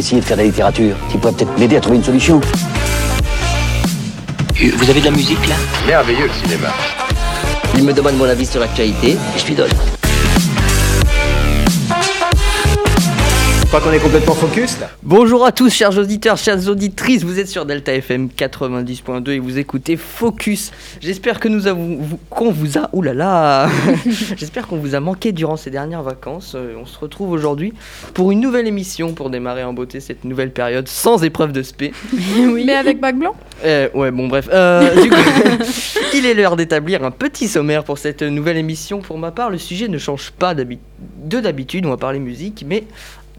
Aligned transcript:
essayer 0.00 0.20
de 0.20 0.26
faire 0.26 0.36
de 0.36 0.42
la 0.42 0.48
littérature. 0.48 0.96
Tu 1.10 1.18
pourrais 1.18 1.32
peut-être 1.32 1.56
m'aider 1.58 1.76
à 1.76 1.80
trouver 1.80 1.98
une 1.98 2.04
solution. 2.04 2.40
Vous 4.76 4.90
avez 4.90 5.00
de 5.00 5.04
la 5.06 5.10
musique 5.10 5.46
là? 5.48 5.54
Merveilleux 5.86 6.26
le 6.26 6.48
cinéma. 6.48 6.68
Il 7.76 7.84
me 7.84 7.92
demande 7.92 8.16
mon 8.16 8.24
avis 8.24 8.46
sur 8.46 8.60
l'actualité 8.60 9.12
et 9.12 9.38
je 9.38 9.46
lui 9.46 9.54
donne. 9.54 9.70
Je 13.70 13.76
crois 13.76 13.88
qu'on 13.88 13.94
est 13.96 14.00
complètement 14.02 14.34
focus 14.34 14.80
là. 14.80 14.90
Bonjour 15.04 15.46
à 15.46 15.52
tous, 15.52 15.72
chers 15.72 15.96
auditeurs, 15.96 16.36
chères 16.36 16.66
auditrices. 16.68 17.22
Vous 17.22 17.38
êtes 17.38 17.46
sur 17.46 17.64
Delta 17.66 17.94
FM 17.94 18.26
90.2 18.36 19.30
et 19.30 19.38
vous 19.38 19.58
écoutez 19.58 19.96
Focus. 19.96 20.72
J'espère 21.00 21.38
que 21.38 21.46
nous 21.46 21.68
avons, 21.68 21.98
vous- 22.00 22.18
qu'on 22.30 22.50
vous 22.50 22.78
a, 22.78 22.90
oulala, 22.92 23.68
j'espère 24.36 24.66
qu'on 24.66 24.78
vous 24.78 24.96
a 24.96 25.00
manqué 25.00 25.30
durant 25.30 25.56
ces 25.56 25.70
dernières 25.70 26.02
vacances. 26.02 26.54
Euh, 26.56 26.74
On 26.82 26.84
se 26.84 26.98
retrouve 26.98 27.30
aujourd'hui 27.30 27.72
pour 28.12 28.32
une 28.32 28.40
nouvelle 28.40 28.66
émission 28.66 29.12
pour 29.12 29.30
démarrer 29.30 29.62
en 29.62 29.72
beauté 29.72 30.00
cette 30.00 30.24
nouvelle 30.24 30.50
période 30.50 30.88
sans 30.88 31.22
épreuve 31.22 31.52
de 31.52 31.62
spé. 31.62 31.92
Mais 32.66 32.74
avec 32.74 32.98
bac 32.98 33.16
blanc? 33.16 33.36
Euh, 33.64 33.88
ouais, 33.94 34.10
bon, 34.10 34.26
bref. 34.26 34.48
Euh, 34.52 35.00
du 35.00 35.10
coup, 35.10 35.16
il 36.12 36.26
est 36.26 36.34
l'heure 36.34 36.56
d'établir 36.56 37.04
un 37.04 37.12
petit 37.12 37.46
sommaire 37.46 37.84
pour 37.84 37.98
cette 37.98 38.22
nouvelle 38.22 38.56
émission. 38.56 38.98
Pour 38.98 39.16
ma 39.16 39.30
part, 39.30 39.48
le 39.48 39.58
sujet 39.58 39.86
ne 39.86 39.98
change 39.98 40.32
pas 40.32 40.56
de 40.56 40.66
d'habitude. 41.40 41.86
On 41.86 41.90
va 41.90 41.96
parler 41.96 42.18
musique, 42.18 42.64
mais 42.66 42.84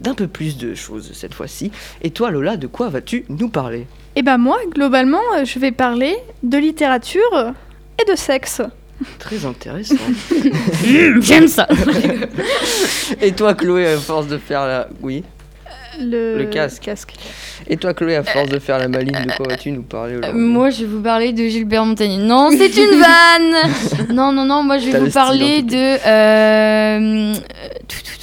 d'un 0.00 0.14
peu 0.14 0.26
plus 0.26 0.56
de 0.56 0.74
choses 0.74 1.10
cette 1.14 1.34
fois-ci. 1.34 1.70
Et 2.02 2.10
toi, 2.10 2.30
Lola, 2.30 2.56
de 2.56 2.66
quoi 2.66 2.88
vas-tu 2.88 3.24
nous 3.28 3.48
parler? 3.48 3.86
Eh 4.16 4.22
ben 4.22 4.36
moi, 4.38 4.58
globalement, 4.70 5.20
euh, 5.36 5.44
je 5.44 5.58
vais 5.58 5.72
parler 5.72 6.16
de 6.42 6.58
littérature 6.58 7.52
et 8.00 8.10
de 8.10 8.16
sexe. 8.16 8.60
Très 9.18 9.44
intéressant. 9.46 9.94
J'aime 11.20 11.48
ça. 11.48 11.66
Et 13.20 13.32
toi, 13.32 13.54
Chloé, 13.54 13.86
à 13.86 13.96
force 13.98 14.28
de 14.28 14.38
faire 14.38 14.66
la. 14.66 14.88
Oui. 15.00 15.24
Le, 16.00 16.38
Le 16.38 16.44
casque. 16.46 16.88
Et 17.68 17.76
toi, 17.76 17.92
Chloé, 17.94 18.16
à 18.16 18.22
force 18.22 18.48
de 18.48 18.58
faire 18.58 18.78
la 18.78 18.88
maline, 18.88 19.12
de 19.26 19.32
quoi 19.36 19.46
vas-tu 19.48 19.72
nous 19.72 19.82
parler 19.82 20.14
Euh, 20.14 20.18
aujourd'hui? 20.20 20.40
moi, 20.42 20.70
je 20.70 20.80
vais 20.80 20.86
vous 20.86 21.02
parler 21.02 21.32
de 21.32 21.46
Gilbert 21.48 21.84
Montagnier. 21.84 22.16
Non, 22.18 22.50
c'est 22.50 22.74
une 22.76 22.98
vanne. 22.98 23.72
Non, 24.14 24.32
non, 24.32 24.44
non. 24.44 24.62
Moi, 24.62 24.78
je 24.78 24.88
vais 24.90 24.98
vous 25.00 25.10
parler 25.10 25.62
de. 25.62 26.06
euh, 26.06 27.34
tout, 27.88 27.98
tout, 27.98 28.18
tout. 28.20 28.21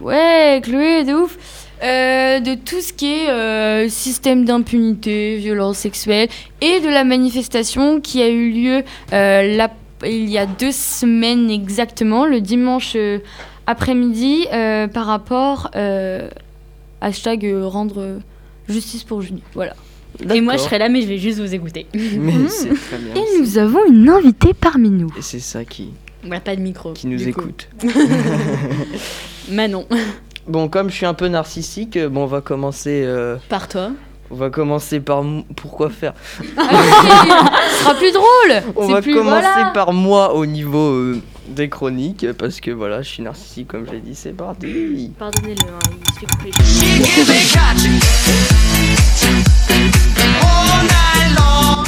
Ouais, 0.00 0.60
Chloé, 0.62 1.04
de 1.04 1.12
ouf. 1.14 1.36
Euh, 1.82 2.40
de 2.40 2.54
tout 2.56 2.80
ce 2.80 2.92
qui 2.92 3.06
est 3.06 3.28
euh, 3.30 3.88
système 3.88 4.44
d'impunité, 4.44 5.36
violence 5.36 5.78
sexuelle 5.78 6.28
et 6.60 6.80
de 6.80 6.88
la 6.88 7.04
manifestation 7.04 8.00
qui 8.00 8.20
a 8.20 8.28
eu 8.28 8.50
lieu 8.50 8.82
euh, 9.12 9.56
la- 9.56 9.70
il 10.04 10.28
y 10.28 10.38
a 10.38 10.46
deux 10.46 10.72
semaines 10.72 11.48
exactement, 11.50 12.26
le 12.26 12.40
dimanche 12.40 12.94
euh, 12.96 13.18
après-midi, 13.68 14.46
euh, 14.52 14.88
par 14.88 15.06
rapport 15.06 15.70
euh, 15.76 16.28
hashtag 17.00 17.44
euh, 17.46 17.64
rendre 17.66 18.18
justice 18.68 19.04
pour 19.04 19.22
Junie. 19.22 19.42
Voilà. 19.54 19.74
Et 20.34 20.40
moi, 20.40 20.54
je 20.56 20.62
serai 20.62 20.78
là, 20.78 20.88
mais 20.88 21.02
je 21.02 21.06
vais 21.06 21.18
juste 21.18 21.38
vous 21.38 21.54
écouter. 21.54 21.86
Mais 21.94 22.32
c'est 22.48 22.70
très 22.70 22.96
bien. 22.98 23.14
Et 23.22 23.38
nous 23.40 23.56
avons 23.58 23.84
une 23.88 24.08
invitée 24.08 24.52
parmi 24.52 24.90
nous. 24.90 25.10
Et 25.16 25.22
c'est 25.22 25.38
ça 25.38 25.64
qui, 25.64 25.90
On 26.24 26.28
n'a 26.28 26.40
pas 26.40 26.56
de 26.56 26.60
micro. 26.60 26.92
qui 26.92 27.06
nous 27.06 27.28
écoute. 27.28 27.68
Manon, 29.50 29.86
Bon, 30.46 30.68
comme 30.68 30.88
je 30.88 30.94
suis 30.94 31.06
un 31.06 31.12
peu 31.14 31.28
narcissique, 31.28 31.98
bon, 31.98 32.22
on 32.22 32.26
va 32.26 32.40
commencer. 32.40 33.02
euh, 33.04 33.36
par 33.50 33.68
toi. 33.68 33.90
on 34.30 34.34
va 34.36 34.48
commencer 34.48 34.98
par. 35.00 35.18
m- 35.20 35.42
Pourquoi 35.56 35.90
faire 35.90 36.14
Ce 36.38 36.44
sera 37.84 37.94
plus 37.94 38.12
drôle. 38.12 38.62
On 38.76 38.86
C'est 38.86 38.92
va 38.94 39.02
plus- 39.02 39.14
commencer 39.14 39.46
voilà. 39.54 39.70
par 39.74 39.92
moi 39.92 40.32
au 40.34 40.46
niveau 40.46 40.90
euh, 40.92 41.20
des 41.48 41.68
chroniques 41.68 42.26
parce 42.38 42.60
que 42.60 42.70
voilà, 42.70 43.02
je 43.02 43.08
suis 43.10 43.22
narcissique 43.22 43.68
comme 43.68 43.86
je 43.86 43.92
l'ai 43.92 44.00
dit, 44.00 44.14
c'est 44.14 44.32
parti. 44.32 45.12
Pardonnez-le, 45.18 45.66
hein, 45.66 45.78
il 46.06 46.12
se 46.14 46.18
fait 46.20 46.26
couper 46.26 46.50
les 46.56 46.64
cheveux. 46.64 47.98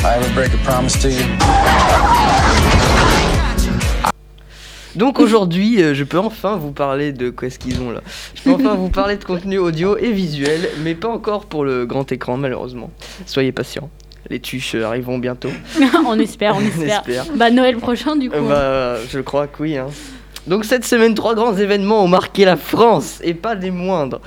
I 0.02 0.18
will 0.18 0.32
break 0.34 0.52
a 0.54 0.58
promise 0.64 0.98
to 1.00 1.08
you. 1.08 1.24
Donc 4.96 5.20
aujourd'hui, 5.20 5.82
euh, 5.82 5.94
je 5.94 6.04
peux 6.04 6.18
enfin 6.18 6.56
vous 6.56 6.72
parler 6.72 7.12
de 7.12 7.30
qu'est-ce 7.30 7.58
qu'ils 7.58 7.80
ont 7.80 7.90
là. 7.90 8.02
Je 8.34 8.42
peux 8.42 8.52
enfin 8.52 8.74
vous 8.74 8.88
parler 8.88 9.16
de 9.16 9.24
contenu 9.24 9.58
audio 9.58 9.96
et 9.96 10.10
visuel, 10.10 10.68
mais 10.82 10.94
pas 10.94 11.08
encore 11.08 11.46
pour 11.46 11.64
le 11.64 11.86
grand 11.86 12.10
écran 12.10 12.36
malheureusement. 12.36 12.90
Soyez 13.26 13.52
patients. 13.52 13.90
Les 14.28 14.40
tuches 14.40 14.74
euh, 14.74 14.84
arriveront 14.84 15.18
bientôt. 15.18 15.50
on 16.06 16.18
espère, 16.18 16.56
on 16.58 16.60
espère. 16.60 17.02
espère. 17.08 17.24
Bah, 17.34 17.50
Noël 17.50 17.76
prochain, 17.76 18.16
du 18.16 18.30
coup. 18.30 18.36
Euh, 18.36 18.96
bah, 18.96 19.00
je 19.10 19.18
crois 19.20 19.46
que 19.46 19.62
oui. 19.62 19.76
hein. 19.76 19.88
Donc 20.46 20.64
cette 20.64 20.84
semaine, 20.84 21.14
trois 21.14 21.34
grands 21.34 21.56
événements 21.56 22.02
ont 22.02 22.08
marqué 22.08 22.44
la 22.44 22.56
France, 22.56 23.20
et 23.22 23.34
pas 23.34 23.56
des 23.56 23.70
moindres. 23.70 24.20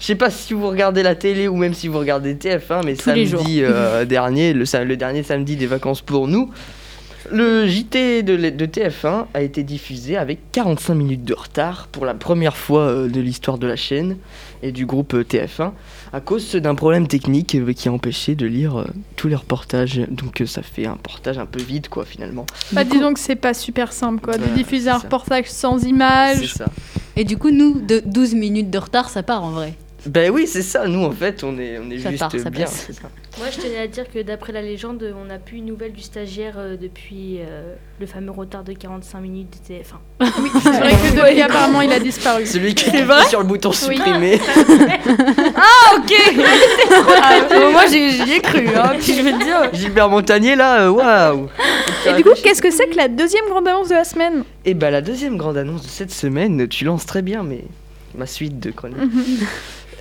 Je 0.00 0.06
sais 0.06 0.14
pas 0.14 0.30
si 0.30 0.54
vous 0.54 0.66
regardez 0.68 1.02
la 1.02 1.14
télé 1.14 1.46
ou 1.46 1.56
même 1.56 1.74
si 1.74 1.88
vous 1.88 1.98
regardez 1.98 2.34
TF1, 2.34 2.84
mais 2.84 2.94
Tous 2.94 3.04
samedi 3.04 3.60
euh, 3.62 4.04
dernier, 4.06 4.54
le 4.54 4.96
dernier 4.96 5.22
samedi 5.22 5.56
des 5.56 5.66
vacances 5.66 6.00
pour 6.00 6.26
nous, 6.26 6.50
le 7.32 7.66
JT 7.66 8.22
de, 8.22 8.34
l- 8.34 8.56
de 8.56 8.66
TF1 8.66 9.26
a 9.34 9.42
été 9.42 9.62
diffusé 9.62 10.16
avec 10.16 10.38
45 10.52 10.94
minutes 10.94 11.24
de 11.24 11.34
retard 11.34 11.88
pour 11.92 12.04
la 12.04 12.14
première 12.14 12.56
fois 12.56 12.82
euh, 12.82 13.08
de 13.08 13.20
l'histoire 13.20 13.58
de 13.58 13.66
la 13.66 13.76
chaîne 13.76 14.16
et 14.62 14.72
du 14.72 14.86
groupe 14.86 15.14
euh, 15.14 15.22
TF1 15.24 15.72
à 16.12 16.20
cause 16.20 16.52
d'un 16.56 16.74
problème 16.74 17.06
technique 17.06 17.54
euh, 17.54 17.72
qui 17.72 17.88
a 17.88 17.92
empêché 17.92 18.34
de 18.34 18.46
lire 18.46 18.84
tous 19.16 19.28
les 19.28 19.34
reportages. 19.36 20.00
Donc 20.10 20.42
ça 20.46 20.62
fait 20.62 20.86
un 20.86 20.96
portage 20.96 21.38
un 21.38 21.46
peu 21.46 21.60
vide 21.62 21.88
quoi 21.88 22.04
finalement. 22.04 22.46
Bah, 22.72 22.84
disons 22.84 23.12
que 23.14 23.20
c'est 23.20 23.36
pas 23.36 23.54
super 23.54 23.92
simple 23.92 24.20
quoi, 24.22 24.38
de 24.38 24.46
diffuser 24.54 24.90
un 24.90 24.98
ça. 24.98 25.04
reportage 25.04 25.46
sans 25.46 25.78
C'est 25.80 25.88
images. 25.88 26.54
ça. 26.54 26.66
Et 27.16 27.24
du 27.24 27.36
coup, 27.36 27.50
nous, 27.50 27.80
de 27.80 28.00
12 28.06 28.34
minutes 28.34 28.70
de 28.70 28.78
retard, 28.78 29.08
ça 29.10 29.22
part 29.24 29.42
en 29.42 29.50
vrai. 29.50 29.74
Ben 30.06 30.30
oui, 30.30 30.46
c'est 30.46 30.62
ça. 30.62 30.86
Nous, 30.86 31.02
en 31.04 31.10
fait, 31.10 31.42
on 31.42 31.58
est, 31.58 31.78
on 31.78 31.90
est 31.90 31.98
Ça 31.98 32.10
juste 32.10 32.20
part, 32.20 32.30
ça 32.30 32.50
bien. 32.50 32.66
ça. 32.66 32.92
Moi, 33.36 33.48
je 33.50 33.58
tenais 33.60 33.78
à 33.78 33.86
dire 33.88 34.10
que 34.10 34.22
d'après 34.22 34.52
la 34.52 34.62
légende, 34.62 35.14
on 35.20 35.24
n'a 35.26 35.38
plus 35.38 35.58
une 35.58 35.66
nouvelle 35.66 35.92
du 35.92 36.02
stagiaire 36.02 36.54
euh, 36.56 36.76
depuis 36.76 37.38
euh, 37.40 37.74
le 38.00 38.06
fameux 38.06 38.30
retard 38.30 38.62
de 38.62 38.72
45 38.72 39.20
minutes 39.20 39.58
de 39.68 39.74
TF1. 39.74 39.98
Oui, 40.40 40.50
c'est 40.62 40.70
vrai 40.70 40.90
que 40.90 41.16
depuis 41.16 41.42
apparemment 41.42 41.80
il 41.80 41.92
a 41.92 41.98
disparu. 41.98 42.46
Celui 42.46 42.74
qui 42.74 42.90
est 42.90 43.28
sur 43.28 43.40
le 43.40 43.46
bouton 43.46 43.72
supprimer. 43.72 44.40
Ah, 45.56 45.96
moi, 47.72 47.86
j'y 47.86 48.32
ai 48.32 48.40
cru. 48.40 48.68
Hein, 48.76 48.92
puis 49.00 49.14
je 49.14 49.22
vais 49.22 49.32
te 49.32 49.44
dire. 49.44 49.70
Gilbert 49.72 50.08
Montagnier, 50.08 50.54
là, 50.54 50.82
euh, 50.82 50.90
waouh. 50.90 51.48
Et 52.06 52.12
du 52.14 52.22
coup, 52.22 52.30
qu'est-ce 52.42 52.62
que 52.62 52.70
c'est 52.70 52.86
que 52.88 52.96
la 52.96 53.08
deuxième 53.08 53.46
grande 53.48 53.66
annonce 53.66 53.88
de 53.88 53.94
la 53.94 54.04
semaine? 54.04 54.44
Et 54.64 54.74
bah, 54.74 54.90
la 54.90 55.00
deuxième 55.00 55.36
grande 55.36 55.56
annonce 55.56 55.82
de 55.82 55.88
cette 55.88 56.12
semaine, 56.12 56.68
tu 56.68 56.84
lances 56.84 57.06
très 57.06 57.22
bien, 57.22 57.42
mais 57.42 57.64
ma 58.14 58.26
suite 58.26 58.60
de 58.60 58.70
chroniques. 58.70 58.98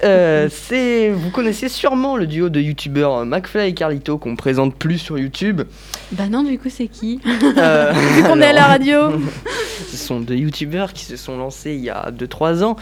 Euh, 0.03 0.47
c'est, 0.51 1.09
vous 1.09 1.31
connaissez 1.31 1.69
sûrement 1.69 2.17
le 2.17 2.27
duo 2.27 2.49
de 2.49 2.59
youtubeurs 2.59 3.17
euh, 3.19 3.25
McFly 3.25 3.69
et 3.69 3.73
Carlito 3.73 4.17
qu'on 4.17 4.35
présente 4.35 4.75
plus 4.75 4.99
sur 4.99 5.17
YouTube. 5.17 5.63
Bah 6.11 6.27
non, 6.29 6.43
du 6.43 6.59
coup, 6.59 6.69
c'est 6.69 6.87
qui 6.87 7.19
Euh, 7.57 7.91
Vu 8.15 8.23
qu'on 8.23 8.39
est 8.41 8.45
à 8.47 8.53
la 8.53 8.65
radio. 8.65 9.11
Ce 9.89 9.97
sont 9.97 10.19
deux 10.19 10.35
youtubeurs 10.35 10.93
qui 10.93 11.03
se 11.05 11.17
sont 11.17 11.37
lancés 11.37 11.73
il 11.73 11.81
y 11.83 11.89
a 11.89 12.11
2-3 12.11 12.63
ans 12.63 12.75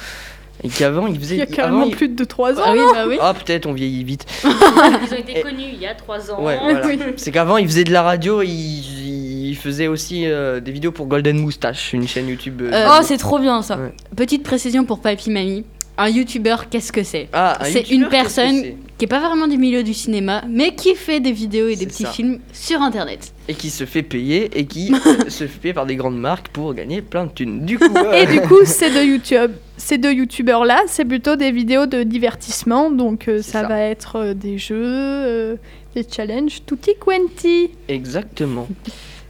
et 0.63 0.69
qu'avant 0.69 1.07
ils 1.07 1.19
faisaient. 1.19 1.35
Il 1.35 1.39
y 1.39 1.41
a 1.41 1.45
carrément 1.45 1.89
plus 1.89 2.09
de 2.09 2.23
3 2.23 2.59
ans. 2.59 2.63
Ah 2.65 2.71
oui, 2.73 2.79
bah 2.93 3.05
oui. 3.07 3.17
Ah, 3.21 3.33
peut-être 3.33 3.65
on 3.65 3.73
vieillit 3.73 4.03
vite. 4.03 4.25
Ils 4.43 5.13
ont 5.13 5.17
été 5.17 5.39
Et- 5.39 5.41
connus 5.41 5.65
il 5.73 5.79
y 5.79 5.85
a 5.87 5.93
3 5.95 6.31
ans. 6.31 6.41
Ouais, 6.43 6.57
voilà. 6.61 6.81
C'est 7.17 7.31
qu'avant, 7.31 7.57
ils 7.57 7.67
faisaient 7.67 7.83
de 7.83 7.91
la 7.93 8.01
radio, 8.01 8.41
ils, 8.41 9.49
ils 9.49 9.55
faisaient 9.57 9.87
aussi 9.87 10.25
euh, 10.25 10.59
des 10.59 10.71
vidéos 10.71 10.91
pour 10.91 11.07
Golden 11.07 11.37
Moustache, 11.39 11.93
une 11.93 12.07
chaîne 12.07 12.27
YouTube. 12.27 12.61
Euh, 12.61 12.87
Oh, 12.89 12.99
c'est 13.03 13.17
trop 13.17 13.39
bien 13.39 13.61
ça. 13.61 13.77
Ouais. 13.77 13.93
Petite 14.15 14.43
précision 14.43 14.85
pour 14.85 14.99
Papy 14.99 15.29
Mamie. 15.29 15.65
Un 15.97 16.09
youtubeur, 16.09 16.67
qu'est-ce 16.69 16.91
que 16.91 17.03
c'est 17.03 17.29
Ah, 17.31 17.57
un 17.61 17.65
c'est 17.65 17.89
une 17.89 18.09
personne- 18.09 18.61
Qui 18.97 19.05
est 19.05 19.07
pas 19.07 19.19
vraiment 19.19 19.47
du 19.47 19.57
milieu 19.57 19.81
du 19.83 19.93
cinéma, 19.93 20.43
mais 20.49 20.73
qui 20.75 20.93
fait 20.95 21.19
des 21.19 21.31
vidéos 21.31 21.67
et 21.69 21.75
des 21.75 21.85
petits 21.85 22.03
ça. 22.03 22.11
films 22.11 22.39
sur 22.53 22.81
internet. 22.81 23.33
Et 23.47 23.53
qui 23.53 23.69
se 23.69 23.85
fait 23.85 24.03
payer 24.03 24.49
et 24.57 24.65
qui 24.65 24.91
se 25.29 25.47
fait 25.47 25.59
payer 25.59 25.73
par 25.73 25.85
des 25.85 25.95
grandes 25.95 26.17
marques 26.19 26.49
pour 26.49 26.73
gagner 26.73 27.01
plein 27.01 27.25
de 27.25 27.31
thunes. 27.31 27.65
Du 27.65 27.77
coup, 27.79 27.85
euh, 27.95 28.13
Et 28.13 28.25
du 28.25 28.41
coup, 28.41 28.63
ces 28.65 28.89
deux 28.91 29.05
YouTube, 29.05 29.51
ces 29.77 29.97
deux 29.97 30.13
youtubeurs 30.13 30.65
là, 30.65 30.81
c'est 30.87 31.05
plutôt 31.05 31.35
des 31.37 31.51
vidéos 31.51 31.85
de 31.85 32.03
divertissement, 32.03 32.89
donc 32.91 33.27
euh, 33.27 33.41
ça. 33.41 33.63
va 33.67 33.79
être 33.79 34.17
euh, 34.17 34.33
des 34.33 34.57
jeux, 34.57 34.75
euh, 34.85 35.55
des 35.95 36.05
challenges, 36.09 36.61
tutti 36.65 36.91
quanti. 36.99 37.69
exactement. 37.87 38.67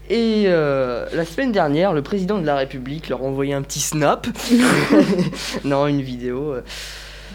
Et 0.10 0.44
euh, 0.48 1.08
la 1.14 1.26
semaine 1.26 1.52
dernière, 1.52 1.94
le 1.94 2.04
président 2.04 2.38
de 2.38 2.46
la 2.46 2.56
République 2.56 3.10
leur 3.10 3.22
a 3.22 3.24
envoyé 3.24 3.54
un 3.54 3.64
petit 3.64 3.80
snap. 3.80 4.28
non, 5.64 5.88
une 5.88 6.02
vidéo. 6.02 6.54
euh, 6.54 6.62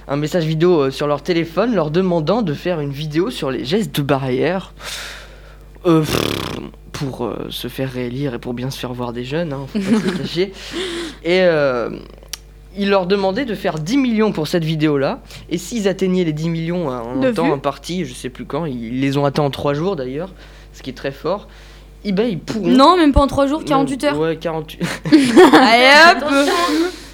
un 0.07 0.17
message 0.17 0.45
vidéo 0.45 0.81
euh, 0.81 0.91
sur 0.91 1.07
leur 1.07 1.23
téléphone 1.23 1.75
leur 1.75 1.91
demandant 1.91 2.43
de 2.43 2.55
faire 2.55 2.81
une 2.81 2.93
vidéo 2.93 3.31
sur 3.31 3.51
les 3.51 3.65
gestes. 3.65 4.01
Euh, 5.87 6.01
pff, 6.01 6.61
pour 6.93 7.33
se 7.49 7.69
faire 7.69 7.91
réélire 7.91 8.35
et 8.35 8.39
pour 8.39 8.53
bien 8.53 8.71
se 8.71 8.79
faire 8.79 8.93
voir 8.93 9.15
des 9.15 9.25
jeunes, 9.25 9.55
hein, 9.55 9.67
faut 9.73 9.79
pas 9.79 9.99
se 9.99 10.19
cacher. 10.19 10.53
Et 11.25 11.43
il 12.77 12.89
leur 12.89 13.07
demandait 13.07 13.47
de 13.47 13.55
faire 13.55 13.79
10 13.79 13.97
millions 13.97 14.33
pour 14.33 14.47
cette 14.47 14.65
vidéo-là. 14.65 15.21
Et 15.49 15.59
s'ils 15.59 15.89
atteignaient 15.89 16.25
les 16.25 16.33
10 16.33 16.51
millions 16.51 16.89
en 16.89 17.17
De 17.17 17.29
un 17.29 17.33
temps 17.33 17.53
imparti, 17.53 18.05
je 18.05 18.15
sais 18.15 18.29
plus 18.29 18.45
quand, 18.45 18.67
ils 18.67 19.01
les 19.01 19.17
ont 19.17 19.25
atteints 19.25 19.43
en 19.43 19.51
3 19.51 19.75
jours 19.75 19.97
d'ailleurs, 19.97 20.33
ce 20.73 20.83
qui 20.83 20.91
est 20.91 20.95
très 20.95 21.11
fort. 21.11 21.49
Et 22.05 22.11
ils 22.11 22.39
pourront. 22.39 22.69
Non, 22.69 22.97
même 22.97 23.13
pas 23.13 23.21
en 23.21 23.27
3 23.27 23.47
jours, 23.47 23.65
48 23.65 24.05
heures. 24.05 24.19
Ouais, 24.19 24.37
48. 24.37 24.81
Allez 25.53 26.23
hop 26.23 26.31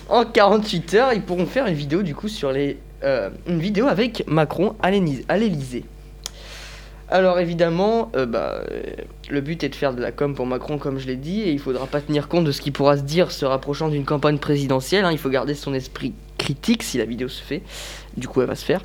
en 0.08 0.24
48 0.24 0.94
heures, 0.94 1.12
ils 1.12 1.22
pourront 1.22 1.46
faire 1.46 1.66
une 1.66 1.74
vidéo 1.74 2.02
du 2.02 2.14
coup 2.14 2.28
sur 2.28 2.52
les 2.52 2.78
euh, 3.04 3.30
une 3.46 3.60
vidéo 3.60 3.88
avec 3.88 4.24
Macron 4.26 4.74
à 4.80 4.90
l'Élysée. 4.90 5.84
Alors 7.08 7.38
évidemment, 7.38 8.10
euh, 8.16 8.26
bah, 8.26 8.62
euh, 8.70 8.82
le 9.28 9.40
but 9.40 9.62
est 9.62 9.68
de 9.68 9.74
faire 9.74 9.94
de 9.94 10.00
la 10.02 10.12
com 10.12 10.34
pour 10.34 10.46
Macron 10.46 10.78
comme 10.78 10.98
je 10.98 11.06
l'ai 11.06 11.16
dit, 11.16 11.42
et 11.42 11.52
il 11.52 11.58
faudra 11.58 11.86
pas 11.86 12.00
tenir 12.00 12.28
compte 12.28 12.44
de 12.44 12.52
ce 12.52 12.60
qui 12.60 12.70
pourra 12.70 12.96
se 12.96 13.02
dire 13.02 13.30
se 13.30 13.44
rapprochant 13.44 13.88
d'une 13.88 14.04
campagne 14.04 14.38
présidentielle. 14.38 15.04
hein. 15.04 15.12
Il 15.12 15.18
faut 15.18 15.28
garder 15.28 15.54
son 15.54 15.74
esprit 15.74 16.14
critique 16.38 16.82
si 16.82 16.98
la 16.98 17.04
vidéo 17.04 17.28
se 17.28 17.42
fait. 17.42 17.62
Du 18.16 18.26
coup, 18.28 18.40
elle 18.40 18.48
va 18.48 18.56
se 18.56 18.64
faire. 18.64 18.80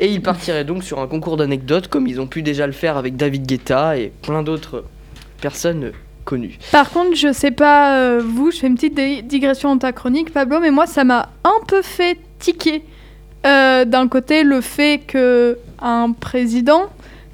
Et 0.00 0.08
il 0.08 0.22
partirait 0.22 0.64
donc 0.64 0.84
sur 0.84 1.00
un 1.00 1.06
concours 1.06 1.36
d'anecdotes 1.36 1.88
comme 1.88 2.06
ils 2.06 2.20
ont 2.20 2.26
pu 2.26 2.42
déjà 2.42 2.66
le 2.66 2.72
faire 2.72 2.96
avec 2.96 3.16
David 3.16 3.46
Guetta 3.46 3.96
et 3.96 4.12
plein 4.22 4.42
d'autres 4.42 4.84
personnes 5.44 5.92
connues. 6.24 6.56
Par 6.72 6.88
contre, 6.90 7.14
je 7.14 7.30
sais 7.30 7.50
pas 7.50 7.98
euh, 7.98 8.22
vous, 8.24 8.50
je 8.50 8.60
fais 8.60 8.66
une 8.66 8.76
petite 8.76 9.26
digression 9.26 9.76
ta 9.76 9.92
chronique, 9.92 10.32
Pablo, 10.32 10.58
mais 10.58 10.70
moi, 10.70 10.86
ça 10.86 11.04
m'a 11.04 11.28
un 11.44 11.60
peu 11.68 11.82
fait 11.82 12.16
tiquer. 12.38 12.82
Euh, 13.44 13.84
D'un 13.84 14.08
côté, 14.08 14.42
le 14.42 14.62
fait 14.62 15.02
que 15.06 15.58
un 15.82 16.12
président, 16.12 16.84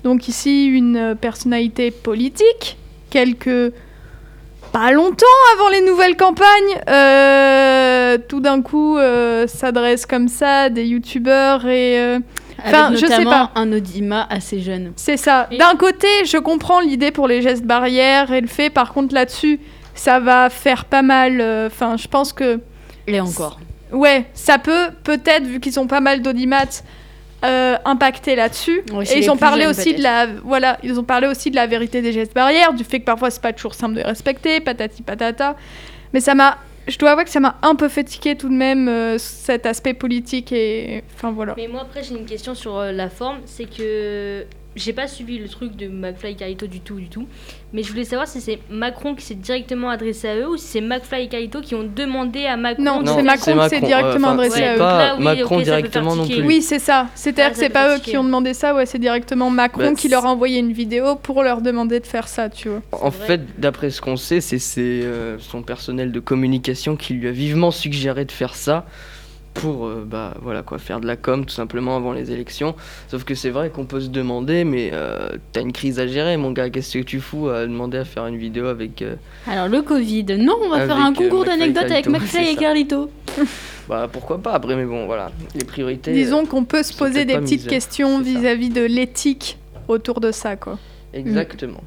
donc 0.03 0.27
ici 0.27 0.67
une 0.67 1.17
personnalité 1.21 1.93
politique, 1.93 2.79
quelques 3.11 3.73
pas 4.73 4.91
longtemps 4.91 5.39
avant 5.55 5.69
les 5.69 5.83
nouvelles 5.83 6.17
campagnes, 6.17 6.75
euh, 6.89 8.19
tout 8.29 8.41
d'un 8.41 8.61
coup 8.61 8.99
s'adresse 9.47 10.05
comme 10.05 10.27
ça 10.27 10.63
à 10.63 10.69
des 10.69 10.87
youtubeurs 10.87 11.65
et 11.67 12.19
Enfin, 12.65 12.87
Avec 12.87 12.99
je 12.99 13.07
sais 13.07 13.25
pas. 13.25 13.51
un 13.55 13.73
Audima 13.73 14.27
assez 14.31 14.61
jeune. 14.61 14.93
C'est 14.97 15.17
ça. 15.17 15.47
Et- 15.51 15.59
D'un 15.59 15.75
côté, 15.77 16.09
je 16.25 16.37
comprends 16.39 16.81
l'idée 16.81 17.11
pour 17.11 17.29
les 17.29 17.43
gestes 17.43 17.65
barrières 17.65 18.33
et 18.33 18.41
le 18.41 18.47
fait, 18.49 18.71
par 18.71 18.93
contre, 18.93 19.15
là-dessus, 19.15 19.61
ça 19.95 20.21
va 20.21 20.51
faire 20.51 20.85
pas 20.85 21.03
mal. 21.03 21.41
euh, 21.41 21.67
Enfin, 21.67 21.97
je 21.97 22.09
pense 22.09 22.33
que. 22.33 22.61
Et 23.07 23.21
encore. 23.21 23.59
Ouais, 23.93 24.27
ça 24.35 24.59
peut, 24.59 24.89
peut-être, 25.03 25.45
vu 25.45 25.59
qu'ils 25.61 25.81
ont 25.81 25.87
pas 25.89 26.01
mal 26.01 26.23
d'audimats, 26.23 26.65
euh, 27.45 27.77
impacter 27.85 28.37
là-dessus. 28.37 28.83
Et 29.11 29.19
ils 29.19 29.31
ont 29.31 29.37
parlé 29.37 29.63
jeunes, 29.63 29.71
aussi 29.71 29.95
de 29.95 30.03
la. 30.03 30.27
Voilà, 30.45 30.79
ils 30.83 30.99
ont 31.01 31.05
parlé 31.05 31.27
aussi 31.27 31.51
de 31.51 31.57
la 31.57 31.67
vérité 31.67 32.03
des 32.03 32.13
gestes 32.13 32.35
barrières, 32.35 32.73
du 32.75 32.85
fait 32.85 33.01
que 33.01 33.05
parfois 33.07 33.31
c'est 33.31 33.43
pas 33.43 33.53
toujours 33.53 33.75
simple 33.75 33.95
de 33.95 33.99
les 34.01 34.05
respecter, 34.07 34.61
patati 34.61 35.03
patata. 35.03 35.57
Mais 36.13 36.21
ça 36.21 36.35
m'a. 36.35 36.59
Je 36.91 36.99
dois 36.99 37.13
avouer 37.13 37.25
que 37.25 37.31
ça 37.31 37.41
m'a 37.41 37.57
un 37.63 37.77
peu 37.77 37.89
fatigué 37.89 38.37
tout 38.37 38.49
de 38.49 38.55
même, 38.55 38.89
euh, 38.89 39.17
cet 39.19 39.65
aspect 39.65 39.95
politique 39.95 40.51
et. 40.51 41.05
Enfin, 41.15 41.31
voilà. 41.31 41.55
Mais 41.57 41.69
moi 41.69 41.83
après 41.83 42.03
j'ai 42.03 42.17
une 42.17 42.27
question 42.27 42.55
sur 42.55 42.77
euh, 42.77 42.91
la 42.91 43.09
forme, 43.09 43.39
c'est 43.47 43.65
que 43.65 44.45
j'ai 44.77 44.93
pas 44.93 45.09
suivi 45.09 45.39
le 45.39 45.49
truc 45.49 45.77
de 45.77 45.89
McFly 45.89 46.33
et 46.33 46.35
Carlito 46.35 46.67
du 46.67 46.81
tout 46.81 46.97
du 46.97 47.09
tout, 47.09 47.27
mais 47.73 47.83
je 47.83 47.91
voulais 47.91 48.05
savoir 48.05 48.29
si 48.29 48.41
c'est 48.41 48.61
Macron 48.71 49.15
qui 49.15 49.25
s'est 49.25 49.35
directement 49.35 49.91
adressé 49.91 50.29
à 50.29 50.37
eux 50.37 50.49
ou 50.49 50.57
si 50.57 50.67
c'est 50.67 50.81
McFly 50.81 51.25
et 51.25 51.29
Carlito 51.29 51.61
qui 51.61 51.75
ont 51.75 51.83
demandé 51.85 52.47
à 52.47 52.57
Macron. 52.57 52.83
Non, 52.83 53.03
c'est 53.05 53.23
Macron 53.23 53.59
qui 53.59 53.69
s'est 53.69 53.81
directement 53.81 54.29
enfin, 54.29 54.39
adressé 54.39 54.63
à 54.63 54.75
eux. 54.77 54.79
là, 54.79 55.17
oui, 55.19 55.25
Macron 55.25 55.61
directement 55.61 56.15
non 56.17 56.27
plus. 56.27 56.43
Oui, 56.43 56.63
c'est 56.63 56.79
ça. 56.79 57.09
C'est-à-dire 57.15 57.47
Ah, 57.49 57.51
que 57.51 57.57
c'est 57.57 57.69
pas 57.69 57.97
eux 57.97 58.01
qui 58.01 58.17
ont 58.17 58.25
demandé 58.25 58.55
ça, 58.55 58.75
ouais, 58.75 58.87
c'est 58.87 58.99
directement 58.99 59.51
Macron 59.51 59.91
Bah, 59.91 59.95
qui 59.95 60.09
leur 60.09 60.27
a 60.27 60.31
envoyé 60.31 60.59
une 60.59 60.73
vidéo 60.73 61.17
pour 61.17 61.43
leur 61.43 61.63
demander 61.63 62.01
de 62.01 62.07
faire 62.07 62.29
ça, 62.29 62.49
tu 62.49 62.69
vois. 62.69 62.83
En 62.93 63.11
fait, 63.11 63.41
d'après 63.59 63.91
ce 63.91 64.01
qu'on 64.01 64.17
sait, 64.17 64.41
c'est 64.41 64.59
c'est, 64.59 64.81
euh, 65.03 65.39
son 65.39 65.63
personnel 65.63 66.13
de 66.13 66.21
communication 66.21 66.97
qui 66.97 67.15
lui 67.15 67.29
a 67.29 67.33
vivement 67.33 67.71
suggéré 67.71 68.25
de 68.25 68.33
faire 68.33 68.55
ça 68.55 68.87
pour 69.55 69.87
euh, 69.87 70.07
bah 70.07 70.35
voilà 70.41 70.63
quoi 70.63 70.79
faire 70.79 71.01
de 71.01 71.07
la 71.07 71.17
com 71.17 71.45
tout 71.45 71.55
simplement 71.55 71.97
avant 71.97 72.13
les 72.13 72.33
élections. 72.33 72.75
Sauf 73.09 73.25
que 73.25 73.35
c'est 73.35 73.51
vrai 73.51 73.71
qu'on 73.71 73.85
peut 73.85 74.01
se 74.01 74.09
demander, 74.09 74.65
mais 74.65 74.91
euh, 74.93 75.31
t'as 75.53 75.61
une 75.63 75.73
crise 75.73 75.99
à 75.99 76.07
gérer, 76.07 76.37
mon 76.37 76.53
gars. 76.53 76.71
Qu'est-ce 76.71 76.99
que 76.99 77.05
tu 77.05 77.21
fous 77.21 77.49
à 77.49 77.63
demander 77.63 77.99
à 77.99 78.05
faire 78.05 78.27
une 78.27 78.37
vidéo 78.37 78.67
avec 78.67 79.03
euh, 79.03 79.17
Alors 79.47 79.69
le 79.69 79.83
Covid, 79.83 80.25
non, 80.39 80.57
on 80.63 80.69
va 80.69 80.87
faire 80.87 80.99
un 80.99 81.13
concours 81.13 81.45
d'anecdotes 81.45 81.91
avec 81.91 82.05
Carlito, 82.05 82.25
McFly 82.25 82.53
et. 82.53 82.57
Carlito. 82.57 83.11
bah 83.89 84.09
pourquoi 84.11 84.39
pas 84.39 84.53
après, 84.53 84.77
mais 84.77 84.85
bon 84.85 85.07
voilà, 85.07 85.31
les 85.55 85.65
priorités. 85.65 86.13
Disons 86.13 86.47
qu'on 86.47 86.65
peut 86.65 86.83
se 86.83 86.97
poser 86.97 87.25
des 87.25 87.39
petites 87.39 87.67
questions 87.67 88.21
vis-à-vis 88.21 88.71
de 88.71 88.83
l'éthique 88.83 89.59
autour 89.89 90.21
de 90.21 90.31
ça, 90.31 90.57
quoi. 90.57 90.79
exactement. 91.13 91.83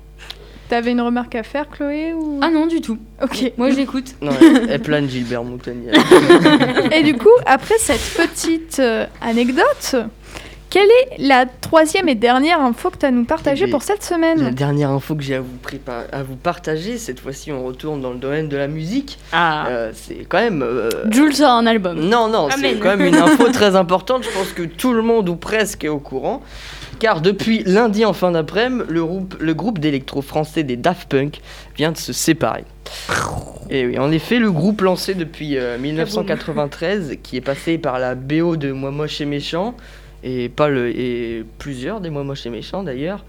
T'avais 0.69 0.91
une 0.91 1.01
remarque 1.01 1.35
à 1.35 1.43
faire, 1.43 1.69
Chloé 1.69 2.13
ou... 2.13 2.39
Ah 2.41 2.49
non, 2.49 2.65
du 2.67 2.81
tout. 2.81 2.97
Ok. 3.21 3.51
Moi 3.57 3.69
je 3.71 3.75
l'écoute. 3.75 4.15
Non, 4.21 4.31
elle, 4.41 4.67
elle 4.71 4.81
plane 4.81 5.07
Gilbert 5.09 5.43
Montagnier. 5.43 5.91
Et 6.91 7.03
du 7.03 7.15
coup, 7.15 7.29
après 7.45 7.77
cette 7.79 7.99
petite 8.17 8.77
euh, 8.79 9.05
anecdote, 9.21 9.95
quelle 10.69 10.87
est 10.87 11.17
la 11.19 11.45
troisième 11.45 12.09
et 12.09 12.15
dernière 12.15 12.59
info 12.61 12.89
que 12.89 12.97
tu 12.97 13.05
as 13.05 13.09
à 13.09 13.11
nous 13.11 13.25
partager 13.25 13.65
Eh 13.67 13.69
pour 13.71 13.83
cette 13.83 13.99
La 13.99 14.05
semaine 14.15 14.49
dernière 14.55 14.89
info 14.89 15.13
que 15.15 15.21
j'ai 15.21 15.35
à 15.35 15.41
vous 15.41 15.57
prépa- 15.63 16.09
à 16.11 16.23
vous 16.23 16.35
partager, 16.37 16.97
cette 16.97 17.19
fois-ci 17.19 17.51
on 17.51 17.63
retourne 17.63 18.01
dans 18.01 18.09
le 18.11 18.17
domaine 18.17 18.47
de 18.49 18.57
la 18.57 18.67
musique. 18.67 19.19
Ah. 19.31 19.67
Euh, 19.67 19.91
c'est 19.93 20.25
quand 20.27 20.39
même. 20.39 20.63
euh, 20.63 20.89
Jules 21.11 21.35
sort 21.35 21.51
un 21.51 21.67
album. 21.67 21.99
Non, 21.99 22.27
non, 22.29 22.47
c'est 22.49 22.79
quand 22.79 22.97
même 22.97 23.05
une 23.05 23.15
info 23.17 23.49
très 23.49 23.75
importante. 23.75 24.23
Je 24.23 24.29
pense 24.35 24.51
que 24.53 24.63
tout 24.63 24.93
le 24.93 25.03
monde 25.03 25.29
ou 25.29 25.35
presque 25.35 25.83
est 25.83 25.89
au 25.89 25.99
courant. 25.99 26.41
Car 26.99 27.21
depuis 27.21 27.63
lundi 27.63 28.05
en 28.05 28.13
fin 28.13 28.31
d'après-midi, 28.31 28.83
le 28.87 29.05
groupe, 29.05 29.35
le 29.39 29.53
groupe 29.53 29.79
d'électro 29.79 30.21
français 30.21 30.63
des 30.63 30.77
Daft 30.77 31.09
Punk 31.09 31.39
vient 31.75 31.91
de 31.91 31.97
se 31.97 32.13
séparer. 32.13 32.63
Et 33.69 33.85
oui, 33.85 33.97
en 33.97 34.11
effet, 34.11 34.39
le 34.39 34.51
groupe 34.51 34.81
lancé 34.81 35.15
depuis 35.15 35.57
euh, 35.57 35.77
1993, 35.77 37.17
qui 37.23 37.37
est 37.37 37.41
passé 37.41 37.77
par 37.77 37.99
la 37.99 38.15
BO 38.15 38.55
de 38.55 38.71
Moi 38.71 38.91
Moche 38.91 39.21
et 39.21 39.25
Méchant, 39.25 39.75
et, 40.23 40.49
pas 40.49 40.69
le, 40.69 40.89
et 40.89 41.43
plusieurs 41.59 42.01
des 42.01 42.09
Moi 42.09 42.23
Moche 42.23 42.45
et 42.45 42.49
Méchant 42.49 42.83
d'ailleurs, 42.83 43.25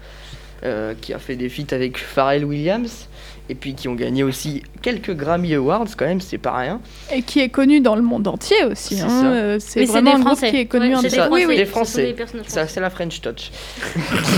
euh, 0.63 0.93
qui 0.99 1.13
a 1.13 1.19
fait 1.19 1.35
des 1.35 1.49
feats 1.49 1.73
avec 1.73 1.97
Pharrell 1.97 2.45
Williams, 2.45 3.07
et 3.49 3.55
puis 3.55 3.75
qui 3.75 3.87
ont 3.87 3.93
gagné 3.95 4.23
aussi 4.23 4.63
quelques 4.81 5.15
Grammy 5.15 5.53
Awards, 5.53 5.85
quand 5.97 6.05
même, 6.05 6.21
c'est 6.21 6.37
pas 6.37 6.55
rien. 6.57 6.81
Et 7.13 7.21
qui 7.21 7.39
est 7.39 7.49
connu 7.49 7.79
dans 7.81 7.95
le 7.95 8.01
monde 8.01 8.27
entier 8.27 8.63
aussi. 8.65 8.95
C'est 8.97 9.01
hein, 9.03 9.25
euh, 9.25 9.59
vraiment 9.87 10.01
des 10.01 10.09
un 10.09 10.13
groupe 10.13 10.21
Français. 10.37 10.49
qui 10.51 10.57
est 10.57 10.65
connu 10.65 10.89
Ouais, 10.89 10.95
en 10.95 11.01
c'est 11.01 11.09
C'est 11.09 11.15
des 11.17 11.21
ça, 11.23 11.29
Oui, 11.31 11.41
Français. 11.41 11.47
oui. 11.47 11.57
des 11.57 11.65
Français. 11.65 12.67
c'est 12.67 12.79
la 12.81 12.89
French 12.89 13.21
Touch. 13.21 13.51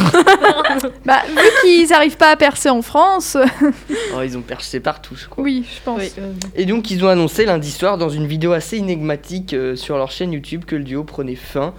Bah, 1.06 1.22
vu 1.30 1.42
qu'ils 1.62 1.90
n'arrivent 1.90 2.18
pas 2.18 2.32
à 2.32 2.36
percer 2.36 2.70
en 2.70 2.82
France, 2.82 3.38
Oh, 4.16 4.22
ils 4.24 4.38
ont 4.38 4.42
percé 4.42 4.80
partout, 4.80 5.16
je 5.16 5.28
crois. 5.28 5.44
oui, 5.44 5.64
je 5.74 5.82
pense. 5.84 6.00
Oui, 6.02 6.12
Et 6.56 6.66
donc, 6.66 6.92
ils 6.92 7.04
ont 7.04 7.08
annoncé 7.08 7.46
lundi 7.46 7.72
soir 7.72 7.98
dans 7.98 8.10
une 8.10 8.28
vidéo 8.28 8.52
assez 8.52 8.78
énigmatique 8.78 9.54
euh, 9.54 9.76
sur 9.76 9.98
leur 9.98 10.12
chaîne 10.12 10.34
YouTube 10.34 10.66
que 10.66 10.76
le 10.76 10.84
duo 10.84 11.04
prenait 11.04 11.36
fin 11.36 11.74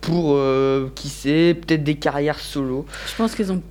pour, 0.00 0.32
euh, 0.34 0.88
qui 0.94 1.08
sait, 1.08 1.54
peut-être 1.54 1.82
des 1.82 1.94
carrières 1.94 2.38
solo. 2.38 2.84
je 3.08 3.14
pense 3.16 3.34
qu'ils 3.34 3.50
ont 3.52 3.62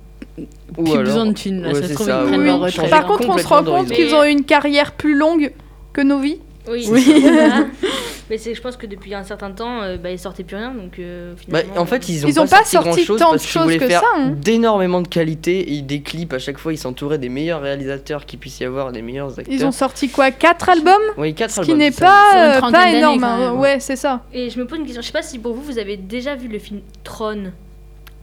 Ou 0.76 0.82
plus 0.82 0.92
alors- 0.92 1.04
besoin 1.04 1.26
de 1.26 1.32
thunes. 1.32 1.62
Là, 1.62 1.68
Ouais, 1.68 1.74
ça 1.74 1.82
c'est 1.82 1.88
se 1.88 1.94
trouve, 1.94 2.06
ça, 2.06 2.22
ils 2.22 2.28
prennent 2.28 2.40
oui. 2.40 2.46
leur 2.46 2.58
Par 2.60 2.66
retraite. 2.66 2.90
Par 2.90 3.06
contre, 3.06 3.28
on 3.28 3.38
se 3.38 3.46
rend 3.46 3.56
complètement 3.58 3.78
compte 3.84 3.90
qu'ils 3.92 4.14
ont 4.14 4.24
eu 4.24 4.30
une 4.30 4.44
carrière 4.44 4.92
plus 4.92 5.14
longue 5.16 5.52
que 5.92 6.00
nos 6.00 6.18
vies. 6.18 6.40
Oui, 6.68 6.86
Oui. 6.90 7.02
c'est 7.02 7.20
ça. 7.50 7.66
Mais 8.30 8.38
c'est, 8.38 8.54
je 8.54 8.62
pense 8.62 8.78
que 8.78 8.86
depuis 8.86 9.14
un 9.14 9.22
certain 9.22 9.50
temps, 9.50 9.82
euh, 9.82 9.98
bah, 9.98 10.10
ils 10.10 10.18
sortaient 10.18 10.44
plus 10.44 10.56
rien, 10.56 10.72
donc 10.72 10.98
euh, 10.98 11.34
Bah, 11.46 11.58
finalement. 11.60 11.82
en 11.82 11.84
fait, 11.84 12.08
ils 12.08 12.24
ont 12.24 12.28
Ils 12.30 12.34
pas, 12.34 12.40
ont 12.40 12.46
pas 12.46 12.64
sorti, 12.64 12.88
grand-chose 12.88 13.18
tant 13.20 13.26
de 13.26 13.30
parce 13.32 13.42
qu'ils 13.42 13.50
choses 13.52 13.62
voulaient 13.64 13.76
que 13.78 13.86
faire 13.86 14.00
ça, 14.00 14.06
hein. 14.16 14.30
d'énormément 14.30 15.02
de 15.02 15.08
qualité 15.08 15.74
et 15.74 15.82
des 15.82 16.00
clips. 16.00 16.32
À 16.32 16.38
chaque 16.38 16.56
fois, 16.56 16.72
ils 16.72 16.78
s'entouraient 16.78 17.18
des 17.18 17.28
meilleurs 17.28 17.60
réalisateurs 17.60 18.24
qui 18.24 18.38
puisse 18.38 18.60
y 18.60 18.64
avoir, 18.64 18.92
des 18.92 19.02
meilleurs 19.02 19.38
acteurs. 19.38 19.54
Ils 19.54 19.66
ont 19.66 19.72
sorti 19.72 20.08
quoi 20.08 20.30
Quatre 20.30 20.70
albums 20.70 20.94
oui, 21.18 21.34
quatre 21.34 21.50
Ce 21.50 21.56
qui 21.56 21.72
albums, 21.72 21.76
n'est 21.76 21.92
ça. 21.92 22.06
pas, 22.06 22.30
Sur 22.30 22.38
une 22.40 22.44
euh, 22.46 22.58
trentaine 22.58 22.72
pas 22.72 22.84
d'années, 22.86 22.98
énorme. 22.98 23.20
quand 23.20 23.26
hein. 23.26 23.38
même. 23.52 23.60
Ouais, 23.60 23.76
c'est 23.80 23.96
ça. 23.96 24.22
Et 24.32 24.48
je 24.48 24.58
me 24.58 24.66
pose 24.66 24.78
une 24.78 24.84
question, 24.86 25.02
je 25.02 25.06
sais 25.08 25.12
pas 25.12 25.22
si 25.22 25.38
pour 25.38 25.52
vous, 25.52 25.60
vous 25.62 25.78
avez 25.78 25.98
déjà 25.98 26.34
vu 26.34 26.48
le 26.48 26.58
film 26.58 26.80
Tron 27.04 27.52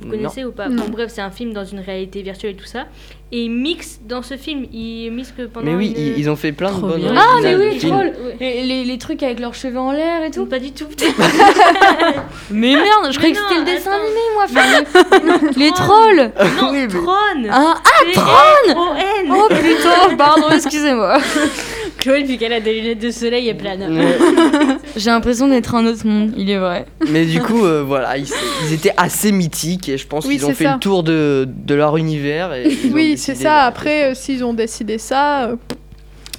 Vous 0.01 0.08
Non. 0.08 0.12
connaissez 0.17 0.43
ou 0.46 0.51
pas 0.51 0.67
Non. 0.67 0.84
Bon, 0.86 0.89
bref, 0.91 1.12
c'est 1.13 1.22
un 1.22 1.29
film 1.31 1.53
dans 1.53 1.63
une 1.65 1.79
réalité 1.79 2.22
virtuelle 2.22 2.51
et 2.51 2.55
tout 2.55 2.65
ça. 2.65 2.86
Et 3.31 3.43
ils 3.43 3.50
mixent 3.51 4.01
dans 4.05 4.22
ce 4.24 4.36
film, 4.36 4.65
ils 4.74 5.10
mixent 5.12 5.31
que 5.31 5.43
pendant 5.43 5.65
Mais 5.67 5.75
oui, 5.75 5.93
une- 5.96 6.20
ils, 6.20 6.29
ont 6.29 6.36
fait 6.36 6.51
plein 6.51 6.70
de 6.72 6.77
Trop 6.77 6.88
bonnes 6.88 7.13
Ah, 7.15 7.38
mais 7.41 7.55
oui. 7.55 7.79
Les, 8.41 8.63
les- 8.63 8.84
les 8.84 8.98
trucs 8.98 9.24
avec 9.24 9.39
leurs 9.39 9.53
cheveux 9.53 9.77
en 9.79 9.91
l'air 9.93 10.24
et 10.24 10.31
tout. 10.31 10.46
Pas 10.48 10.60
du 10.60 10.72
tout. 10.74 10.88
Mais 12.51 12.75
merde, 12.75 13.10
je 13.12 13.17
croyais 13.17 13.34
que 13.34 13.39
c'était 13.41 13.60
le 13.60 13.65
dessin 13.65 13.91
attends. 13.91 14.03
animé, 14.03 14.20
moi. 14.34 14.43
Enfin, 14.46 15.50
le- 15.53 15.60
les 15.60 15.72
trolls. 15.72 16.31
non, 16.62 16.72
Oui, 16.72 16.79
mais- 16.81 16.88
Tron 16.88 17.50
Ah, 17.51 17.75
T-R-O-N 18.13 19.31
oh 19.31 19.48
putain, 19.50 20.15
pardon, 20.17 20.50
excusez-moi. 20.53 21.17
Chloé, 22.01 22.24
depuis 22.24 22.38
qu'elle 22.38 22.51
a 22.53 22.60
des 22.60 22.74
lunettes 22.81 23.00
de 23.00 23.12
soleil, 23.12 23.48
elle 23.48 23.58
plane. 23.58 23.96
Ouais. 23.96 24.17
J'ai 24.98 25.10
l'impression 25.12 25.48
d'être 25.48 25.75
un 25.75 25.86
autre 25.86 26.05
monde, 26.05 26.34
il 26.36 26.50
est 26.50 26.58
vrai. 26.58 26.86
Mais 27.10 27.25
du 27.25 27.39
coup, 27.39 27.63
euh, 27.63 27.84
voilà, 27.86 28.17
ils, 28.17 28.25
ils 28.67 28.74
étaient 28.74 28.93
assez 28.98 29.31
mythiques 29.31 29.88
et 29.88 29.98
je 29.98 30.08
pense 30.08 30.25
Oui, 30.25 30.38
qu'ils 30.38 30.46
ont 30.48 30.53
fait 30.53 30.63
ça. 30.65 30.74
le 30.74 30.79
tour 30.79 31.03
de, 31.03 31.48
de 31.48 31.75
leur 31.75 31.98
univers. 31.98 32.53
Et 32.53 32.70
Oui, 32.91 33.17
c'est 33.17 33.36
ça. 33.36 33.62
Après, 33.65 34.12
euh, 34.12 34.15
s'ils 34.15 34.43
ont 34.43 34.53
décidé 34.55 34.98
ça. 34.98 35.43
euh, 35.46 35.55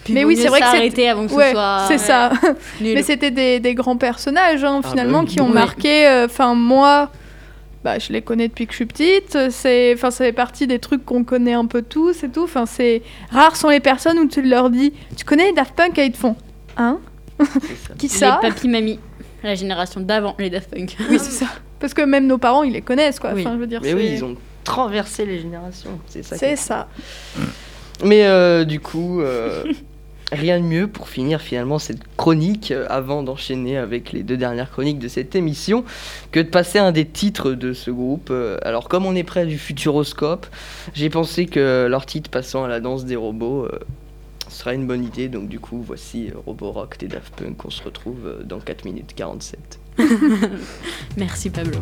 Puis 0.05 0.15
Mais 0.15 0.25
oui, 0.25 0.37
c'est 0.37 0.49
vrai 0.49 0.59
que 0.61 0.67
c'est- 0.67 0.73
s'arrêter 0.73 1.09
avant 1.09 1.27
que 1.29 1.33
ouais, 1.33 1.47
ce 1.47 1.53
soit. 1.53 1.85
c'est 1.87 1.99
ça. 1.99 2.33
nul. 2.81 2.95
Mais 2.95 3.03
c'était 3.05 3.31
des, 3.31 3.61
des 3.61 3.75
grands 3.75 3.97
personnages, 3.97 4.65
hein, 4.65 4.81
Ah, 4.85 4.89
finalement, 4.91 5.21
bah 5.21 5.25
oui. 5.29 5.33
qui 5.35 5.41
ont 5.41 5.47
Oui. 5.47 5.53
marqué. 5.55 6.09
euh, 6.09 6.27
Enfin, 6.27 6.55
moi, 6.57 7.11
bah, 7.85 7.99
je 7.99 8.13
les 8.13 8.23
connais 8.23 8.49
depuis 8.49 8.67
que 8.67 8.73
je 8.73 8.77
suis 8.77 8.87
petite. 8.87 9.51
C'est, 9.51 9.93
enfin, 9.95 10.11
ça 10.11 10.25
fait 10.25 10.33
partie 10.33 10.67
des 10.67 10.79
trucs 10.79 11.05
qu'on 11.05 11.25
connaît 11.25 11.55
un 11.55 11.67
peu 11.67 11.83
tous 11.83 12.23
et 12.25 12.29
tout. 12.29 12.45
Enfin, 12.45 12.67
c'est 12.67 13.03
rares 13.31 13.57
sont 13.57 13.69
les 13.69 13.81
personnes 13.81 14.19
où 14.19 14.29
tu 14.29 14.43
leur 14.43 14.71
dis, 14.71 14.93
tu 15.17 15.25
connais 15.25 15.47
les 15.47 15.53
Daft 15.53 15.75
Punk 15.75 15.99
et 15.99 16.05
ils 16.07 16.13
te 16.13 16.17
font, 16.19 16.37
hein? 16.77 16.99
C'est 17.39 17.47
ça. 17.89 17.95
Qui 17.99 18.07
Les 18.07 18.13
ça? 18.15 18.39
Papy 18.41 18.69
mamie, 18.69 19.01
la 19.43 19.55
génération 19.57 20.01
d'avant, 20.01 20.37
les 20.39 20.51
Daft 20.51 20.71
Punk. 20.71 20.97
Oui, 21.11 21.19
c'est 21.19 21.31
ça. 21.33 21.47
Parce 21.81 21.95
que 21.95 22.03
même 22.03 22.27
nos 22.29 22.39
parents, 22.39 22.63
ils 22.63 22.73
les 22.73 22.83
connaissent, 22.83 23.19
quoi. 23.19 23.33
Oui. 23.35 23.41
Enfin, 23.41 23.55
je 23.55 23.59
veux 23.61 23.67
dire, 23.67 23.81
Mais 23.83 23.93
oui, 23.95 24.03
c'est- 24.11 24.15
ils 24.15 24.25
ont 24.25 24.37
traversé 24.63 25.27
les 25.27 25.41
générations. 25.41 25.99
C'est 26.07 26.23
ça. 26.23 26.37
qui 26.37 26.41
C'est 26.41 26.53
est- 26.53 26.57
ça. 26.57 26.89
Mais 28.05 28.25
euh, 28.27 28.65
du 28.65 28.79
coup, 28.81 29.21
euh, 29.21 29.65
rien 30.33 30.59
de 30.59 30.65
mieux 30.65 30.89
pour 30.89 31.09
finir 31.09 31.41
finalement 31.41 31.79
cette 31.79 32.01
chronique, 32.17 32.73
euh, 32.73 32.87
avant 32.89 33.23
d'enchaîner 33.23 33.77
avec 33.77 34.13
les 34.13 34.23
deux 34.23 34.37
dernières 34.37 34.71
chroniques 34.71 34.99
de 34.99 35.09
cette 35.09 35.35
émission, 35.35 35.85
que 36.33 36.41
de 36.41 36.49
passer 36.49 36.79
un 36.79 36.93
des 36.93 37.05
titres 37.05 37.53
de 37.53 37.73
ce 37.73 37.91
groupe. 37.91 38.29
Euh, 38.31 38.59
Alors 38.63 38.89
comme 38.89 39.07
on 39.07 39.15
est 39.15 39.25
près 39.25 39.47
du 39.47 39.59
futuroscope, 39.59 40.47
j'ai 40.95 41.11
pensé 41.11 41.47
que 41.47 41.87
leur 41.89 42.07
titre 42.07 42.31
passant 42.31 42.65
à 42.65 42.69
la 42.69 42.81
danse 42.81 43.05
des 43.05 43.17
robots 43.17 43.67
euh, 43.67 43.79
serait 44.49 44.75
une 44.75 44.87
bonne 44.87 45.05
idée. 45.05 45.29
Donc 45.29 45.49
du 45.49 45.61
coup, 45.61 45.83
voici 45.83 46.29
euh, 46.29 46.39
Roborock 46.47 46.99
des 46.99 47.09
Daft 47.09 47.35
Punk. 47.35 47.65
On 47.65 47.71
se 47.71 47.83
retrouve 47.83 48.43
dans 48.45 48.61
4 48.61 48.85
minutes 48.85 49.13
47. 49.15 49.79
Merci 51.17 51.51
Pablo. 51.51 51.79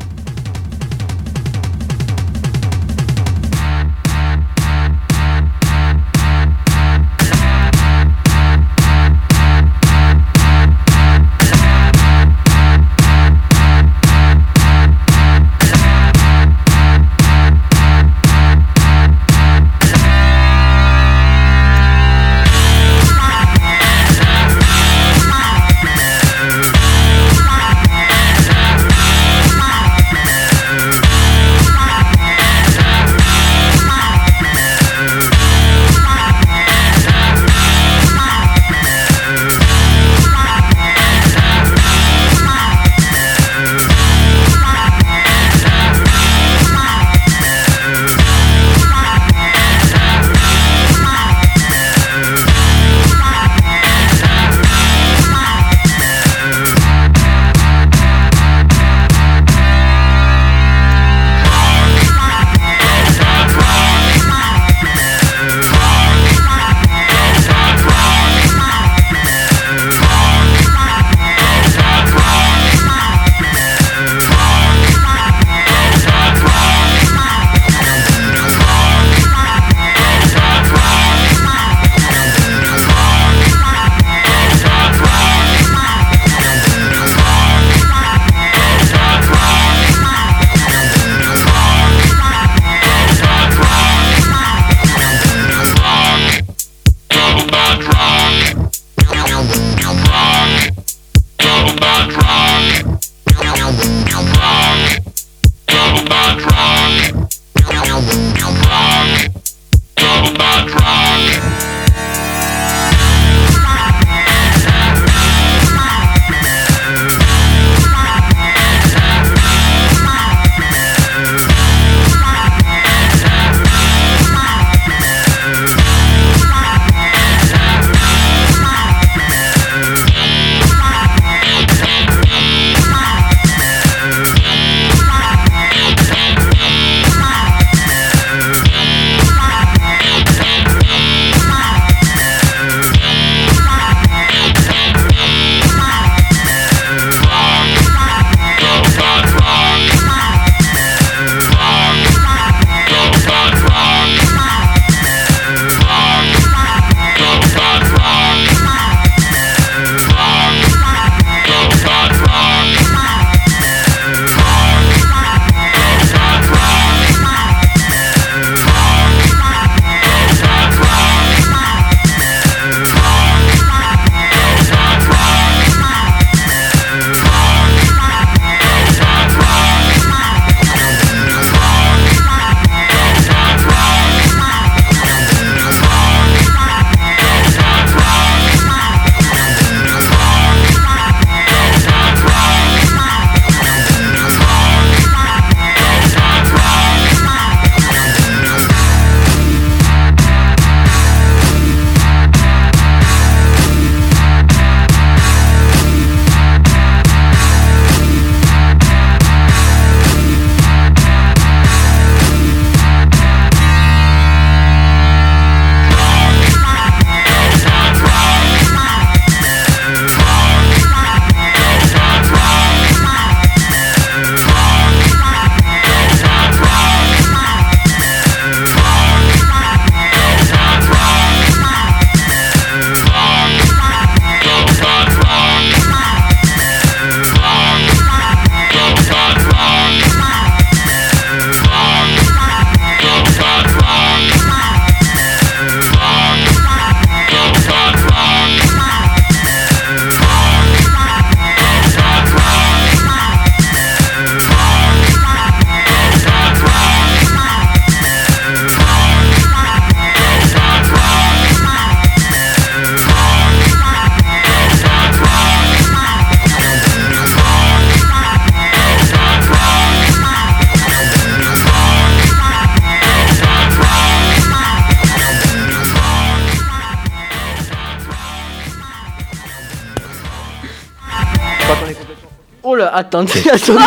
Attendez, 283.00 283.33
attendez. 283.50 283.80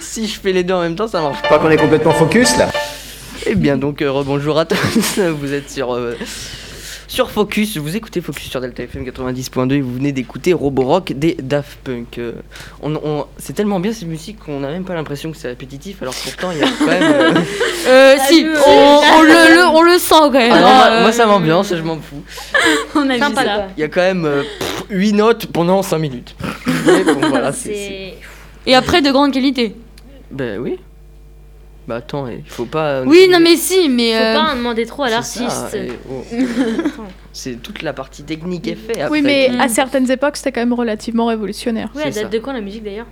si 0.00 0.26
je 0.26 0.40
fais 0.40 0.52
les 0.52 0.64
deux 0.64 0.74
en 0.74 0.82
même 0.82 0.96
temps, 0.96 1.08
ça 1.08 1.20
marche 1.20 1.38
Je 1.40 1.44
crois 1.46 1.58
qu'on 1.58 1.70
est 1.70 1.76
complètement 1.76 2.12
focus 2.12 2.56
là. 2.58 2.68
Eh 3.46 3.54
bien 3.54 3.76
donc 3.76 4.02
euh, 4.02 4.10
rebonjour 4.10 4.58
à 4.58 4.64
tous, 4.66 5.18
vous 5.38 5.52
êtes 5.54 5.70
sur, 5.70 5.94
euh, 5.94 6.14
sur 7.08 7.30
Focus, 7.30 7.78
vous 7.78 7.96
écoutez 7.96 8.20
Focus 8.20 8.50
sur 8.50 8.60
Delta 8.60 8.82
FM 8.82 9.04
90.2 9.04 9.72
et 9.72 9.80
vous 9.80 9.94
venez 9.94 10.12
d'écouter 10.12 10.52
Roborock 10.52 11.12
des 11.14 11.36
Daft 11.42 11.78
Punk. 11.82 12.18
Euh, 12.18 12.32
on, 12.82 12.94
on- 12.96 13.24
c'est 13.38 13.54
tellement 13.54 13.80
bien 13.80 13.92
cette 13.94 14.08
musique 14.08 14.38
qu'on 14.40 14.60
n'a 14.60 14.68
même 14.68 14.84
pas 14.84 14.94
l'impression 14.94 15.30
que 15.32 15.38
c'est 15.38 15.48
répétitif 15.48 16.02
alors 16.02 16.14
pourtant 16.22 16.50
il 16.52 16.58
y 16.58 16.62
a 16.62 16.66
quand 16.78 16.86
même... 16.86 17.02
euh, 17.02 17.32
Euh, 17.88 18.16
si, 18.28 18.46
on, 18.66 19.00
on 19.18 19.22
le, 19.22 19.54
le- 19.56 19.66
on 19.68 19.82
le 19.82 19.98
sent 19.98 20.14
quand 20.14 20.32
même. 20.32 20.52
ah 20.52 20.60
non, 20.60 20.68
moi, 20.68 21.00
moi, 21.00 21.12
ça 21.12 21.24
m'ambiance, 21.24 21.70
je 21.74 21.80
m'en 21.82 21.96
fous. 21.96 22.22
On 22.94 23.08
a 23.08 23.14
vu 23.14 23.34
ça. 23.34 23.68
Il 23.76 23.80
y 23.80 23.84
a 23.84 23.88
quand 23.88 24.02
même 24.02 24.26
8 24.90 25.12
notes 25.12 25.46
pendant 25.46 25.82
5 25.82 25.98
minutes. 25.98 26.34
Mais 26.86 27.04
bon, 27.04 27.20
voilà, 27.28 27.52
c'est... 27.52 27.74
c'est- 27.74 27.74
C'est. 27.74 28.70
Et 28.70 28.74
après, 28.74 29.00
de 29.02 29.10
grande 29.10 29.32
qualité. 29.32 29.74
Ben 30.30 30.58
oui. 30.60 30.78
Bah 31.88 31.96
attends, 31.96 32.28
il 32.28 32.42
faut 32.46 32.66
pas... 32.66 33.02
Oui, 33.02 33.26
non 33.30 33.40
mais 33.40 33.56
si, 33.56 33.88
mais... 33.88 34.12
Faut 34.12 34.18
euh, 34.22 34.34
pas 34.34 34.52
en 34.52 34.56
demander 34.56 34.84
trop 34.86 35.04
à 35.04 35.22
C'est 35.22 35.38
ça, 35.40 35.42
l'artiste. 35.44 35.74
et- 35.74 35.92
oh. 36.10 36.24
C'est 37.32 37.62
toute 37.62 37.82
la 37.82 37.92
partie 37.92 38.22
technique 38.22 38.68
est 38.68 38.74
faite. 38.76 39.08
Oui, 39.10 39.22
mais 39.22 39.48
à 39.58 39.68
certaines 39.68 40.08
époques, 40.10 40.36
c'était 40.36 40.52
quand 40.52 40.60
même 40.60 40.72
relativement 40.74 41.26
révolutionnaire. 41.26 41.88
Ouais, 41.94 42.02
elle 42.04 42.12
c'est 42.12 42.22
date 42.22 42.32
ça. 42.32 42.38
de 42.38 42.42
quand 42.44 42.52
la 42.52 42.60
musique 42.60 42.84
d'ailleurs? 42.84 43.06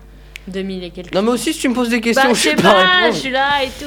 2000 0.48 0.84
et 0.84 0.90
quelques. 0.90 1.14
Non 1.14 1.22
mais 1.22 1.30
aussi 1.30 1.52
si 1.52 1.60
tu 1.60 1.68
me 1.68 1.74
poses 1.74 1.88
des 1.90 2.00
questions, 2.00 2.28
Bah, 2.28 2.34
je 2.34 2.40
sais 2.40 2.54
pas, 2.56 2.62
pas, 2.62 2.70
je 2.70 2.96
répondre. 3.02 3.14
suis 3.16 3.30
là 3.30 3.48
et 3.64 3.66
tout. 3.68 3.84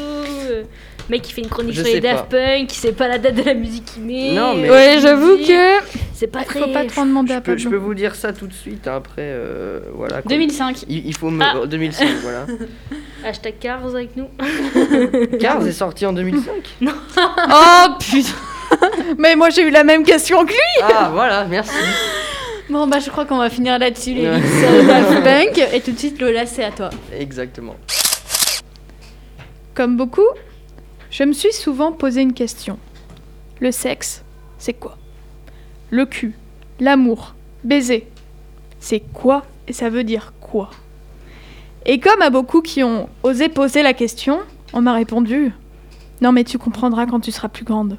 euh, 0.52 0.64
Mec 1.10 1.22
qui 1.24 1.34
fait 1.34 1.42
une 1.42 1.50
chronique 1.50 1.74
Je 1.74 1.78
sur 1.82 1.86
les 1.88 1.94
sais 1.94 2.00
Daft 2.02 2.30
Punk, 2.30 2.68
qui 2.68 2.78
sait 2.78 2.92
pas 2.94 3.08
la 3.08 3.18
date 3.18 3.36
de 3.36 3.42
la 3.44 3.54
musique 3.56 3.86
qu'il 3.86 4.04
met. 4.04 4.34
Non, 4.34 4.56
mais- 4.56 4.70
Ouais, 4.70 4.98
j'avoue 5.02 5.38
que... 5.38 5.80
C'est 6.22 6.28
pas 6.28 6.44
très. 6.44 6.60
Faut 6.60 6.68
pas 6.68 6.86
trop 6.86 7.04
demander 7.04 7.34
Je 7.34 7.38
à 7.40 7.42
peux, 7.42 7.58
je 7.58 7.64
peux 7.64 7.72
Pablo. 7.78 7.88
vous 7.88 7.94
dire 7.96 8.14
ça 8.14 8.32
tout 8.32 8.46
de 8.46 8.54
suite 8.54 8.88
hein, 8.88 8.94
après 8.98 9.24
euh, 9.24 9.80
voilà. 9.96 10.22
quoi. 10.22 10.30
2005. 10.30 10.84
Il, 10.88 11.08
il 11.08 11.16
faut 11.16 11.32
me 11.32 11.44
Ah. 11.44 11.66
2005 11.66 12.08
voilà. 12.22 12.46
Hashtag 13.26 13.56
Cars 13.60 13.84
avec 13.88 14.16
nous. 14.16 14.28
Cars 15.40 15.66
est 15.66 15.72
sorti 15.72 16.06
en 16.06 16.14
2005. 16.14 16.52
Oh 17.18 17.86
putain 18.00 18.30
Mais 19.18 19.36
moi, 19.36 19.50
j'ai 19.50 19.64
eu 19.64 19.72
la 19.72 19.84
même 19.84 20.04
question 20.04 20.46
que 20.46 20.52
lui. 20.52 20.84
Ah 20.84 21.10
voilà, 21.12 21.46
merci. 21.46 21.74
Bon, 22.70 22.86
bah, 22.86 23.00
je 23.00 23.10
crois 23.10 23.26
qu'on 23.26 23.40
va 23.40 23.50
finir 23.50 23.80
là-dessus, 23.80 24.14
les 24.14 24.30
Ouais. 24.30 24.86
Daft 24.86 25.24
Punk. 25.24 25.58
Et 25.74 25.82
tout 25.82 25.92
de 25.92 25.98
suite, 25.98 26.22
Lola, 26.22 26.46
c'est 26.46 26.64
à 26.64 26.70
toi. 26.70 26.92
Exactement. 27.20 27.78
Comme 29.74 29.98
beaucoup, 29.98 30.22
je 31.10 31.24
me 31.24 31.34
suis 31.34 31.52
souvent 31.52 31.92
posé 31.94 32.22
une 32.22 32.34
question. 32.34 32.78
Le 33.60 33.72
sexe, 33.72 34.24
c'est 34.60 34.74
quoi? 34.74 34.98
Le 35.92 36.06
cul, 36.06 36.34
l'amour, 36.80 37.36
baiser, 37.66 38.08
c'est 38.80 39.02
quoi 39.14 39.44
et 39.68 39.74
ça 39.74 39.90
veut 39.90 40.06
dire 40.06 40.34
quoi? 40.40 40.70
Et 41.86 42.00
comme 42.00 42.22
à 42.22 42.30
beaucoup 42.30 42.62
qui 42.62 42.82
ont 42.82 43.10
osé 43.24 43.50
poser 43.50 43.84
la 43.84 43.94
question, 43.94 44.40
on 44.72 44.82
m'a 44.82 44.94
répondu 44.94 45.52
Non, 46.22 46.32
mais 46.32 46.46
tu 46.46 46.58
comprendras 46.58 47.08
quand 47.08 47.20
tu 47.20 47.32
seras 47.32 47.50
plus 47.50 47.66
grande. 47.66 47.98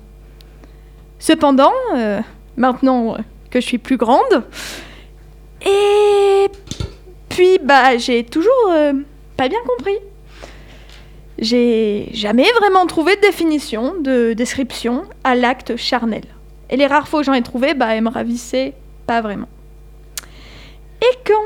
Cependant, 1.19 1.73
euh, 1.95 2.21
maintenant 2.57 3.19
que 3.51 3.61
je 3.61 3.67
suis 3.67 3.79
plus 3.79 3.99
grande, 3.99 4.43
et 5.67 6.47
puis 7.29 7.59
bah 7.63 7.99
j'ai 7.99 8.25
toujours 8.25 8.71
euh, 8.71 8.95
pas 9.37 9.49
bien 9.51 9.61
compris. 9.67 9.99
J'ai 11.39 12.09
jamais 12.13 12.47
vraiment 12.59 12.87
trouvé 12.87 13.17
de 13.17 13.21
définition, 13.21 14.01
de 14.01 14.33
description 14.33 15.05
à 15.25 15.35
l'acte 15.35 15.77
charnel. 15.77 16.23
Et 16.71 16.77
les 16.77 16.87
rares 16.87 17.09
fois 17.09 17.21
que 17.21 17.27
j'en 17.27 17.33
ai 17.33 17.43
trouvé, 17.43 17.75
bah, 17.75 17.95
elles 17.95 18.03
me 18.03 18.11
ravissaient 18.11 18.75
pas 19.07 19.21
vraiment. 19.21 19.49
Et 21.01 21.19
quand, 21.27 21.43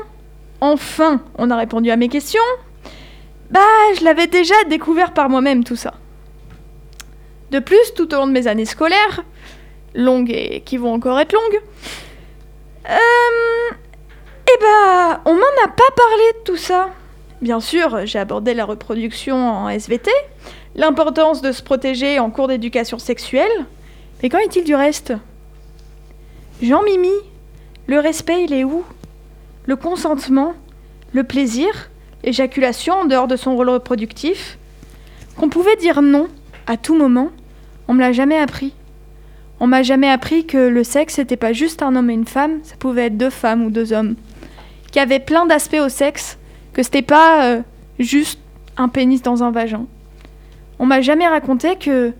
enfin, 0.61 1.21
on 1.37 1.49
a 1.49 1.55
répondu 1.55 1.89
à 1.91 1.95
mes 1.95 2.09
questions, 2.09 2.39
bah, 3.49 3.59
je 3.97 4.03
l'avais 4.03 4.27
déjà 4.27 4.55
découvert 4.69 5.13
par 5.13 5.29
moi-même 5.29 5.63
tout 5.63 5.75
ça. 5.75 5.93
De 7.51 7.59
plus, 7.59 7.93
tout 7.95 8.13
au 8.13 8.17
long 8.17 8.27
de 8.27 8.33
mes 8.33 8.47
années 8.47 8.65
scolaires, 8.65 9.23
longues 9.95 10.31
et 10.31 10.61
qui 10.61 10.77
vont 10.77 10.93
encore 10.93 11.19
être 11.19 11.33
longues, 11.33 11.61
euh, 12.89 13.75
eh 14.47 14.61
bah, 14.61 15.21
on 15.25 15.33
m'en 15.33 15.63
a 15.63 15.67
pas 15.67 15.91
parlé 15.95 16.23
de 16.39 16.43
tout 16.45 16.57
ça. 16.57 16.89
Bien 17.41 17.59
sûr, 17.59 18.05
j'ai 18.05 18.19
abordé 18.19 18.53
la 18.53 18.65
reproduction 18.65 19.35
en 19.35 19.69
SVT, 19.69 20.09
l'importance 20.75 21.41
de 21.41 21.51
se 21.51 21.61
protéger 21.61 22.19
en 22.19 22.31
cours 22.31 22.47
d'éducation 22.47 22.97
sexuelle, 22.97 23.65
mais 24.21 24.29
qu'en 24.29 24.39
est-il 24.39 24.63
du 24.63 24.75
reste? 24.75 25.13
Jean-Mimi, 26.61 27.13
le 27.87 27.99
respect, 27.99 28.43
il 28.43 28.53
est 28.53 28.63
où? 28.63 28.83
Le 29.65 29.75
consentement 29.75 30.53
Le 31.13 31.23
plaisir 31.23 31.89
L'éjaculation 32.23 32.95
en 32.95 33.05
dehors 33.05 33.27
de 33.27 33.35
son 33.35 33.55
rôle 33.55 33.69
reproductif? 33.69 34.57
Qu'on 35.37 35.49
pouvait 35.49 35.75
dire 35.75 36.01
non 36.01 36.27
à 36.65 36.75
tout 36.75 36.97
moment, 36.97 37.29
on 37.87 37.93
me 37.93 38.01
l'a 38.01 38.11
jamais 38.11 38.37
appris. 38.37 38.73
On 39.59 39.67
m'a 39.67 39.83
jamais 39.83 40.09
appris 40.09 40.45
que 40.45 40.57
le 40.57 40.83
sexe 40.83 41.17
n'était 41.17 41.37
pas 41.37 41.53
juste 41.53 41.81
un 41.81 41.95
homme 41.95 42.09
et 42.09 42.13
une 42.13 42.27
femme, 42.27 42.59
ça 42.63 42.75
pouvait 42.75 43.05
être 43.05 43.17
deux 43.17 43.29
femmes 43.29 43.63
ou 43.63 43.69
deux 43.69 43.93
hommes. 43.93 44.15
Qu'il 44.87 44.97
y 44.97 44.99
avait 44.99 45.19
plein 45.19 45.45
d'aspects 45.45 45.79
au 45.81 45.89
sexe, 45.89 46.37
que 46.73 46.83
c'était 46.83 47.01
pas 47.01 47.45
euh, 47.45 47.61
juste 47.99 48.39
un 48.75 48.89
pénis 48.89 49.21
dans 49.21 49.43
un 49.43 49.51
vagin. 49.51 49.85
On 50.79 50.85
m'a 50.85 51.01
jamais 51.01 51.27
raconté 51.27 51.75
que 51.77 52.13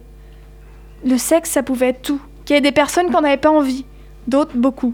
le 1.05 1.17
sexe, 1.17 1.51
ça 1.51 1.63
pouvait 1.63 1.89
être 1.89 2.01
tout. 2.01 2.21
Qu'il 2.45 2.55
y 2.55 2.57
avait 2.57 2.69
des 2.69 2.73
personnes 2.73 3.07
qui 3.07 3.13
n'en 3.13 3.23
avaient 3.23 3.37
pas 3.37 3.51
envie, 3.51 3.85
d'autres 4.27 4.55
beaucoup. 4.55 4.93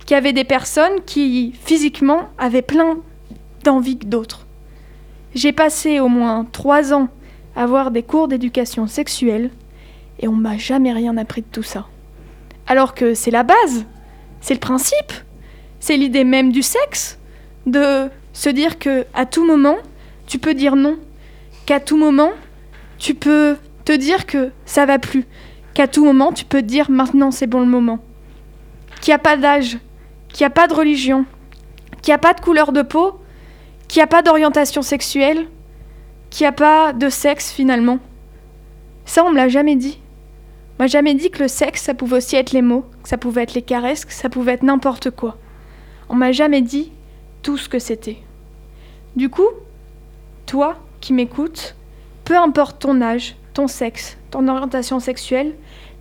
Qu'il 0.00 0.14
y 0.14 0.18
avait 0.18 0.32
des 0.32 0.44
personnes 0.44 1.02
qui, 1.06 1.54
physiquement, 1.64 2.28
avaient 2.38 2.62
plein 2.62 2.98
d'envie 3.64 3.98
que 3.98 4.06
d'autres. 4.06 4.46
J'ai 5.34 5.52
passé 5.52 5.98
au 6.00 6.08
moins 6.08 6.46
trois 6.52 6.92
ans 6.92 7.08
à 7.56 7.64
avoir 7.64 7.90
des 7.90 8.02
cours 8.02 8.28
d'éducation 8.28 8.86
sexuelle 8.86 9.50
et 10.20 10.28
on 10.28 10.32
m'a 10.32 10.56
jamais 10.56 10.92
rien 10.92 11.16
appris 11.16 11.42
de 11.42 11.46
tout 11.50 11.62
ça. 11.62 11.86
Alors 12.66 12.94
que 12.94 13.14
c'est 13.14 13.30
la 13.30 13.42
base, 13.42 13.84
c'est 14.40 14.54
le 14.54 14.60
principe, 14.60 15.12
c'est 15.80 15.96
l'idée 15.96 16.24
même 16.24 16.52
du 16.52 16.62
sexe, 16.62 17.18
de 17.66 18.08
se 18.32 18.48
dire 18.48 18.78
que 18.78 19.06
à 19.14 19.26
tout 19.26 19.44
moment, 19.44 19.76
tu 20.26 20.38
peux 20.38 20.54
dire 20.54 20.76
non, 20.76 20.96
qu'à 21.66 21.80
tout 21.80 21.96
moment, 21.96 22.30
tu 22.98 23.14
peux 23.14 23.56
te 23.84 23.92
dire 23.92 24.26
que 24.26 24.50
ça 24.64 24.86
va 24.86 24.98
plus, 24.98 25.24
qu'à 25.74 25.88
tout 25.88 26.04
moment, 26.04 26.32
tu 26.32 26.44
peux 26.44 26.62
te 26.62 26.66
dire 26.66 26.90
maintenant 26.90 27.30
c'est 27.30 27.46
bon 27.46 27.60
le 27.60 27.66
moment, 27.66 27.98
qu'il 29.00 29.10
n'y 29.10 29.16
a 29.16 29.18
pas 29.18 29.36
d'âge, 29.36 29.78
qu'il 30.28 30.44
n'y 30.44 30.46
a 30.46 30.50
pas 30.50 30.66
de 30.66 30.74
religion, 30.74 31.24
qu'il 32.02 32.10
n'y 32.10 32.14
a 32.14 32.18
pas 32.18 32.34
de 32.34 32.40
couleur 32.40 32.72
de 32.72 32.82
peau, 32.82 33.20
qu'il 33.88 34.00
n'y 34.00 34.04
a 34.04 34.08
pas 34.08 34.22
d'orientation 34.22 34.82
sexuelle, 34.82 35.46
qu'il 36.30 36.44
n'y 36.44 36.48
a 36.48 36.52
pas 36.52 36.92
de 36.92 37.08
sexe 37.08 37.52
finalement. 37.52 37.98
Ça, 39.04 39.24
on 39.24 39.30
me 39.30 39.36
l'a 39.36 39.48
jamais 39.48 39.76
dit. 39.76 40.00
On 40.78 40.82
m'a 40.82 40.86
jamais 40.88 41.14
dit 41.14 41.30
que 41.30 41.42
le 41.42 41.48
sexe, 41.48 41.82
ça 41.82 41.94
pouvait 41.94 42.16
aussi 42.16 42.34
être 42.36 42.52
les 42.52 42.62
mots, 42.62 42.84
que 43.02 43.08
ça 43.08 43.18
pouvait 43.18 43.42
être 43.42 43.54
les 43.54 43.62
caresses, 43.62 44.04
que 44.04 44.12
ça 44.12 44.28
pouvait 44.28 44.54
être 44.54 44.64
n'importe 44.64 45.10
quoi. 45.10 45.36
On 46.08 46.16
m'a 46.16 46.32
jamais 46.32 46.62
dit 46.62 46.90
tout 47.42 47.56
ce 47.56 47.68
que 47.68 47.78
c'était. 47.78 48.18
Du 49.14 49.28
coup, 49.28 49.48
toi 50.46 50.76
qui 51.00 51.12
m'écoutes, 51.12 51.76
peu 52.24 52.36
importe 52.36 52.80
ton 52.80 53.00
âge, 53.00 53.36
ton 53.54 53.68
sexe, 53.68 54.18
ton 54.30 54.46
orientation 54.48 55.00
sexuelle, 55.00 55.54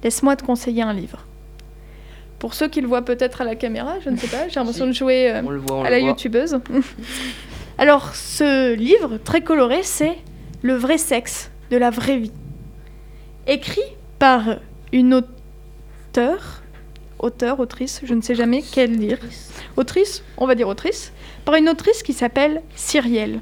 laisse-moi 0.04 0.36
te 0.36 0.44
conseiller 0.44 0.82
un 0.82 0.94
livre. 0.94 1.26
Pour 2.40 2.56
ceux 2.56 2.68
qui 2.68 2.82
le 2.82 2.88
voient 2.88 3.04
peut-être 3.06 3.40
à 3.42 3.46
la 3.46 3.56
caméra, 3.56 4.00
je 4.04 4.10
ne 4.10 4.18
sais 4.18 4.28
pas, 4.28 4.50
j'ai 4.50 4.60
l'impression 4.60 4.86
Si. 4.86 4.90
de 4.90 4.96
jouer 4.96 5.32
euh, 5.32 5.42
voit, 5.42 5.86
à 5.86 5.90
la 5.90 6.00
youtubeuse. 6.00 6.60
Alors, 7.78 8.14
ce 8.16 8.74
livre 8.74 9.18
très 9.24 9.42
coloré, 9.42 9.82
c'est 9.84 10.18
Le 10.62 10.74
vrai 10.74 10.98
sexe 10.98 11.52
de 11.72 11.78
la 11.78 11.90
vraie 11.90 12.18
vie. 12.18 12.32
Écrit 13.48 13.82
par 14.20 14.58
une 14.92 15.14
auteure, 15.14 16.64
auteur, 17.20 17.60
autrice, 17.60 18.02
je 18.04 18.14
ne 18.14 18.22
sais 18.22 18.36
jamais 18.36 18.62
quelle 18.62 18.98
lire. 18.98 19.20
Autrice, 19.78 20.24
on 20.38 20.46
va 20.46 20.56
dire 20.56 20.68
autrice, 20.68 21.14
par 21.46 21.56
une 21.56 21.70
autrice 21.70 22.04
qui 22.04 22.14
s'appelle 22.14 22.62
Cyrielle. 22.76 23.40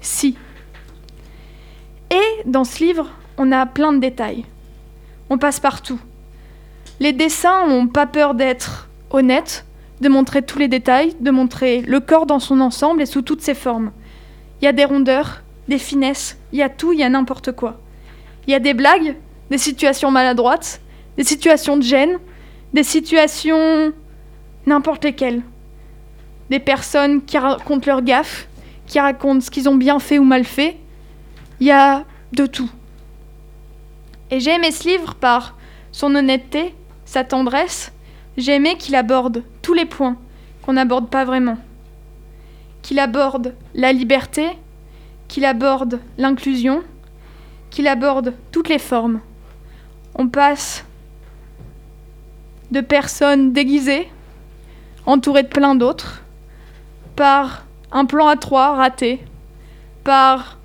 Si. 0.00 0.36
Et 2.10 2.42
dans 2.48 2.64
ce 2.64 2.82
livre, 2.84 3.10
on 3.38 3.52
a 3.52 3.66
plein 3.66 3.92
de 3.92 3.98
détails. 3.98 4.44
On 5.30 5.38
passe 5.38 5.60
partout. 5.60 5.98
Les 7.00 7.12
dessins 7.12 7.66
n'ont 7.66 7.86
pas 7.86 8.06
peur 8.06 8.34
d'être 8.34 8.88
honnêtes, 9.10 9.66
de 10.00 10.08
montrer 10.08 10.42
tous 10.42 10.58
les 10.58 10.68
détails, 10.68 11.14
de 11.20 11.30
montrer 11.30 11.82
le 11.82 12.00
corps 12.00 12.26
dans 12.26 12.38
son 12.38 12.60
ensemble 12.60 13.02
et 13.02 13.06
sous 13.06 13.22
toutes 13.22 13.42
ses 13.42 13.54
formes. 13.54 13.92
Il 14.60 14.64
y 14.64 14.68
a 14.68 14.72
des 14.72 14.84
rondeurs, 14.84 15.42
des 15.68 15.78
finesses, 15.78 16.38
il 16.52 16.58
y 16.58 16.62
a 16.62 16.68
tout, 16.68 16.92
il 16.92 17.00
y 17.00 17.02
a 17.02 17.08
n'importe 17.08 17.52
quoi. 17.52 17.80
Il 18.46 18.52
y 18.52 18.54
a 18.54 18.60
des 18.60 18.74
blagues, 18.74 19.16
des 19.50 19.58
situations 19.58 20.10
maladroites, 20.10 20.80
des 21.16 21.24
situations 21.24 21.76
de 21.76 21.82
gêne, 21.82 22.18
des 22.72 22.82
situations 22.82 23.92
n'importe 24.66 25.04
lesquelles. 25.04 25.42
Des 26.50 26.60
personnes 26.60 27.24
qui 27.24 27.38
racontent 27.38 27.86
leurs 27.86 28.02
gaffes, 28.02 28.48
qui 28.86 29.00
racontent 29.00 29.40
ce 29.40 29.50
qu'ils 29.50 29.68
ont 29.68 29.74
bien 29.74 29.98
fait 29.98 30.18
ou 30.18 30.24
mal 30.24 30.44
fait. 30.44 30.76
Il 31.60 31.66
y 31.66 31.72
a 31.72 32.04
de 32.32 32.46
tout. 32.46 32.70
Et 34.30 34.40
j'ai 34.40 34.52
aimé 34.52 34.70
ce 34.70 34.88
livre 34.88 35.14
par 35.14 35.56
son 35.92 36.14
honnêteté, 36.14 36.74
sa 37.04 37.24
tendresse. 37.24 37.92
J'ai 38.36 38.54
aimé 38.54 38.76
qu'il 38.76 38.94
aborde 38.94 39.44
tous 39.62 39.72
les 39.72 39.86
points, 39.86 40.16
qu'on 40.62 40.74
n'aborde 40.74 41.08
pas 41.08 41.24
vraiment. 41.24 41.58
Qu'il 42.82 42.98
aborde 42.98 43.54
la 43.74 43.92
liberté, 43.92 44.48
qu'il 45.28 45.44
aborde 45.44 46.00
l'inclusion, 46.18 46.82
qu'il 47.70 47.88
aborde 47.88 48.34
toutes 48.52 48.68
les 48.68 48.78
formes. 48.78 49.20
On 50.14 50.28
passe 50.28 50.84
de 52.70 52.80
personnes 52.80 53.52
déguisées, 53.52 54.08
entourées 55.04 55.44
de 55.44 55.48
plein 55.48 55.74
d'autres, 55.74 56.22
par 57.14 57.64
un 57.92 58.04
plan 58.04 58.26
à 58.26 58.36
trois 58.36 58.74
raté, 58.74 59.20
par 60.04 60.58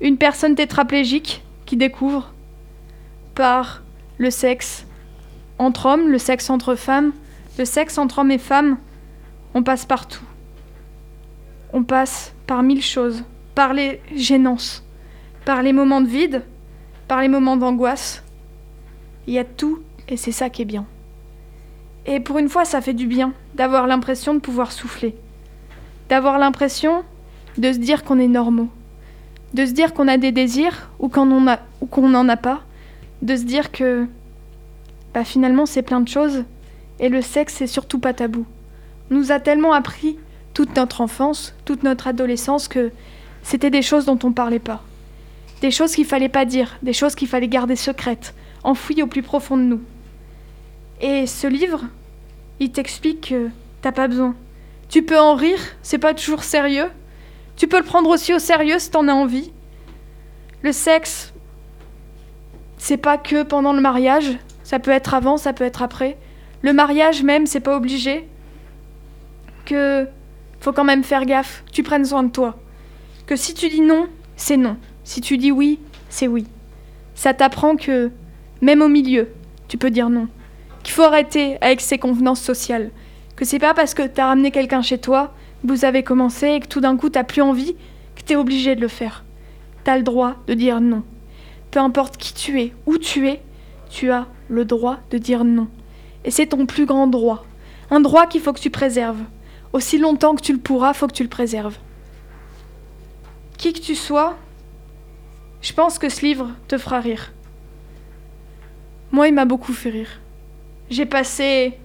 une 0.00 0.18
personne 0.18 0.54
tétraplégique 0.54 1.42
qui 1.64 1.76
découvre, 1.76 2.32
par 3.36 3.82
le 4.18 4.30
sexe 4.30 4.86
entre 5.58 5.86
hommes, 5.86 6.08
le 6.08 6.18
sexe 6.18 6.50
entre 6.50 6.74
femmes, 6.74 7.12
le 7.58 7.64
sexe 7.64 7.98
entre 7.98 8.18
hommes 8.18 8.32
et 8.32 8.38
femmes, 8.38 8.78
on 9.54 9.62
passe 9.62 9.84
partout. 9.84 10.24
On 11.72 11.84
passe 11.84 12.32
par 12.46 12.64
mille 12.64 12.82
choses, 12.82 13.22
par 13.54 13.74
les 13.74 14.00
gênances, 14.14 14.84
par 15.44 15.62
les 15.62 15.72
moments 15.72 16.00
de 16.00 16.08
vide, 16.08 16.42
par 17.06 17.20
les 17.20 17.28
moments 17.28 17.56
d'angoisse. 17.56 18.24
Il 19.26 19.34
y 19.34 19.38
a 19.38 19.44
tout 19.44 19.80
et 20.08 20.16
c'est 20.16 20.32
ça 20.32 20.50
qui 20.50 20.62
est 20.62 20.66
bien. 20.66 20.86
Et 22.06 22.20
pour 22.20 22.38
une 22.38 22.48
fois, 22.48 22.64
ça 22.64 22.80
fait 22.80 22.94
du 22.94 23.06
bien 23.06 23.32
d'avoir 23.54 23.86
l'impression 23.86 24.34
de 24.34 24.38
pouvoir 24.38 24.72
souffler, 24.72 25.14
d'avoir 26.08 26.38
l'impression 26.38 27.04
de 27.58 27.72
se 27.72 27.78
dire 27.78 28.04
qu'on 28.04 28.18
est 28.18 28.28
normaux, 28.28 28.68
de 29.54 29.66
se 29.66 29.72
dire 29.72 29.92
qu'on 29.92 30.08
a 30.08 30.16
des 30.16 30.32
désirs 30.32 30.90
ou 30.98 31.08
qu'on 31.08 31.26
n'en 31.26 32.28
a, 32.28 32.36
pas, 32.36 32.60
de 33.22 33.36
se 33.36 33.44
dire 33.44 33.72
que 33.72 34.06
bah, 35.14 35.24
finalement 35.24 35.66
c'est 35.66 35.82
plein 35.82 36.00
de 36.00 36.08
choses 36.08 36.44
et 37.00 37.08
le 37.08 37.22
sexe 37.22 37.54
c'est 37.54 37.66
surtout 37.66 37.98
pas 37.98 38.14
tabou. 38.14 38.46
On 39.10 39.14
nous 39.14 39.32
a 39.32 39.40
tellement 39.40 39.72
appris 39.72 40.18
toute 40.54 40.74
notre 40.76 41.00
enfance, 41.00 41.54
toute 41.64 41.82
notre 41.82 42.06
adolescence 42.06 42.68
que 42.68 42.90
c'était 43.42 43.70
des 43.70 43.82
choses 43.82 44.06
dont 44.06 44.18
on 44.24 44.32
parlait 44.32 44.58
pas. 44.58 44.82
Des 45.60 45.70
choses 45.70 45.94
qu'il 45.94 46.04
fallait 46.04 46.28
pas 46.28 46.44
dire, 46.44 46.76
des 46.82 46.92
choses 46.92 47.14
qu'il 47.14 47.28
fallait 47.28 47.48
garder 47.48 47.76
secrètes, 47.76 48.34
enfouies 48.64 49.02
au 49.02 49.06
plus 49.06 49.22
profond 49.22 49.56
de 49.56 49.62
nous. 49.62 49.80
Et 51.00 51.26
ce 51.26 51.46
livre, 51.46 51.84
il 52.58 52.72
t'explique 52.72 53.28
que 53.28 53.50
t'as 53.82 53.92
pas 53.92 54.08
besoin. 54.08 54.34
Tu 54.88 55.02
peux 55.02 55.18
en 55.18 55.34
rire, 55.34 55.60
c'est 55.82 55.98
pas 55.98 56.14
toujours 56.14 56.42
sérieux. 56.42 56.88
Tu 57.56 57.68
peux 57.68 57.78
le 57.78 57.84
prendre 57.84 58.10
aussi 58.10 58.34
au 58.34 58.38
sérieux 58.38 58.78
si 58.78 58.90
t'en 58.90 59.08
as 59.08 59.14
envie. 59.14 59.52
Le 60.62 60.72
sexe, 60.72 61.32
c'est 62.78 62.96
pas 62.96 63.18
que 63.18 63.42
pendant 63.42 63.72
le 63.72 63.80
mariage, 63.80 64.38
ça 64.62 64.78
peut 64.78 64.90
être 64.90 65.14
avant, 65.14 65.36
ça 65.36 65.52
peut 65.52 65.64
être 65.64 65.82
après. 65.82 66.16
Le 66.62 66.72
mariage 66.72 67.22
même, 67.22 67.46
c'est 67.46 67.60
pas 67.60 67.76
obligé. 67.76 68.28
Que 69.64 70.08
faut 70.60 70.72
quand 70.72 70.84
même 70.84 71.04
faire 71.04 71.24
gaffe, 71.26 71.64
tu 71.72 71.82
prennes 71.82 72.04
soin 72.04 72.22
de 72.22 72.30
toi. 72.30 72.56
Que 73.26 73.36
si 73.36 73.54
tu 73.54 73.68
dis 73.68 73.80
non, 73.80 74.08
c'est 74.36 74.56
non. 74.56 74.76
Si 75.04 75.20
tu 75.20 75.38
dis 75.38 75.52
oui, 75.52 75.78
c'est 76.08 76.28
oui. 76.28 76.46
Ça 77.14 77.34
t'apprend 77.34 77.76
que 77.76 78.10
même 78.60 78.82
au 78.82 78.88
milieu, 78.88 79.28
tu 79.68 79.78
peux 79.78 79.90
dire 79.90 80.10
non. 80.10 80.28
Qu'il 80.82 80.94
faut 80.94 81.02
arrêter 81.02 81.58
avec 81.60 81.80
ces 81.80 81.98
convenances 81.98 82.40
sociales. 82.40 82.90
Que 83.36 83.44
c'est 83.44 83.58
pas 83.58 83.74
parce 83.74 83.94
que 83.94 84.02
t'as 84.02 84.26
ramené 84.26 84.50
quelqu'un 84.50 84.82
chez 84.82 84.98
toi, 84.98 85.34
vous 85.64 85.84
avez 85.84 86.02
commencé 86.02 86.48
et 86.48 86.60
que 86.60 86.68
tout 86.68 86.80
d'un 86.80 86.96
coup 86.96 87.10
t'as 87.10 87.24
plus 87.24 87.42
envie, 87.42 87.76
que 88.14 88.22
t'es 88.22 88.36
obligé 88.36 88.76
de 88.76 88.80
le 88.80 88.88
faire. 88.88 89.24
T'as 89.84 89.96
le 89.96 90.02
droit 90.02 90.36
de 90.46 90.54
dire 90.54 90.80
non. 90.80 91.02
Peu 91.76 91.82
importe 91.82 92.16
qui 92.16 92.32
tu 92.32 92.58
es, 92.62 92.72
où 92.86 92.96
tu 92.96 93.28
es, 93.28 93.42
tu 93.90 94.10
as 94.10 94.26
le 94.48 94.64
droit 94.64 94.96
de 95.10 95.18
dire 95.18 95.44
non. 95.44 95.68
Et 96.24 96.30
c'est 96.30 96.46
ton 96.46 96.64
plus 96.64 96.86
grand 96.86 97.06
droit. 97.06 97.44
Un 97.90 98.00
droit 98.00 98.26
qu'il 98.26 98.40
faut 98.40 98.54
que 98.54 98.60
tu 98.60 98.70
préserves. 98.70 99.20
Aussi 99.74 99.98
longtemps 99.98 100.34
que 100.34 100.40
tu 100.40 100.54
le 100.54 100.58
pourras, 100.58 100.94
faut 100.94 101.06
que 101.06 101.12
tu 101.12 101.22
le 101.22 101.28
préserves. 101.28 101.76
Qui 103.58 103.74
que 103.74 103.80
tu 103.80 103.94
sois, 103.94 104.38
je 105.60 105.74
pense 105.74 105.98
que 105.98 106.08
ce 106.08 106.22
livre 106.24 106.48
te 106.66 106.78
fera 106.78 106.98
rire. 106.98 107.34
Moi, 109.12 109.28
il 109.28 109.34
m'a 109.34 109.44
beaucoup 109.44 109.74
fait 109.74 109.90
rire. 109.90 110.22
J'ai 110.88 111.04
passé 111.04 111.78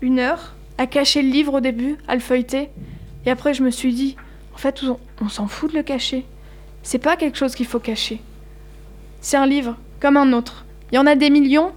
une 0.00 0.18
heure 0.18 0.56
à 0.76 0.88
cacher 0.88 1.22
le 1.22 1.28
livre 1.28 1.54
au 1.54 1.60
début, 1.60 1.98
à 2.08 2.16
le 2.16 2.20
feuilleter, 2.20 2.68
et 3.24 3.30
après 3.30 3.54
je 3.54 3.62
me 3.62 3.70
suis 3.70 3.94
dit, 3.94 4.16
en 4.54 4.58
fait, 4.58 4.82
on 5.20 5.28
s'en 5.28 5.46
fout 5.46 5.70
de 5.70 5.76
le 5.76 5.84
cacher. 5.84 6.26
C'est 6.82 6.98
pas 6.98 7.14
quelque 7.14 7.38
chose 7.38 7.54
qu'il 7.54 7.66
faut 7.66 7.78
cacher. 7.78 8.20
C'est 9.26 9.36
un 9.36 9.46
livre, 9.48 9.74
comme 9.98 10.16
un 10.16 10.32
autre. 10.32 10.64
Il 10.92 10.94
y 10.94 10.98
en 10.98 11.06
a 11.06 11.16
des 11.16 11.30
millions, 11.30 11.72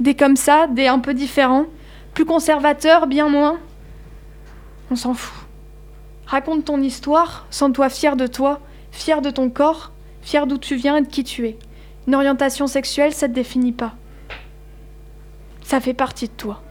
des 0.00 0.16
comme 0.16 0.34
ça, 0.34 0.66
des 0.66 0.88
un 0.88 0.98
peu 0.98 1.14
différents, 1.14 1.66
plus 2.12 2.24
conservateurs, 2.24 3.06
bien 3.06 3.28
moins. 3.28 3.60
On 4.90 4.96
s'en 4.96 5.14
fout. 5.14 5.46
Raconte 6.26 6.64
ton 6.64 6.82
histoire, 6.82 7.46
sens-toi 7.50 7.88
fier 7.88 8.16
de 8.16 8.26
toi, 8.26 8.58
fier 8.90 9.22
de 9.22 9.30
ton 9.30 9.48
corps, 9.48 9.92
fier 10.22 10.48
d'où 10.48 10.58
tu 10.58 10.74
viens 10.74 10.96
et 10.96 11.02
de 11.02 11.06
qui 11.06 11.22
tu 11.22 11.46
es. 11.46 11.56
Une 12.08 12.16
orientation 12.16 12.66
sexuelle, 12.66 13.12
ça 13.12 13.28
te 13.28 13.32
définit 13.32 13.70
pas. 13.70 13.94
Ça 15.62 15.80
fait 15.80 15.94
partie 15.94 16.26
de 16.26 16.32
toi. 16.32 16.64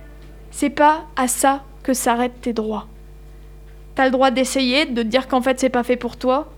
C'est 0.52 0.70
pas 0.70 1.06
à 1.16 1.30
ça 1.30 1.64
que 1.84 1.94
s'arrêtent 1.94 2.42
tes 2.42 2.52
droits. 2.52 2.88
T'as 3.96 4.04
le 4.04 4.12
droit 4.12 4.32
d'essayer, 4.32 4.88
de 4.88 5.04
te 5.04 5.08
dire 5.08 5.30
qu'en 5.30 5.42
fait 5.42 5.58
c'est 5.58 5.70
pas 5.70 5.84
fait 5.84 5.96
pour 5.96 6.18
toi. 6.18 6.52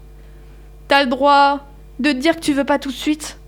T'as 0.88 1.03
le 1.03 1.10
droit 1.12 1.67
de 1.99 2.12
te 2.13 2.17
dire 2.17 2.36
que 2.36 2.41
tu 2.41 2.53
veux 2.53 2.63
pas 2.63 2.79
tout 2.79 2.89
de 2.89 2.95
suite, 2.95 3.39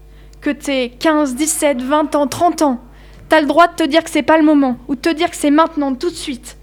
que 0.42 0.50
t'es 0.50 0.92
15, 1.00 1.36
17, 1.36 1.82
20 1.82 2.16
ans, 2.16 2.28
30 2.28 2.62
ans. 2.64 2.82
T'as 3.30 3.42
le 3.42 3.48
droit 3.48 3.68
de 3.68 3.76
te 3.76 3.84
dire 3.84 4.04
que 4.04 4.10
c'est 4.10 4.24
pas 4.24 4.38
le 4.38 4.44
moment, 4.44 4.78
ou 4.88 4.96
de 4.96 5.00
te 5.00 5.14
dire 5.14 5.30
que 5.30 5.38
c'est 5.38 5.52
maintenant, 5.52 5.96
tout 5.96 6.10
de 6.10 6.16
suite. 6.16 6.58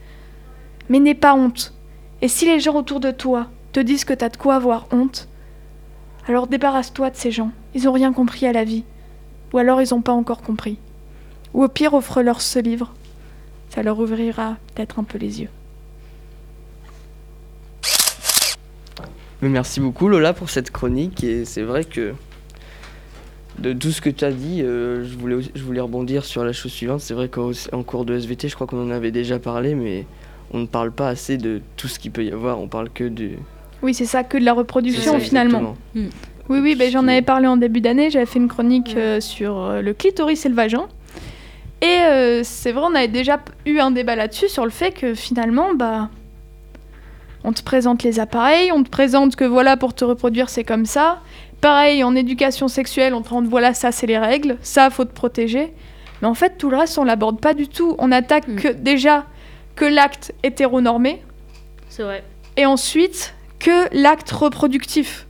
Mais 0.88 1.01
n'aie 1.01 1.14
pas 1.14 1.35
honte. 1.35 1.73
Et 2.21 2.29
si 2.29 2.45
les 2.45 2.61
gens 2.61 2.75
autour 2.75 3.01
de 3.01 3.11
toi 3.11 3.47
te 3.73 3.81
disent 3.81 4.05
que 4.05 4.12
t'as 4.12 4.29
de 4.29 4.37
quoi 4.37 4.57
avoir 4.57 4.88
honte, 4.91 5.29
alors 6.27 6.47
débarrasse-toi 6.47 7.11
de 7.11 7.17
ces 7.17 7.31
gens. 7.31 7.53
Ils 7.75 7.88
ont 7.88 7.93
rien 7.93 8.12
compris 8.12 8.47
à 8.47 8.53
la 8.53 8.64
vie. 8.64 8.85
Ou 9.53 9.59
alors 9.59 9.81
ils 9.81 9.95
ont 9.95 10.03
pas 10.03 10.12
encore 10.12 10.43
compris. 10.43 10.79
Ou 11.55 11.64
au 11.64 11.69
pire, 11.69 11.95
offre-leur 11.95 12.43
ce 12.43 12.59
livre. 12.59 12.93
Ça 13.71 13.83
leur 13.83 13.99
ouvrira 13.99 14.57
peut-être 14.75 14.99
un 14.99 15.05
peu 15.05 15.17
les 15.17 15.41
yeux. 15.41 15.49
Merci 19.41 19.81
beaucoup 19.81 20.09
Lola 20.09 20.33
pour 20.33 20.51
cette 20.51 20.73
chronique 20.73 21.23
et 21.23 21.45
c'est 21.45 21.62
vrai 21.62 21.85
que 21.85 22.14
de 23.59 23.73
tout 23.73 23.90
ce 23.90 24.01
que 24.01 24.11
tu 24.11 24.25
as 24.25 24.31
dit, 24.33 24.62
euh, 24.62 25.05
je, 25.05 25.16
voulais, 25.16 25.35
aussi- 25.35 25.51
je 25.55 25.62
voulais 25.62 25.81
rebondir 25.81 26.25
sur 26.25 26.44
la 26.44 26.53
chose 26.53 26.73
suivante. 26.73 27.01
C'est 27.01 27.14
vrai 27.14 27.29
qu'en 27.29 27.51
en 27.73 27.83
cours 27.83 28.05
de 28.05 28.14
SVT, 28.14 28.49
je 28.49 28.55
crois 28.55 28.66
qu'on 28.66 28.83
en 28.83 28.90
avait 28.90 29.11
déjà 29.11 29.38
parlé, 29.38 29.75
mais 29.75 30.07
on 30.53 30.59
ne 30.59 30.66
parle 30.66 30.92
pas 30.92 31.09
assez 31.09 31.37
de 31.37 31.61
tout 31.77 31.88
ce 31.88 31.99
qu'il 31.99 32.11
peut 32.11 32.25
y 32.25 32.31
avoir. 32.33 32.61
On 32.61 32.68
parle 32.68 32.88
que 32.90 33.05
du. 33.05 33.33
Oui, 33.83 33.94
c'est 33.94 34.07
ça, 34.07 34.25
que 34.25 34.38
de 34.38 34.44
la 34.44 34.53
reproduction 34.55 35.12
ça, 35.14 35.21
finalement. 35.21 35.77
exactement. 35.94 36.11
Oui, 36.49 36.61
oui, 36.61 36.75
ben, 36.77 36.87
Ce 36.87 36.92
j'en 36.92 37.07
avais 37.07 37.21
parlé 37.23 37.47
en 37.47 37.57
début 37.59 37.81
d'année. 37.81 38.11
J'avais 38.11 38.27
fait 38.27 38.38
une 38.38 38.49
chronique 38.49 38.94
euh, 38.97 39.21
sur 39.21 39.59
euh, 39.59 39.83
le 39.83 39.92
clitoris 39.92 40.47
et 40.47 40.49
le 40.49 40.55
vagin. 40.55 40.87
Et 41.83 41.87
euh, 41.87 42.40
c'est 42.42 42.73
vrai, 42.73 42.85
on 42.90 42.94
avait 42.94 43.07
déjà 43.09 43.38
eu 43.66 43.79
un 43.79 43.90
débat 43.90 44.16
là-dessus 44.16 44.49
sur 44.49 44.64
le 44.64 44.71
fait 44.71 44.90
que 44.92 45.14
finalement, 45.14 45.75
bah, 45.75 46.09
on 47.44 47.53
te 47.53 47.62
présente 47.62 48.03
les 48.03 48.18
appareils, 48.18 48.73
on 48.73 48.83
te 48.83 48.88
présente 48.88 49.37
que 49.37 49.44
voilà, 49.44 49.77
pour 49.77 49.94
te 49.94 50.05
reproduire, 50.05 50.49
c'est 50.49 50.64
comme 50.64 50.87
ça. 50.87 51.21
Pareil, 51.61 52.05
en 52.05 52.14
éducation 52.14 52.68
sexuelle, 52.68 53.14
on 53.14 53.23
te 53.23 53.31
rend 53.31 53.42
voilà, 53.42 53.75
ça, 53.75 53.90
c'est 53.92 54.07
les 54.07 54.18
règles, 54.18 54.57
ça, 54.62 54.90
faut 54.90 55.05
te 55.05 55.12
protéger. 55.12 55.73
Mais 56.23 56.29
en 56.29 56.35
fait, 56.35 56.57
tout 56.59 56.71
le 56.71 56.77
reste, 56.77 56.99
on 56.99 57.05
l'aborde 57.05 57.40
pas 57.40 57.55
du 57.55 57.68
tout. 57.68 57.97
On 57.99 58.12
attaque 58.12 58.47
Mm. 58.49 58.57
que, 58.57 58.68
déjà 58.68 59.25
que 59.77 59.85
l'acte 59.85 60.33
hétéronormé, 60.42 61.23
C'est 61.88 62.03
vrai. 62.03 62.23
et 62.57 62.66
ensuite 62.66 63.35
que 63.59 63.88
l'acte 63.92 64.31
reproductif. 64.31 65.27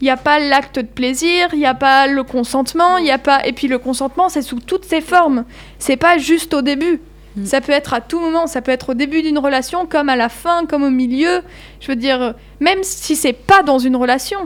Il 0.00 0.04
n'y 0.04 0.10
a 0.10 0.16
pas 0.16 0.38
l'acte 0.40 0.76
de 0.80 0.86
plaisir, 0.86 1.48
il 1.52 1.60
n'y 1.60 1.66
a 1.66 1.74
pas 1.74 2.08
le 2.08 2.24
consentement, 2.24 2.96
il 2.98 3.06
y 3.06 3.10
a 3.12 3.18
pas 3.18 3.46
et 3.46 3.52
puis 3.52 3.68
le 3.68 3.78
consentement 3.78 4.28
c'est 4.28 4.42
sous 4.42 4.58
toutes 4.60 4.84
ses 4.84 5.00
formes. 5.00 5.44
C'est 5.78 5.96
pas 5.96 6.18
juste 6.18 6.52
au 6.52 6.62
début. 6.62 7.00
Mm. 7.36 7.44
Ça 7.46 7.60
peut 7.60 7.72
être 7.72 7.94
à 7.94 8.00
tout 8.00 8.18
moment, 8.20 8.46
ça 8.48 8.60
peut 8.60 8.72
être 8.72 8.90
au 8.90 8.94
début 8.94 9.22
d'une 9.22 9.38
relation 9.38 9.86
comme 9.86 10.08
à 10.08 10.16
la 10.16 10.28
fin, 10.28 10.66
comme 10.66 10.82
au 10.82 10.90
milieu. 10.90 11.42
Je 11.80 11.88
veux 11.88 11.96
dire 11.96 12.34
même 12.60 12.82
si 12.82 13.14
c'est 13.16 13.32
pas 13.32 13.62
dans 13.62 13.78
une 13.78 13.94
relation. 13.96 14.40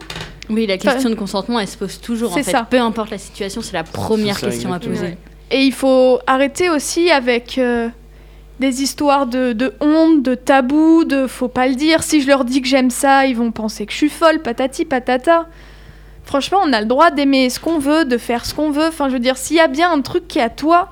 Oui, 0.51 0.67
la 0.67 0.79
question 0.79 1.11
de 1.11 1.15
consentement, 1.15 1.61
elle 1.61 1.69
se 1.69 1.77
pose 1.77 2.01
toujours. 2.01 2.33
En 2.33 2.37
fait, 2.37 2.43
ça. 2.43 2.67
peu 2.69 2.81
importe 2.81 3.11
la 3.11 3.19
situation, 3.19 3.63
c'est 3.63 3.75
la 3.75 3.85
première 3.85 4.41
question 4.41 4.73
à 4.73 4.79
poser. 4.79 5.17
Et 5.51 5.63
il 5.63 5.73
faut 5.73 6.19
arrêter 6.27 6.69
aussi 6.69 7.11
avec 7.11 7.57
euh, 7.57 7.89
des 8.61 8.83
histoires 8.83 9.27
de, 9.27 9.53
de 9.53 9.75
honte, 9.81 10.23
de 10.23 10.35
tabou, 10.35 11.05
de 11.05 11.27
faut 11.27 11.49
pas 11.49 11.69
le 11.69 11.75
dire. 11.75 12.03
Si 12.03 12.21
je 12.21 12.27
leur 12.27 12.45
dis 12.45 12.61
que 12.61 12.69
j'aime 12.69 12.91
ça, 12.91 13.27
ils 13.27 13.37
vont 13.37 13.51
penser 13.51 13.87
que 13.87 13.93
je 13.93 13.97
suis 13.97 14.11
folle, 14.11 14.41
patati 14.43 14.85
patata. 14.85 15.47
Franchement, 16.25 16.59
on 16.63 16.73
a 16.75 16.81
le 16.81 16.87
droit 16.87 17.11
d'aimer 17.11 17.49
ce 17.49 17.59
qu'on 17.59 17.79
veut, 17.79 18.05
de 18.05 18.19
faire 18.19 18.45
ce 18.45 18.55
qu'on 18.55 18.71
veut. 18.71 18.89
Enfin, 18.89 19.09
je 19.09 19.15
veux 19.15 19.21
dire, 19.21 19.39
s'il 19.39 19.57
y 19.57 19.61
a 19.61 19.69
bien 19.69 19.91
un 19.91 20.03
truc 20.03 20.29
qui 20.29 20.39
est 20.39 20.43
à 20.43 20.51
toi, 20.51 20.91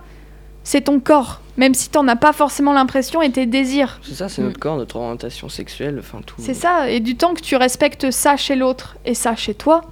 c'est 0.64 0.82
ton 0.82 1.00
corps. 1.00 1.42
Même 1.56 1.72
si 1.74 1.88
t'en 1.88 2.06
as 2.08 2.16
pas 2.16 2.32
forcément 2.32 2.72
l'impression 2.72 3.22
et 3.22 3.30
tes 3.32 3.46
désirs. 3.46 3.98
C'est 4.02 4.14
ça, 4.14 4.28
c'est 4.28 4.42
notre 4.42 4.58
corps, 4.58 4.76
notre 4.76 4.96
orientation 4.96 5.48
sexuelle, 5.48 5.96
enfin 5.98 6.20
tout. 6.24 6.36
C'est 6.38 6.52
ça. 6.54 6.90
Et 6.90 7.00
du 7.00 7.16
temps 7.16 7.32
que 7.34 7.40
tu 7.40 7.56
respectes 7.56 8.10
ça 8.10 8.36
chez 8.36 8.56
l'autre 8.56 8.96
et 9.06 9.14
ça 9.14 9.34
chez 9.36 9.54
toi, 9.54 9.82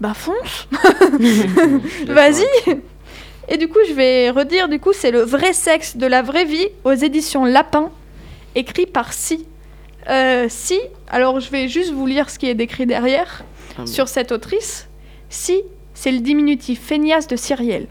bah 0.00 0.14
fonce. 0.14 0.68
Vas-y 2.06 2.44
Et 3.48 3.56
du 3.56 3.68
coup, 3.68 3.78
je 3.88 3.94
vais 3.94 4.30
redire, 4.30 4.68
du 4.68 4.78
coup, 4.78 4.92
c'est 4.92 5.10
le 5.10 5.22
vrai 5.22 5.52
sexe 5.52 5.96
de 5.96 6.06
la 6.06 6.22
vraie 6.22 6.44
vie 6.44 6.68
aux 6.84 6.92
éditions 6.92 7.44
Lapin. 7.44 7.90
écrit 8.54 8.86
par 8.86 9.12
Si. 9.12 9.46
Euh, 10.08 10.46
si, 10.48 10.78
alors 11.10 11.40
je 11.40 11.50
vais 11.50 11.68
juste 11.68 11.92
vous 11.92 12.06
lire 12.06 12.30
ce 12.30 12.38
qui 12.38 12.46
est 12.48 12.54
décrit 12.54 12.86
derrière 12.86 13.42
Ah 13.72 13.80
bon. 13.80 13.86
sur 13.86 14.08
cette 14.08 14.32
autrice. 14.32 14.88
Si, 15.28 15.60
c'est 15.94 16.12
le 16.12 16.20
diminutif 16.20 16.80
feignasse 16.80 17.26
de 17.26 17.36
Cyrielle. 17.36 17.88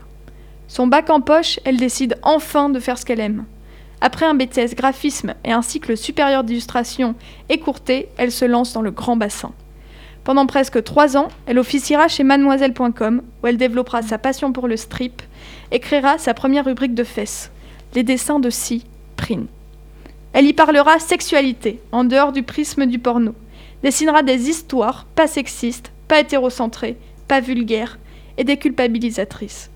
Son 0.68 0.88
bac 0.88 1.10
en 1.10 1.22
poche, 1.22 1.60
elle 1.64 1.78
décide 1.78 2.18
enfin 2.24 2.70
de 2.70 2.80
faire 2.80 2.98
ce 2.98 3.06
qu'elle 3.06 3.22
aime. 3.22 3.46
Après 4.02 4.26
un 4.26 4.36
BTS 4.36 4.76
graphisme 4.76 5.34
et 5.44 5.52
un 5.52 5.62
cycle 5.62 5.98
supérieur 5.98 6.44
d'illustration 6.44 7.16
écourté, 7.50 8.10
elle 8.18 8.32
se 8.32 8.46
lance 8.46 8.74
dans 8.74 8.82
le 8.82 8.92
grand 8.92 9.16
bassin. 9.16 9.54
Pendant 10.24 10.46
presque 10.46 10.84
trois 10.84 11.16
ans, 11.16 11.30
elle 11.46 11.58
officiera 11.58 12.10
chez 12.10 12.24
mademoiselle.com 12.24 13.22
où 13.42 13.48
elle 13.48 13.58
développera 13.58 14.02
sa 14.02 14.18
passion 14.18 14.52
pour 14.52 14.68
le 14.68 14.76
strip 14.76 15.22
et 15.72 15.80
créera 15.80 16.18
sa 16.18 16.34
première 16.34 16.66
rubrique 16.66 16.94
de 16.94 17.06
fesses, 17.06 17.50
les 17.96 18.04
dessins 18.04 18.40
de 18.40 18.50
Si, 18.50 18.86
Prin. 19.16 19.46
Elle 20.34 20.46
y 20.46 20.54
parlera 20.54 21.00
sexualité, 21.00 21.80
en 21.92 22.04
dehors 22.04 22.34
du 22.34 22.44
prisme 22.44 22.86
du 22.86 23.00
porno, 23.00 23.34
dessinera 23.84 24.22
des 24.22 24.50
histoires 24.50 25.06
pas 25.16 25.28
sexistes, 25.28 25.92
pas 26.08 26.20
hétérocentrées, 26.20 26.98
pas 27.28 27.40
vulgaires 27.40 27.98
et 28.38 28.44
déculpabilisatrices. 28.44 29.72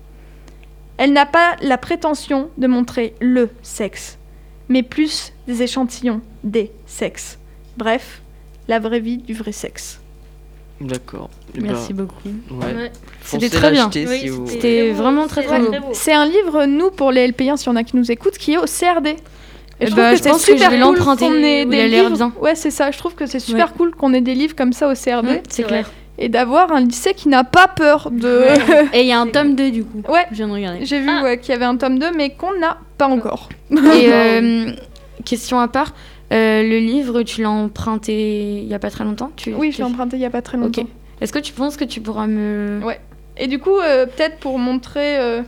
Elle 1.04 1.12
n'a 1.12 1.26
pas 1.26 1.56
la 1.62 1.78
prétention 1.78 2.48
de 2.58 2.66
montrer 2.68 3.14
le 3.20 3.50
sexe, 3.62 4.18
mais 4.68 4.84
plus 4.84 5.32
des 5.48 5.64
échantillons 5.64 6.20
des 6.44 6.70
sexes. 6.86 7.38
Bref, 7.76 8.22
la 8.68 8.78
vraie 8.78 9.00
vie 9.00 9.16
du 9.18 9.34
vrai 9.34 9.50
sexe. 9.50 9.98
D'accord. 10.80 11.28
Eh 11.56 11.60
Merci 11.60 11.92
ben, 11.92 12.04
beaucoup. 12.04 12.28
ouais. 12.52 12.74
Ouais. 12.74 12.92
C'était 13.24 13.48
très 13.50 13.72
bien. 13.72 13.86
l'acheter 13.86 14.06
Oui, 14.08 14.18
si 14.20 14.28
vous- 14.28 14.46
c'était 14.46 14.92
vraiment 14.92 15.26
très, 15.26 15.42
très 15.42 15.58
beau. 15.58 15.88
C'est 15.92 16.12
un 16.12 16.24
livre, 16.24 16.66
nous, 16.66 16.90
pour 16.92 17.10
les 17.10 17.26
LP1, 17.26 17.56
s'il 17.56 17.66
y 17.66 17.70
en 17.70 17.76
a 17.76 17.82
qui 17.82 17.96
nous 17.96 18.12
écoutent, 18.12 18.38
qui 18.38 18.52
est 18.52 18.58
au 18.58 18.66
CRD. 18.66 19.08
Et 19.10 19.16
Eh 19.80 19.84
trouve 19.86 19.96
ben, 19.96 20.16
je 20.16 20.22
c'est 20.22 20.28
pense 20.28 20.44
que 20.44 20.52
je 20.52 20.56
super 20.58 20.70
vais 20.70 20.76
cool 20.80 20.96
l'emprunter, 20.98 21.26
qu'on 21.26 21.34
ait 21.34 21.62
il 21.62 21.68
des 21.68 21.80
a 21.80 21.86
l'air 21.88 22.04
livres- 22.10 22.16
bien. 22.16 22.32
Ouais, 22.40 22.54
c'est 22.54 22.70
ça. 22.70 22.92
Je 22.92 22.98
trouve 22.98 23.16
que 23.16 23.26
c'est 23.26 23.40
super 23.40 23.72
cool 23.74 23.92
qu'on 23.92 24.14
ait 24.14 24.20
des 24.20 24.36
livres 24.36 24.54
comme 24.54 24.72
ça 24.72 24.88
au 24.88 24.94
CRD 24.94 25.40
c'est 25.48 25.64
clair. 25.64 25.90
Et 26.18 26.28
d'avoir 26.28 26.72
un 26.72 26.80
lycée 26.80 27.14
qui 27.14 27.28
n'a 27.28 27.42
pas 27.44 27.68
peur 27.68 28.10
de. 28.10 28.44
Et 28.94 29.00
il 29.00 29.06
y 29.06 29.12
a 29.12 29.18
un 29.20 29.26
tome 29.26 29.54
2 29.56 29.70
du 29.70 29.84
coup. 29.84 30.02
Ouais. 30.08 30.26
Je 30.30 30.36
viens 30.36 30.48
de 30.48 30.52
regarder. 30.52 30.84
J'ai 30.84 31.00
vu 31.00 31.08
Ah. 31.10 31.22
ouais, 31.22 31.38
qu'il 31.38 31.52
y 31.52 31.56
avait 31.56 31.64
un 31.64 31.76
tome 31.76 31.98
2, 31.98 32.10
mais 32.16 32.30
qu'on 32.30 32.58
n'a 32.58 32.78
pas 32.98 33.08
encore. 33.08 33.48
Et 33.70 33.76
euh, 34.12 34.70
question 35.24 35.58
à 35.58 35.68
part, 35.68 35.92
euh, 36.32 36.62
le 36.62 36.78
livre, 36.78 37.22
tu 37.22 37.42
l'as 37.42 37.50
emprunté 37.50 38.58
il 38.62 38.66
y 38.68 38.74
a 38.74 38.78
pas 38.78 38.90
très 38.90 39.04
longtemps? 39.04 39.30
Tu, 39.36 39.54
Oui, 39.54 39.72
je 39.72 39.78
l'ai 39.78 39.84
emprunté 39.84 40.16
il 40.16 40.22
y 40.22 40.26
a 40.26 40.30
pas 40.30 40.42
très 40.42 40.58
longtemps. 40.58 40.84
Est-ce 41.20 41.32
que 41.32 41.38
tu 41.38 41.52
penses 41.52 41.76
que 41.76 41.84
tu 41.84 42.00
pourras 42.00 42.26
me... 42.26 42.80
Ouais. 42.84 43.00
Et 43.36 43.46
du 43.46 43.58
coup, 43.58 43.78
euh, 43.78 44.06
peut-être 44.06 44.38
pour 44.38 44.58
montrer 44.58 45.18
euh, 45.18 45.40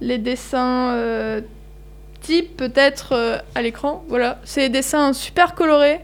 les 0.00 0.18
dessins 0.18 0.90
euh, 0.90 1.40
type, 2.22 2.56
peut-être 2.56 3.10
euh, 3.12 3.36
à 3.54 3.62
l'écran. 3.62 4.04
Voilà, 4.08 4.40
c'est 4.44 4.62
des 4.62 4.68
dessins 4.70 5.12
super 5.12 5.54
colorés, 5.54 6.00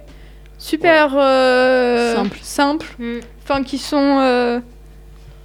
super 0.58 1.14
euh, 1.18 2.14
Simple. 2.14 2.38
simples, 2.42 2.86
Mm. 2.98 3.18
Enfin 3.44 3.62
qui 3.62 3.78
sont. 3.78 4.18
euh, 4.20 4.61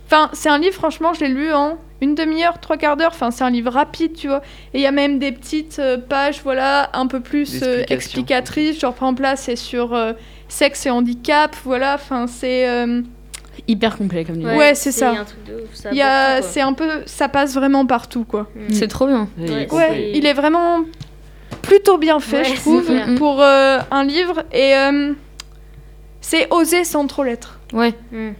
Enfin, 0.09 0.29
c'est 0.31 0.47
un 0.47 0.57
livre, 0.57 0.73
franchement, 0.73 1.13
je 1.13 1.19
l'ai 1.19 1.27
lu 1.27 1.51
en 1.51 1.77
une 1.99 2.15
demi-heure, 2.15 2.59
trois 2.61 2.77
quarts 2.77 2.95
d'heure. 2.95 3.11
Enfin, 3.13 3.29
c'est 3.29 3.43
un 3.43 3.49
livre 3.49 3.71
rapide, 3.73 4.13
tu 4.13 4.29
vois. 4.29 4.41
Et 4.73 4.77
il 4.77 4.81
y 4.81 4.85
a 4.85 4.91
même 4.93 5.19
des 5.19 5.33
petites 5.33 5.79
euh, 5.79 5.97
pages, 5.97 6.39
voilà, 6.43 6.89
un 6.93 7.07
peu 7.07 7.19
plus 7.19 7.61
euh, 7.61 7.83
explicatrices. 7.89 8.79
Genre, 8.79 8.93
par 8.93 9.09
exemple, 9.09 9.23
là, 9.23 9.35
c'est 9.35 9.57
sur 9.57 9.93
euh, 9.93 10.13
sexe 10.47 10.85
et 10.85 10.91
handicap, 10.91 11.53
voilà. 11.65 11.95
Enfin, 11.95 12.25
c'est. 12.27 12.69
euh, 12.69 13.01
Hyper 13.67 13.97
complet 13.97 14.23
comme 14.23 14.35
livre. 14.37 14.55
Ouais, 14.55 14.75
c'est 14.75 14.93
ça. 14.93 15.13
il 15.91 15.97
y 15.97 16.01
a, 16.01 16.41
c'est 16.41 16.61
un 16.61 16.71
peu, 16.71 16.87
ça 17.05 17.27
passe 17.27 17.53
vraiment 17.55 17.85
partout, 17.85 18.23
quoi. 18.23 18.43
quoi. 18.45 18.61
C'est 18.71 18.87
trop 18.87 19.07
bien. 19.07 19.27
Il 19.37 19.51
est 19.51 19.55
Ouais. 19.55 19.65
complet. 19.67 19.89
Ouais, 19.89 20.11
il 20.13 20.25
est 20.25 20.33
vraiment 20.33 20.85
plutôt 21.63 21.97
bien 21.97 22.21
fait, 22.21 22.43
Ouais, 22.43 22.45
je 22.45 22.55
trouve, 22.55 22.85
clair. 22.85 23.07
pour 23.17 23.41
euh, 23.41 23.79
un 23.91 24.05
livre. 24.05 24.43
Et 24.53 24.73
euh, 24.73 25.11
c'est 26.21 26.47
osé 26.51 26.83
sans 26.83 27.07
trop 27.07 27.23
l'être. 27.23 27.59
Ouais. 27.73 27.93
Mm. 28.11 28.31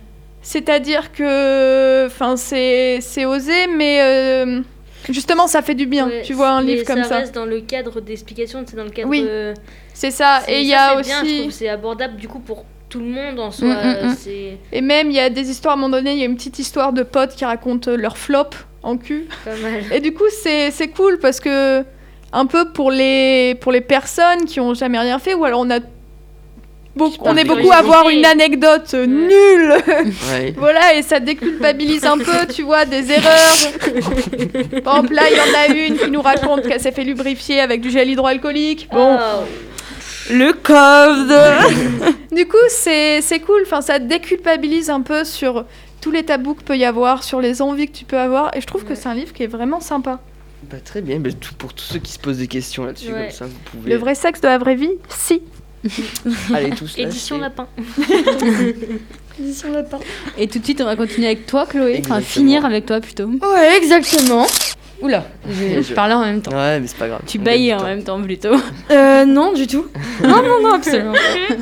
C'est-à-dire 0.42 1.12
que, 1.12 2.06
enfin, 2.08 2.38
c'est 2.38 3.00
c'est 3.02 3.26
osé, 3.26 3.68
mais 3.68 4.00
euh, 4.02 4.62
justement, 5.10 5.48
ça 5.48 5.62
fait 5.62 5.76
du 5.76 5.86
bien. 5.86 6.08
Ouais, 6.08 6.22
tu 6.22 6.34
vois 6.34 6.50
un 6.50 6.62
livre 6.62 6.86
comme 6.86 7.04
ça. 7.04 7.10
ça. 7.10 7.18
reste 7.18 7.36
dans 7.36 7.46
le 7.46 7.60
cadre 7.62 8.00
d'explication, 8.00 8.63
c'est 8.66 8.78
dans 8.78 8.86
le 8.86 8.90
cadre. 8.90 9.10
Oui. 9.10 9.26
euh, 9.28 9.54
C'est 9.94 10.12
ça. 10.12 10.42
Et 10.48 10.62
il 10.62 10.68
y 10.68 10.72
ça, 10.72 10.92
a 10.92 11.04
c'est 11.04 11.10
bien, 11.10 11.20
je 11.20 11.26
aussi, 11.26 11.40
trouve, 11.40 11.52
c'est 11.52 11.70
abordable 11.70 12.16
du 12.16 12.28
coup 12.28 12.40
pour 12.40 12.63
tout 12.88 13.00
le 13.00 13.06
monde 13.08 13.40
en 13.40 13.52
soi. 13.52 13.68
Mm, 13.68 14.08
mm, 14.08 14.10
mm. 14.12 14.58
Et 14.72 14.82
même 14.82 15.10
il 15.10 15.16
y 15.16 15.20
a 15.20 15.30
des 15.30 15.50
histoires. 15.50 15.74
À 15.74 15.78
un 15.78 15.82
moment 15.82 15.98
donné, 15.98 16.13
il 16.13 16.20
y 16.20 16.24
a 16.24 16.26
une 16.26 16.38
petite 16.38 16.60
histoire 16.60 16.94
de 16.94 17.04
potes 17.04 17.36
qui 17.36 17.44
racontent 17.44 17.92
leur 17.98 18.18
flop 18.18 18.52
en 18.84 18.96
cul. 18.96 19.28
pas 19.44 19.56
mal. 19.58 19.84
Et 19.94 20.00
du 20.00 20.13
coup, 20.13 20.30
c'est 20.42 20.72
c'est 20.72 20.88
cool 20.88 21.20
parce 21.20 21.42
que, 21.42 21.84
un 22.32 22.46
peu 22.46 22.72
pour 22.72 22.90
les, 22.90 23.56
pour 23.56 23.74
les 23.74 23.82
personnes 23.82 24.46
qui 24.46 24.62
ont 24.62 24.74
jamais 24.74 25.00
rien 25.00 25.20
fait, 25.20 25.34
ou 25.34 25.44
alors 25.44 25.60
on 25.60 25.70
a. 25.70 25.80
Beaucoup, 26.97 27.15
on 27.21 27.38
est 27.38 27.43
beaucoup 27.45 27.71
à 27.71 27.77
avoir 27.77 28.10
une 28.10 28.25
anecdote 28.25 28.91
euh, 28.95 29.05
nulle, 29.05 29.75
Ouais. 30.31 30.53
voilà, 30.57 30.95
et 30.95 31.03
ça 31.03 31.19
déculpabilise 31.19 32.03
un 32.05 32.17
peu, 32.17 32.45
tu 32.53 32.63
vois, 32.63 32.86
des 32.86 33.12
erreurs. 33.12 33.55
Par 34.83 34.95
exemple, 34.97 35.13
là, 35.13 35.23
il 35.29 35.38
y 35.38 35.39
en 35.39 35.57
a 35.60 35.67
une 35.88 35.97
qui 35.97 36.10
nous 36.12 36.21
raconte 36.21 36.67
qu'elle 36.67 36.81
s'est 36.81 36.91
fait 36.91 37.03
lubrifier 37.03 37.60
avec 37.60 37.81
du 37.81 37.89
gel 37.91 38.10
hydroalcoolique. 38.10 38.89
Bon, 38.91 39.17
Oh, 39.19 39.43
Le 40.31 40.51
code 40.53 42.15
du 42.36 42.47
coup, 42.47 42.57
c'est 42.69 43.21
cool, 43.45 43.62
enfin, 43.65 43.81
ça 43.81 43.99
déculpabilise 43.99 44.89
un 44.89 45.01
peu 45.01 45.23
sur 45.23 45.65
tous 46.01 46.12
les 46.12 46.23
tabous 46.23 46.53
que 46.55 46.63
peut 46.63 46.77
y 46.77 46.86
avoir, 46.86 47.23
sur 47.23 47.41
les 47.41 47.62
envies 47.62 47.88
que 47.88 47.97
tu 47.97 48.05
peux 48.05 48.17
avoir, 48.17 48.55
et 48.55 48.62
je 48.62 48.67
trouve 48.67 48.83
que 48.86 48.95
c'est 48.95 49.07
un 49.07 49.15
livre 49.15 49.33
qui 49.33 49.43
est 49.43 49.47
vraiment 49.47 49.79
sympa. 49.79 50.19
Bah, 50.63 50.77
très 50.83 51.01
bien. 51.01 51.21
Tout, 51.21 51.53
pour 51.57 51.73
tous 51.73 51.83
ceux 51.86 51.99
qui 51.99 52.12
se 52.12 52.19
posent 52.19 52.39
des 52.39 52.47
questions 52.47 52.83
là-dessus, 52.86 53.13
Ouais. 53.13 53.27
comme 53.27 53.31
ça, 53.31 53.45
vous 53.45 53.60
pouvez. 53.71 53.91
Le 53.91 53.97
vrai 53.97 54.15
sexe 54.15 54.41
de 54.41 54.47
la 54.47 54.57
vraie 54.57 54.75
vie, 54.75 54.91
si. 55.07 55.41
Allez 56.54 56.69
tous. 56.71 56.97
Édition 56.97 57.38
l'acheter. 57.38 57.63
lapin. 59.73 60.00
Et 60.38 60.47
tout 60.47 60.60
de 60.60 60.63
suite, 60.63 60.82
on 60.82 60.86
va 60.86 60.95
continuer 60.95 61.28
avec 61.28 61.45
toi, 61.45 61.65
Chloé. 61.65 62.02
Enfin, 62.04 62.17
Exactement. 62.17 62.21
finir 62.21 62.65
avec 62.65 62.86
toi 62.86 63.00
plutôt. 63.00 63.26
Ouais, 63.26 63.78
exactement. 63.78 64.45
Oula, 65.00 65.26
je, 65.47 65.82
Je- 65.84 65.93
parlais 65.93 66.15
en 66.15 66.21
même 66.26 66.41
temps. 66.41 66.52
Ouais, 66.58 66.80
mais 66.80 66.88
c'est 66.88 66.97
pas 66.97 67.08
grave. 67.08 67.21
Tu 67.28 67.38
baillais 67.38 67.76
en 67.76 67.84
même 67.84 68.04
temps 68.04 68.19
plutôt. 68.21 68.56
Euh, 68.91 69.26
non, 69.26 69.54
du 69.54 69.67
tout. 69.67 69.86
Non, 70.23 70.41
non, 70.41 70.62
non, 70.63 70.73
absolument 70.76 71.12
pas. 71.13 71.56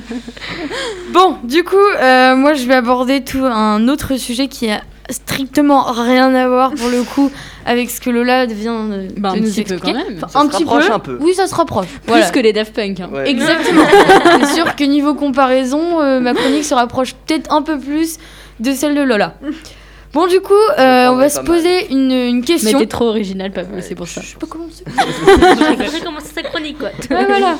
Bon, 1.11 1.37
du 1.43 1.63
coup, 1.63 1.75
euh, 1.75 2.35
moi, 2.35 2.53
je 2.53 2.65
vais 2.65 2.75
aborder 2.75 3.23
tout 3.23 3.43
un 3.43 3.87
autre 3.87 4.15
sujet 4.17 4.47
qui 4.47 4.69
a 4.69 4.81
strictement 5.09 5.83
rien 5.91 6.33
à 6.33 6.47
voir 6.47 6.73
pour 6.73 6.89
le 6.89 7.03
coup 7.03 7.31
avec 7.65 7.89
ce 7.89 7.99
que 8.01 8.09
Lola 8.09 8.45
vient 8.45 8.85
de, 8.85 9.07
Bah, 9.17 9.31
de 9.31 9.37
un 9.37 9.39
nous 9.39 9.47
petit 9.47 9.63
peu 9.63 9.73
expliquer. 9.75 9.97
quand 9.99 10.05
même. 10.09 10.17
Enfin, 10.17 10.27
Ça 10.27 10.39
un 10.39 10.43
se 10.43 10.47
petit 10.49 10.63
rapproche 10.63 10.87
peu. 10.87 10.93
un 10.93 10.99
peu. 10.99 11.17
Oui, 11.21 11.33
ça 11.33 11.47
se 11.47 11.55
rapproche. 11.55 11.87
Voilà. 12.07 12.23
Plus 12.25 12.31
que 12.31 12.39
les 12.39 12.53
Daft 12.53 12.73
Punk. 12.73 12.99
hein. 12.99 13.09
Ouais. 13.11 13.29
Exactement. 13.29 13.83
C'est 14.41 14.53
sûr 14.55 14.75
que 14.75 14.83
niveau 14.83 15.13
comparaison, 15.15 16.01
euh, 16.01 16.19
ma 16.19 16.33
chronique 16.33 16.63
se 16.65 16.73
rapproche 16.73 17.13
peut-être 17.25 17.51
un 17.53 17.61
peu 17.61 17.77
plus 17.79 18.17
de 18.59 18.71
celle 18.73 18.95
de 18.95 19.01
Lola. 19.01 19.35
Bon, 20.13 20.27
du 20.27 20.39
coup, 20.39 20.53
euh, 20.79 21.07
on 21.09 21.15
va 21.17 21.23
pas 21.23 21.29
se 21.29 21.41
poser 21.41 21.91
une, 21.91 22.09
une 22.11 22.39
Mais 22.39 22.45
question. 22.45 22.79
t'es 22.79 22.85
trop 22.85 23.09
original, 23.09 23.51
Pablo, 23.51 23.75
Ouais. 23.75 23.81
c'est 23.81 23.95
pour 23.95 24.07
ça. 24.07 24.21
Je 24.23 24.37
peux 24.37 24.47
commencer 24.47 24.85
J'ai 25.93 25.99
commencé 25.99 26.27
sa 26.33 26.41
chronique 26.43 26.77
quoi. 26.79 26.87
Ouais, 27.11 27.25
voilà. 27.25 27.55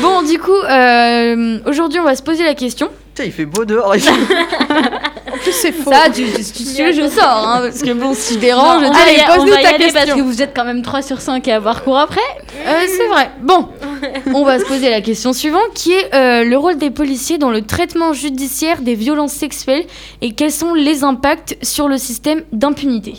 Bon, 0.00 0.22
du 0.22 0.38
coup, 0.38 0.52
euh, 0.52 1.58
aujourd'hui, 1.66 1.98
on 1.98 2.04
va 2.04 2.14
se 2.14 2.22
poser 2.22 2.44
la 2.44 2.54
question. 2.54 2.90
Putain, 3.14 3.24
il 3.24 3.32
fait 3.32 3.44
beau 3.44 3.64
dehors. 3.64 3.94
C'est 5.52 5.72
faux. 5.72 5.90
Ça, 5.92 6.10
tu, 6.10 6.24
tu, 6.24 6.42
tu- 6.44 6.64
tu 6.74 6.92
je 6.94 7.08
sors, 7.08 7.24
hein, 7.48 7.60
parce 7.62 7.82
que 7.82 7.92
bon, 7.92 8.12
si 8.14 8.34
je 8.34 8.38
dérange, 8.38 8.82
Non, 8.82 8.90
allez, 8.92 9.22
pose-nous 9.34 9.52
ta 9.62 9.68
aller 9.70 9.78
parce 9.92 9.92
question. 10.04 10.16
que 10.16 10.20
vous 10.22 10.42
êtes 10.42 10.54
quand 10.54 10.64
même 10.64 10.82
3 10.82 11.02
sur 11.02 11.20
5 11.20 11.46
à 11.48 11.56
avoir 11.56 11.82
cours 11.84 11.98
après. 11.98 12.20
Euh, 12.66 12.82
c'est 12.88 13.06
vrai. 13.08 13.30
Bon, 13.42 13.68
on 14.34 14.44
va 14.44 14.58
se 14.58 14.64
poser 14.64 14.90
la 14.90 15.00
question 15.00 15.32
suivante, 15.32 15.62
qui 15.74 15.92
est 15.92 16.14
euh, 16.14 16.44
le 16.44 16.56
rôle 16.56 16.76
des 16.78 16.90
policiers 16.90 17.38
dans 17.38 17.50
le 17.50 17.62
traitement 17.62 18.12
judiciaire 18.12 18.80
des 18.82 18.94
violences 18.94 19.32
sexuelles 19.32 19.84
et 20.22 20.32
quels 20.32 20.52
sont 20.52 20.74
les 20.74 21.04
impacts 21.04 21.56
sur 21.62 21.88
le 21.88 21.98
système 21.98 22.42
d'impunité? 22.52 23.14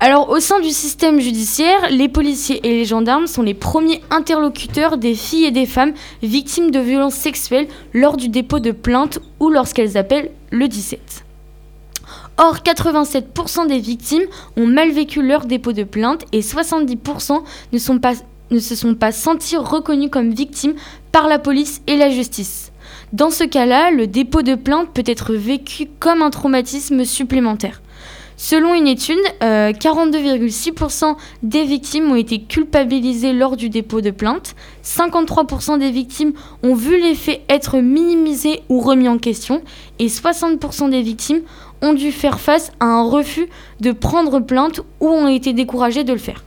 Alors, 0.00 0.30
au 0.30 0.38
sein 0.38 0.60
du 0.60 0.68
système 0.70 1.18
judiciaire, 1.20 1.88
les 1.90 2.08
policiers 2.08 2.60
et 2.62 2.70
les 2.70 2.84
gendarmes 2.84 3.26
sont 3.26 3.42
les 3.42 3.54
premiers 3.54 4.00
interlocuteurs 4.10 4.96
des 4.96 5.14
filles 5.16 5.46
et 5.46 5.50
des 5.50 5.66
femmes 5.66 5.92
victimes 6.22 6.70
de 6.70 6.78
violences 6.78 7.14
sexuelles 7.14 7.66
lors 7.92 8.16
du 8.16 8.28
dépôt 8.28 8.60
de 8.60 8.70
plainte 8.70 9.18
ou 9.40 9.50
lorsqu'elles 9.50 9.96
appellent 9.98 10.30
le 10.52 10.68
17. 10.68 11.24
Or, 12.40 12.58
87% 12.58 13.66
des 13.66 13.80
victimes 13.80 14.22
ont 14.56 14.66
mal 14.66 14.92
vécu 14.92 15.22
leur 15.22 15.46
dépôt 15.46 15.72
de 15.72 15.82
plainte 15.82 16.24
et 16.30 16.40
70% 16.40 17.42
ne, 17.72 18.58
se 18.60 18.74
sont 18.76 18.94
pas 18.94 19.12
sentis 19.12 19.56
reconnus 19.56 20.08
comme 20.10 20.30
victimes 20.30 20.74
par 21.10 21.26
la 21.26 21.40
police 21.40 21.82
et 21.88 21.96
la 21.96 22.10
justice. 22.10 22.70
Dans 23.12 23.30
ce 23.30 23.42
cas-là, 23.42 23.90
le 23.90 24.06
dépôt 24.06 24.42
de 24.42 24.54
plainte 24.54 24.90
peut 24.94 25.02
être 25.04 25.34
vécu 25.34 25.88
comme 25.98 26.22
un 26.22 26.30
traumatisme 26.30 27.04
supplémentaire. 27.04 27.82
Selon 28.40 28.72
une 28.72 28.86
étude, 28.86 29.18
euh, 29.42 29.72
42,6% 29.72 31.16
des 31.42 31.64
victimes 31.64 32.12
ont 32.12 32.14
été 32.14 32.40
culpabilisées 32.40 33.32
lors 33.32 33.56
du 33.56 33.68
dépôt 33.68 34.00
de 34.00 34.12
plainte, 34.12 34.54
53% 34.84 35.76
des 35.76 35.90
victimes 35.90 36.32
ont 36.62 36.76
vu 36.76 37.00
les 37.00 37.16
faits 37.16 37.40
être 37.48 37.78
minimisés 37.78 38.62
ou 38.68 38.78
remis 38.78 39.08
en 39.08 39.18
question, 39.18 39.60
et 39.98 40.06
60% 40.06 40.88
des 40.88 41.02
victimes 41.02 41.40
ont 41.82 41.92
dû 41.92 42.12
faire 42.12 42.40
face 42.40 42.72
à 42.80 42.86
un 42.86 43.08
refus 43.08 43.48
de 43.80 43.92
prendre 43.92 44.40
plainte 44.40 44.80
ou 45.00 45.08
ont 45.08 45.28
été 45.28 45.52
découragées 45.52 46.04
de 46.04 46.12
le 46.12 46.18
faire. 46.18 46.44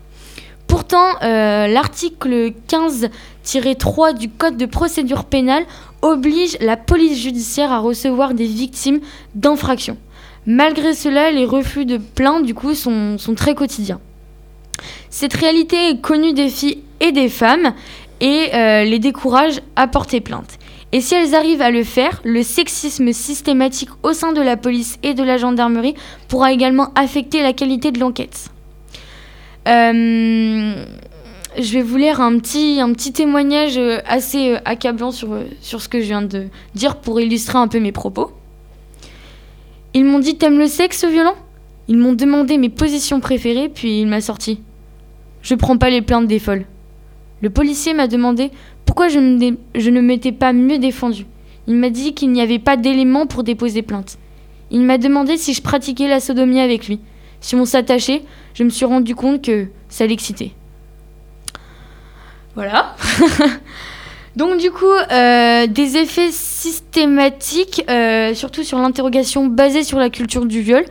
Pour 0.68 0.82
Pourtant, 0.82 1.22
euh, 1.22 1.68
l'article 1.68 2.54
15-3 2.68 4.18
du 4.18 4.30
Code 4.30 4.58
de 4.58 4.66
procédure 4.66 5.26
pénale 5.26 5.64
oblige 6.02 6.58
la 6.60 6.76
police 6.76 7.18
judiciaire 7.18 7.72
à 7.72 7.80
recevoir 7.80 8.34
des 8.34 8.46
victimes 8.46 9.00
d'infractions. 9.36 9.98
Malgré 10.46 10.94
cela, 10.94 11.32
les 11.32 11.46
refus 11.46 11.86
de 11.86 11.98
plainte, 11.98 12.46
du 12.46 12.54
coup, 12.54 12.74
sont, 12.74 13.18
sont 13.18 13.36
très 13.36 13.54
quotidiens. 13.54 14.00
Cette 15.10 15.34
réalité 15.34 15.90
est 15.90 16.02
connue 16.02 16.34
des 16.34 16.50
filles 16.50 16.80
et 17.00 17.12
des 17.12 17.30
femmes 17.30 17.74
et 18.20 18.50
euh, 18.54 18.84
les 18.84 19.00
décourage 19.00 19.62
à 19.76 19.88
porter 19.88 20.20
plainte. 20.22 20.58
Et 20.94 21.00
si 21.00 21.16
elles 21.16 21.36
arrivent 21.36 21.62
à 21.62 21.72
le 21.72 21.84
faire, 21.84 22.22
le 22.26 22.44
sexisme 22.44 23.14
systématique 23.14 23.90
au 24.04 24.14
sein 24.14 24.34
de 24.34 24.42
la 24.42 24.58
police 24.58 25.00
et 25.04 25.14
de 25.14 25.24
la 25.24 25.38
gendarmerie 25.38 25.96
pourra 26.28 26.52
également 26.52 26.92
affecter 26.96 27.42
la 27.42 27.54
qualité 27.54 27.92
de 27.92 28.00
l'enquête. 28.00 28.50
Euh, 29.68 30.86
je 31.58 31.74
vais 31.74 31.82
vous 31.82 31.98
lire 31.98 32.20
un 32.20 32.38
petit, 32.40 33.14
témoignage 33.14 33.78
euh, 33.78 34.00
assez 34.08 34.54
euh, 34.54 34.60
accablant 34.66 35.12
sur, 35.12 35.38
sur 35.62 35.82
ce 35.82 35.88
que 35.88 36.00
je 36.00 36.06
viens 36.06 36.22
de 36.22 36.48
dire 36.76 36.98
pour 36.98 37.22
illustrer 37.22 37.58
un 37.58 37.68
peu 37.68 37.80
mes 37.80 37.92
propos. 37.92 38.32
Ils 39.94 40.06
m'ont 40.06 40.20
dit 40.20 40.38
T'aimes 40.38 40.58
le 40.58 40.68
sexe 40.68 41.06
violent? 41.06 41.36
Ils 41.88 41.98
m'ont 41.98 42.14
demandé 42.14 42.58
mes 42.58 42.70
positions 42.70 43.20
préférées, 43.20 43.70
puis 43.70 44.02
il 44.02 44.08
m'a 44.08 44.22
sorti 44.22 44.62
Je 45.42 45.56
prends 45.56 45.78
pas 45.78 45.90
les 45.90 46.02
plaintes 46.02 46.28
des 46.28 46.40
folles. 46.40 46.66
Le 47.42 47.50
policier 47.50 47.94
m'a 47.94 48.08
demandé 48.08 48.52
pourquoi 48.86 49.08
je, 49.08 49.20
ne 49.20 50.02
m'étais 50.02 50.32
pas 50.32 50.54
mieux 50.54 50.78
défendue. 50.78 51.26
Il 51.68 51.76
m'a 51.76 51.90
dit 51.90 52.14
qu'il 52.14 52.32
n'y 52.32 52.42
avait 52.42 52.60
pas 52.60 52.78
d'éléments 52.78 53.28
pour 53.28 53.44
déposer 53.44 53.82
plainte. 53.82 54.18
Il 54.72 54.82
m'a 54.82 54.98
demandé 54.98 55.38
si 55.38 55.54
je 55.54 55.62
pratiquais 55.62 56.08
la 56.08 56.20
sodomie 56.20 56.60
avec 56.60 56.88
lui. 56.88 57.00
Si 57.40 57.56
on 57.56 57.66
s'attachait, 57.66 58.24
je 58.54 58.64
me 58.64 58.70
suis 58.70 58.86
rendu 58.86 59.16
compte 59.16 59.42
que 59.44 59.68
ça 59.90 60.06
l'excitait. 60.06 60.52
Voilà. 62.56 62.96
Donc 64.36 64.60
du 64.60 64.72
coup, 64.72 64.86
euh, 64.86 65.68
des 65.68 65.98
effets 65.98 66.32
systématiques, 66.32 67.84
euh, 67.90 68.34
surtout 68.34 68.64
sur 68.64 68.80
l'interrogation 68.80 69.46
basée 69.46 69.84
sur 69.84 70.00
la 70.00 70.10
culture 70.10 70.46
du 70.46 70.62
viol, 70.62 70.86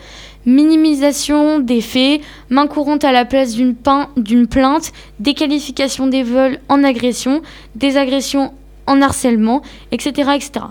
minimisation 0.47 1.59
des 1.59 1.81
faits, 1.81 2.21
main 2.49 2.67
courante 2.67 3.05
à 3.05 3.13
la 3.13 3.25
place 3.25 3.55
d'une 3.55 4.47
plainte, 4.47 4.93
déqualification 5.19 6.07
des 6.07 6.23
vols 6.23 6.59
en 6.69 6.83
agression, 6.85 7.43
des 7.75 7.97
agressions 7.97 8.53
en 8.87 9.03
harcèlement, 9.03 9.63
etc. 9.93 10.31
etc. 10.35 10.67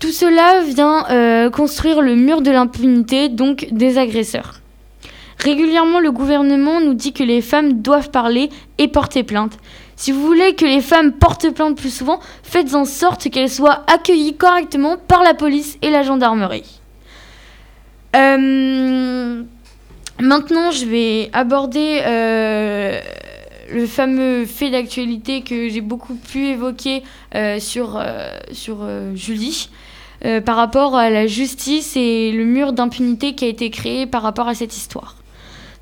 Tout 0.00 0.12
cela 0.12 0.62
vient 0.62 1.04
euh, 1.10 1.50
construire 1.50 2.00
le 2.00 2.16
mur 2.16 2.40
de 2.40 2.50
l'impunité, 2.50 3.28
donc 3.28 3.68
des 3.70 3.98
agresseurs. 3.98 4.60
Régulièrement, 5.38 6.00
le 6.00 6.12
gouvernement 6.12 6.80
nous 6.80 6.94
dit 6.94 7.12
que 7.12 7.22
les 7.22 7.40
femmes 7.40 7.80
doivent 7.80 8.10
parler 8.10 8.50
et 8.78 8.88
porter 8.88 9.22
plainte. 9.22 9.58
Si 9.96 10.12
vous 10.12 10.22
voulez 10.22 10.54
que 10.54 10.64
les 10.64 10.80
femmes 10.80 11.12
portent 11.12 11.50
plainte 11.50 11.76
plus 11.76 11.94
souvent, 11.94 12.20
faites 12.42 12.74
en 12.74 12.86
sorte 12.86 13.28
qu'elles 13.28 13.50
soient 13.50 13.84
accueillies 13.86 14.36
correctement 14.36 14.96
par 14.96 15.22
la 15.22 15.34
police 15.34 15.76
et 15.82 15.90
la 15.90 16.02
gendarmerie. 16.02 16.79
Euh, 18.16 19.42
maintenant, 20.20 20.70
je 20.70 20.84
vais 20.84 21.30
aborder 21.32 22.00
euh, 22.04 23.00
le 23.72 23.86
fameux 23.86 24.46
fait 24.46 24.70
d'actualité 24.70 25.42
que 25.42 25.68
j'ai 25.68 25.80
beaucoup 25.80 26.14
pu 26.14 26.48
évoquer 26.48 27.02
euh, 27.34 27.60
sur, 27.60 28.02
sur 28.52 28.86
Julie. 29.14 29.70
par 30.44 30.56
rapport 30.56 30.96
à 30.96 31.08
la 31.08 31.26
justice 31.26 31.96
et 31.96 32.30
le 32.32 32.44
mur 32.44 32.72
d'impunité 32.72 33.34
qui 33.34 33.46
a 33.46 33.48
été 33.48 33.70
créé 33.70 34.06
par 34.06 34.22
rapport 34.22 34.48
à 34.48 34.54
cette 34.54 34.76
histoire. 34.76 35.16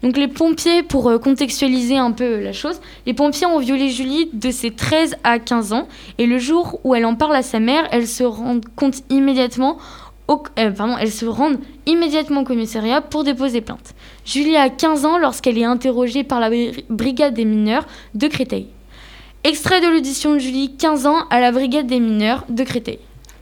Donc 0.04 0.16
les 0.16 0.28
pompiers, 0.28 0.84
pour 0.84 1.10
contextualiser 1.20 1.96
un 1.96 2.12
peu 2.12 2.38
la 2.38 2.52
chose, 2.52 2.80
les 3.04 3.14
pompiers 3.14 3.46
ont 3.46 3.58
violé 3.58 3.88
Julie 3.88 4.30
de 4.32 4.52
ses 4.52 4.70
13 4.70 5.16
à 5.24 5.40
15 5.40 5.72
ans 5.72 5.88
et 6.18 6.26
le 6.26 6.38
jour 6.38 6.78
où 6.84 6.94
elle 6.94 7.04
en 7.04 7.16
parle 7.16 7.34
à 7.34 7.42
sa 7.42 7.58
mère, 7.58 7.88
elle 7.90 8.06
se 8.06 8.22
rend 8.22 8.60
compte 8.76 9.02
immédiatement 9.10 9.78
au, 10.28 10.42
euh, 10.58 10.70
pardon, 10.70 10.96
elles 10.98 11.10
se 11.10 11.26
rendent 11.26 11.58
immédiatement 11.86 12.42
au 12.42 12.44
commissariat 12.44 13.00
pour 13.00 13.24
déposer 13.24 13.60
plainte. 13.60 13.94
Julie 14.24 14.56
a 14.56 14.68
15 14.68 15.04
ans 15.04 15.18
lorsqu'elle 15.18 15.58
est 15.58 15.64
interrogée 15.64 16.22
par 16.24 16.38
la 16.40 16.50
bri- 16.50 16.84
brigade 16.90 17.34
des 17.34 17.44
mineurs 17.44 17.86
de 18.14 18.26
Créteil. 18.28 18.68
Extrait 19.44 19.80
de 19.80 19.86
l'audition 19.86 20.34
de 20.34 20.38
Julie, 20.38 20.76
15 20.76 21.06
ans, 21.06 21.20
à 21.30 21.40
la 21.40 21.52
brigade 21.52 21.86
des 21.86 22.00
mineurs 22.00 22.44
de 22.48 22.62
Créteil. 22.64 22.98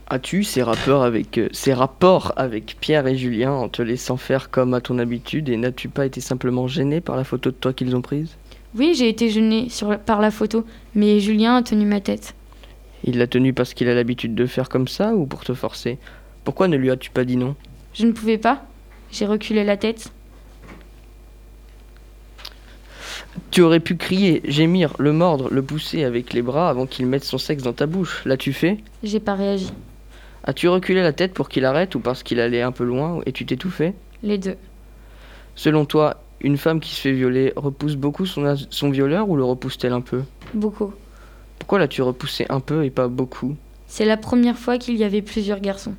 As-tu 0.09 0.43
ces 0.43 0.63
rapports 0.63 1.03
avec 1.03 1.37
euh, 1.37 1.49
ces 1.51 1.73
rapports 1.73 2.31
avec 2.37 2.77
Pierre 2.79 3.07
et 3.07 3.17
Julien 3.17 3.51
en 3.51 3.67
te 3.67 3.81
laissant 3.81 4.15
faire 4.15 4.49
comme 4.49 4.73
à 4.73 4.79
ton 4.79 4.99
habitude 4.99 5.49
et 5.49 5.57
n'as-tu 5.57 5.89
pas 5.89 6.05
été 6.05 6.21
simplement 6.21 6.67
gêné 6.67 7.01
par 7.01 7.17
la 7.17 7.25
photo 7.25 7.51
de 7.51 7.55
toi 7.55 7.73
qu'ils 7.73 7.93
ont 7.93 8.01
prise? 8.01 8.37
Oui, 8.77 8.93
j'ai 8.95 9.09
été 9.09 9.29
gênée 9.29 9.67
sur, 9.69 9.97
par 9.99 10.21
la 10.21 10.31
photo, 10.31 10.63
mais 10.95 11.19
Julien 11.19 11.57
a 11.57 11.61
tenu 11.63 11.85
ma 11.85 11.99
tête. 11.99 12.35
Il 13.03 13.17
l'a 13.17 13.27
tenu 13.27 13.53
parce 13.53 13.73
qu'il 13.73 13.89
a 13.89 13.95
l'habitude 13.95 14.33
de 14.33 14.45
faire 14.45 14.69
comme 14.69 14.87
ça 14.87 15.13
ou 15.13 15.25
pour 15.25 15.43
te 15.43 15.53
forcer? 15.53 15.97
Pourquoi 16.47 16.69
ne 16.69 16.77
lui 16.77 16.89
as-tu 16.89 17.09
pas 17.09 17.25
dit 17.25 17.35
non? 17.35 17.57
Je 17.93 18.05
ne 18.05 18.13
pouvais 18.13 18.37
pas. 18.37 18.63
J'ai 19.11 19.25
reculé 19.25 19.65
la 19.65 19.75
tête. 19.75 20.13
Tu 23.51 23.59
aurais 23.59 23.81
pu 23.81 23.97
crier, 23.97 24.41
gémir, 24.45 24.93
le 24.97 25.11
mordre, 25.11 25.49
le 25.51 25.61
pousser 25.61 26.05
avec 26.05 26.31
les 26.31 26.41
bras 26.41 26.69
avant 26.69 26.85
qu'il 26.85 27.05
mette 27.05 27.25
son 27.25 27.37
sexe 27.37 27.63
dans 27.63 27.73
ta 27.73 27.85
bouche. 27.85 28.21
L'as-tu 28.23 28.53
fait? 28.53 28.77
J'ai 29.03 29.19
pas 29.19 29.35
réagi. 29.35 29.73
As-tu 30.45 30.69
reculé 30.69 31.01
la 31.01 31.11
tête 31.11 31.33
pour 31.33 31.49
qu'il 31.49 31.65
arrête 31.65 31.95
ou 31.95 31.99
parce 31.99 32.23
qu'il 32.23 32.39
allait 32.39 32.61
un 32.61 32.71
peu 32.71 32.85
loin 32.85 33.19
et 33.25 33.33
tu 33.33 33.45
fait? 33.69 33.93
Les 34.23 34.37
deux. 34.37 34.55
Selon 35.55 35.83
toi, 35.83 36.23
une 36.39 36.55
femme 36.55 36.79
qui 36.79 36.95
se 36.95 37.01
fait 37.01 37.11
violer 37.11 37.51
repousse 37.57 37.97
beaucoup 37.97 38.25
son, 38.25 38.55
son 38.69 38.89
violeur 38.89 39.27
ou 39.27 39.35
le 39.35 39.43
repousse-t-elle 39.43 39.91
un 39.91 39.99
peu? 39.99 40.21
Beaucoup. 40.53 40.93
Pourquoi 41.59 41.79
l'as-tu 41.79 42.01
repoussé 42.01 42.45
un 42.47 42.61
peu 42.61 42.85
et 42.85 42.89
pas 42.89 43.09
beaucoup? 43.09 43.57
C'est 43.87 44.05
la 44.05 44.15
première 44.15 44.57
fois 44.57 44.77
qu'il 44.77 44.95
y 44.95 45.03
avait 45.03 45.21
plusieurs 45.21 45.59
garçons. 45.59 45.95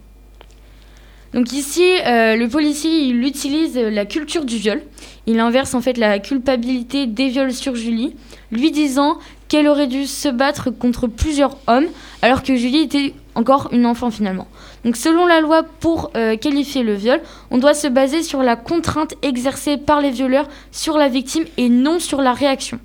Donc 1.35 1.53
ici, 1.53 1.85
euh, 2.07 2.37
le 2.37 2.49
policier, 2.49 2.91
il 3.03 3.23
utilise 3.23 3.77
euh, 3.77 3.91
la 3.91 4.07
culture 4.07 4.45
du 4.45 4.57
viol. 4.57 4.83
Il 5.27 5.41
inverse 5.41 5.75
en 5.75 5.83
fait 5.83 5.99
la 5.99 6.19
culpabilité 6.19 7.07
des 7.07 7.29
viols 7.29 7.53
sur 7.53 7.75
Julie, 7.75 8.17
lui 8.51 8.71
disant 8.71 9.19
qu'elle 9.49 9.69
aurait 9.69 9.88
dû 9.88 10.07
se 10.07 10.29
battre 10.29 10.71
contre 10.71 11.07
plusieurs 11.07 11.59
hommes, 11.67 11.87
alors 12.23 12.43
que 12.43 12.57
Julie 12.57 12.81
était 12.81 13.14
encore 13.35 13.69
une 13.73 13.85
enfant 13.85 14.11
finalement. 14.11 14.49
Donc 14.85 14.97
selon 14.97 15.27
la 15.27 15.41
loi, 15.41 15.64
pour 15.64 16.11
euh, 16.17 16.37
qualifier 16.37 16.83
le 16.83 16.95
viol, 16.95 17.21
on 17.51 17.59
doit 17.59 17.75
se 17.75 17.88
baser 17.88 18.23
sur 18.23 18.43
la 18.43 18.57
contrainte 18.57 19.14
exercée 19.21 19.77
par 19.77 20.01
les 20.01 20.11
violeurs 20.11 20.49
sur 20.73 20.97
la 20.97 21.09
victime 21.09 21.45
et 21.59 21.69
non 21.69 21.99
sur 21.99 22.23
la 22.23 22.33
réaction. 22.33 22.79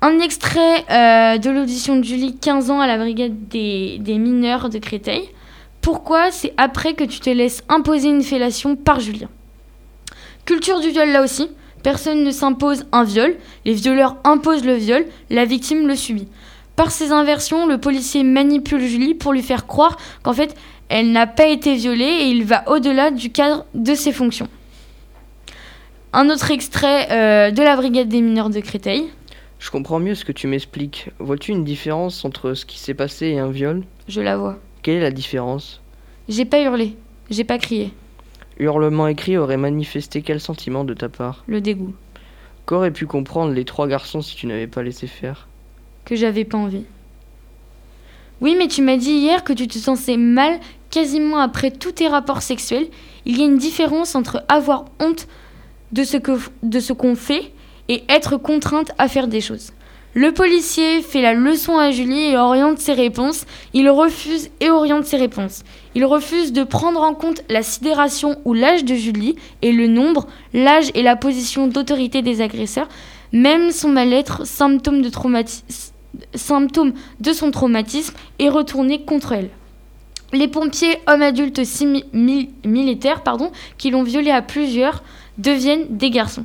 Un 0.00 0.18
extrait 0.18 0.84
de 1.38 1.50
l'audition 1.50 1.94
de 1.94 2.02
Julie, 2.02 2.36
15 2.36 2.72
ans, 2.72 2.80
à 2.80 2.88
la 2.88 2.98
brigade 2.98 3.46
des 3.46 4.18
mineurs 4.18 4.68
de 4.68 4.78
Créteil. 4.78 5.28
Pourquoi 5.82 6.30
c'est 6.30 6.54
après 6.56 6.94
que 6.94 7.04
tu 7.04 7.18
te 7.18 7.28
laisses 7.28 7.64
imposer 7.68 8.08
une 8.08 8.22
fellation 8.22 8.76
par 8.76 9.00
Julien 9.00 9.28
Culture 10.44 10.80
du 10.80 10.90
viol 10.90 11.10
là 11.10 11.22
aussi. 11.22 11.50
Personne 11.82 12.22
ne 12.22 12.30
s'impose 12.30 12.86
un 12.92 13.02
viol. 13.02 13.36
Les 13.64 13.74
violeurs 13.74 14.16
imposent 14.22 14.64
le 14.64 14.74
viol. 14.74 15.04
La 15.28 15.44
victime 15.44 15.88
le 15.88 15.96
subit. 15.96 16.28
Par 16.76 16.92
ces 16.92 17.10
inversions, 17.10 17.66
le 17.66 17.78
policier 17.78 18.22
manipule 18.22 18.80
Julie 18.80 19.14
pour 19.14 19.32
lui 19.32 19.42
faire 19.42 19.66
croire 19.66 19.96
qu'en 20.22 20.32
fait, 20.32 20.54
elle 20.88 21.10
n'a 21.10 21.26
pas 21.26 21.46
été 21.46 21.74
violée 21.74 22.04
et 22.04 22.28
il 22.28 22.44
va 22.44 22.68
au-delà 22.70 23.10
du 23.10 23.30
cadre 23.30 23.66
de 23.74 23.94
ses 23.94 24.12
fonctions. 24.12 24.48
Un 26.12 26.30
autre 26.30 26.50
extrait 26.50 27.08
euh, 27.10 27.50
de 27.50 27.62
la 27.62 27.76
brigade 27.76 28.08
des 28.08 28.20
mineurs 28.20 28.50
de 28.50 28.60
Créteil. 28.60 29.08
Je 29.58 29.70
comprends 29.70 29.98
mieux 29.98 30.14
ce 30.14 30.24
que 30.24 30.32
tu 30.32 30.46
m'expliques. 30.46 31.10
Vois-tu 31.18 31.50
une 31.50 31.64
différence 31.64 32.24
entre 32.24 32.54
ce 32.54 32.64
qui 32.64 32.78
s'est 32.78 32.94
passé 32.94 33.26
et 33.26 33.38
un 33.38 33.50
viol? 33.50 33.82
Je 34.08 34.20
la 34.20 34.36
vois. 34.36 34.58
Quelle 34.82 34.96
est 34.96 35.00
la 35.00 35.10
différence 35.10 35.80
J'ai 36.28 36.44
pas 36.44 36.60
hurlé, 36.60 36.96
j'ai 37.30 37.44
pas 37.44 37.58
crié. 37.58 37.92
Hurlement 38.58 39.06
écrit 39.06 39.38
aurait 39.38 39.56
manifesté 39.56 40.22
quel 40.22 40.40
sentiment 40.40 40.84
de 40.84 40.94
ta 40.94 41.08
part 41.08 41.44
Le 41.46 41.60
dégoût, 41.60 41.94
Qu'auraient 42.66 42.90
pu 42.90 43.06
comprendre 43.06 43.52
les 43.52 43.64
trois 43.64 43.88
garçons 43.88 44.22
si 44.22 44.36
tu 44.36 44.46
n'avais 44.46 44.66
pas 44.66 44.82
laissé 44.82 45.06
faire 45.06 45.48
que 46.04 46.16
j'avais 46.16 46.44
pas 46.44 46.58
envie. 46.58 46.84
Oui, 48.40 48.56
mais 48.58 48.68
tu 48.68 48.82
m'as 48.82 48.96
dit 48.96 49.12
hier 49.12 49.44
que 49.44 49.52
tu 49.52 49.68
te 49.68 49.78
sentais 49.78 50.16
mal 50.16 50.58
quasiment 50.90 51.38
après 51.38 51.70
tous 51.70 51.92
tes 51.92 52.08
rapports 52.08 52.42
sexuels. 52.42 52.88
Il 53.24 53.38
y 53.38 53.42
a 53.42 53.46
une 53.46 53.58
différence 53.58 54.14
entre 54.14 54.44
avoir 54.48 54.86
honte 55.00 55.28
de 55.92 56.02
ce 56.02 56.16
que 56.16 56.32
de 56.62 56.80
ce 56.80 56.92
qu'on 56.92 57.14
fait 57.14 57.52
et 57.88 58.02
être 58.08 58.36
contrainte 58.36 58.92
à 58.98 59.08
faire 59.08 59.28
des 59.28 59.40
choses. 59.40 59.72
Le 60.14 60.30
policier 60.32 61.00
fait 61.00 61.22
la 61.22 61.32
leçon 61.32 61.78
à 61.78 61.90
Julie 61.90 62.24
et 62.24 62.36
oriente 62.36 62.78
ses 62.78 62.92
réponses. 62.92 63.46
Il 63.72 63.88
refuse 63.88 64.50
et 64.60 64.68
oriente 64.68 65.06
ses 65.06 65.16
réponses. 65.16 65.64
Il 65.94 66.04
refuse 66.04 66.52
de 66.52 66.64
prendre 66.64 67.00
en 67.00 67.14
compte 67.14 67.42
la 67.48 67.62
sidération 67.62 68.36
ou 68.44 68.52
l'âge 68.52 68.84
de 68.84 68.94
Julie 68.94 69.36
et 69.62 69.72
le 69.72 69.86
nombre, 69.86 70.26
l'âge 70.52 70.90
et 70.94 71.00
la 71.00 71.16
position 71.16 71.66
d'autorité 71.66 72.20
des 72.20 72.42
agresseurs, 72.42 72.88
même 73.32 73.70
son 73.70 73.88
mal-être, 73.88 74.46
symptôme 74.46 75.00
de, 75.00 75.08
son 77.32 77.50
traumatisme, 77.50 78.14
est 78.38 78.50
retourné 78.50 79.06
contre 79.06 79.32
elle. 79.32 79.48
Les 80.34 80.48
pompiers, 80.48 80.98
hommes 81.06 81.22
adultes 81.22 81.62
militaires, 82.12 83.22
pardon, 83.22 83.50
qui 83.78 83.90
l'ont 83.90 84.02
violée 84.02 84.30
à 84.30 84.42
plusieurs, 84.42 85.02
deviennent 85.38 85.86
des 85.88 86.10
garçons. 86.10 86.44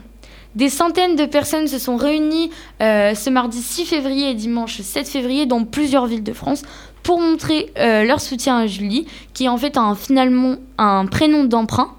Des 0.58 0.70
centaines 0.70 1.16
de 1.16 1.28
personnes 1.28 1.68
se 1.68 1.78
sont 1.78 1.98
réunies 1.98 2.50
euh, 2.82 3.14
ce 3.14 3.30
mardi 3.30 3.62
6 3.62 3.86
février 3.86 4.32
et 4.32 4.34
dimanche 4.34 4.82
7 4.82 5.08
février 5.08 5.46
dans 5.46 5.64
plusieurs 5.64 6.08
villes 6.08 6.24
de 6.24 6.34
France 6.34 6.64
pour 7.04 7.22
montrer 7.22 7.72
euh, 7.78 8.04
leur 8.04 8.20
soutien 8.20 8.58
à 8.58 8.66
Julie, 8.66 9.06
qui 9.36 9.48
en 9.50 9.58
fait 9.58 9.78
un, 9.78 9.94
finalement 9.94 10.56
un 10.80 11.06
prénom 11.06 11.44
d'emprunt. 11.44 11.92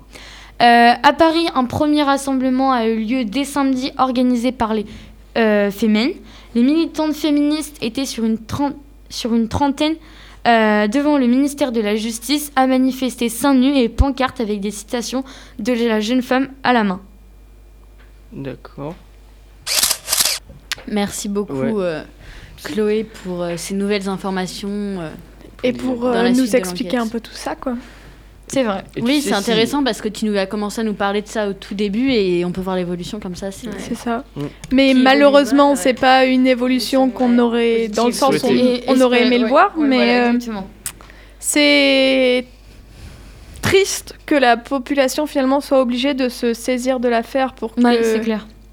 Euh, 0.60 0.90
à 1.00 1.12
Paris, 1.12 1.46
un 1.54 1.66
premier 1.66 2.02
rassemblement 2.02 2.72
a 2.72 2.88
eu 2.88 3.04
lieu 3.04 3.24
dès 3.24 3.44
samedi 3.44 3.92
organisé 3.96 4.50
par 4.50 4.74
les 4.74 4.86
Femmes. 5.36 6.10
Les 6.56 6.62
militantes 6.62 7.14
féministes 7.14 7.76
étaient 7.80 8.06
sur 8.06 8.24
une, 8.24 8.38
trentaine 9.48 9.94
devant 10.44 11.16
le 11.16 11.28
ministère 11.28 11.70
de 11.70 11.80
la 11.80 11.94
Justice 11.94 12.50
à 12.56 12.66
manifester 12.66 13.28
seins 13.28 13.54
nus 13.54 13.76
et 13.76 13.88
pancartes 13.88 14.40
avec 14.40 14.58
des 14.58 14.72
citations 14.72 15.22
de 15.60 15.74
la 15.74 16.00
jeune 16.00 16.22
femme 16.22 16.48
à 16.64 16.72
la 16.72 16.82
main. 16.82 17.00
D'accord. 18.32 18.94
Merci 20.86 21.28
beaucoup, 21.28 21.52
Ouais. 21.54 21.72
euh, 21.76 22.02
Chloé, 22.64 23.04
pour 23.04 23.42
euh, 23.42 23.54
ces 23.56 23.74
nouvelles 23.74 24.08
informations. 24.08 24.68
euh. 24.70 25.10
Et 25.64 25.72
pour 25.72 26.06
euh, 26.06 26.28
nous 26.30 26.54
expliquer 26.56 26.96
un 26.98 27.08
peu 27.08 27.20
tout 27.20 27.32
ça, 27.34 27.56
quoi. 27.56 27.74
C'est 28.46 28.62
vrai. 28.62 28.84
Et 28.96 29.02
Oui, 29.02 29.20
c'est 29.20 29.28
si- 29.28 29.34
intéressant 29.34 29.84
parce 29.84 30.00
que 30.00 30.08
tu 30.08 30.24
nous 30.24 30.36
as 30.38 30.46
commencé 30.46 30.80
à 30.80 30.84
nous 30.84 30.94
parler 30.94 31.20
de 31.20 31.26
ça 31.28 31.48
au 31.48 31.52
tout 31.52 31.74
début 31.74 32.10
et 32.10 32.44
on 32.46 32.52
peut 32.52 32.62
voir 32.62 32.76
l'évolution 32.76 33.20
comme 33.20 33.34
ça. 33.34 33.50
C'est 33.50 33.66
Ouais. 33.66 33.74
Ça. 33.94 34.24
Mm. 34.36 34.42
Mais 34.72 34.88
Qui 34.94 35.02
malheureusement, 35.02 35.76
c'est 35.76 35.92
pas 35.94 36.24
une 36.24 36.46
évolution 36.46 37.10
qu'on 37.10 37.38
aurait, 37.38 37.88
dans 37.88 38.06
le 38.06 38.12
sens 38.12 38.42
où 38.42 38.46
on, 38.86 39.00
aurait 39.02 39.26
aimé 39.26 39.38
le 39.38 39.48
voir, 39.48 39.76
ouais, 39.76 39.86
mais 39.86 39.96
voilà, 39.96 40.30
euh, 40.32 40.62
c'est 41.38 42.46
triste 43.68 44.14
que 44.26 44.34
la 44.34 44.56
population 44.56 45.26
finalement 45.26 45.60
soit 45.60 45.80
obligée 45.80 46.14
de 46.14 46.28
se 46.28 46.54
saisir 46.54 47.00
de 47.00 47.08
l'affaire 47.08 47.54
pour 47.54 47.74
qu'il 47.74 47.84
Ouais, 47.84 48.00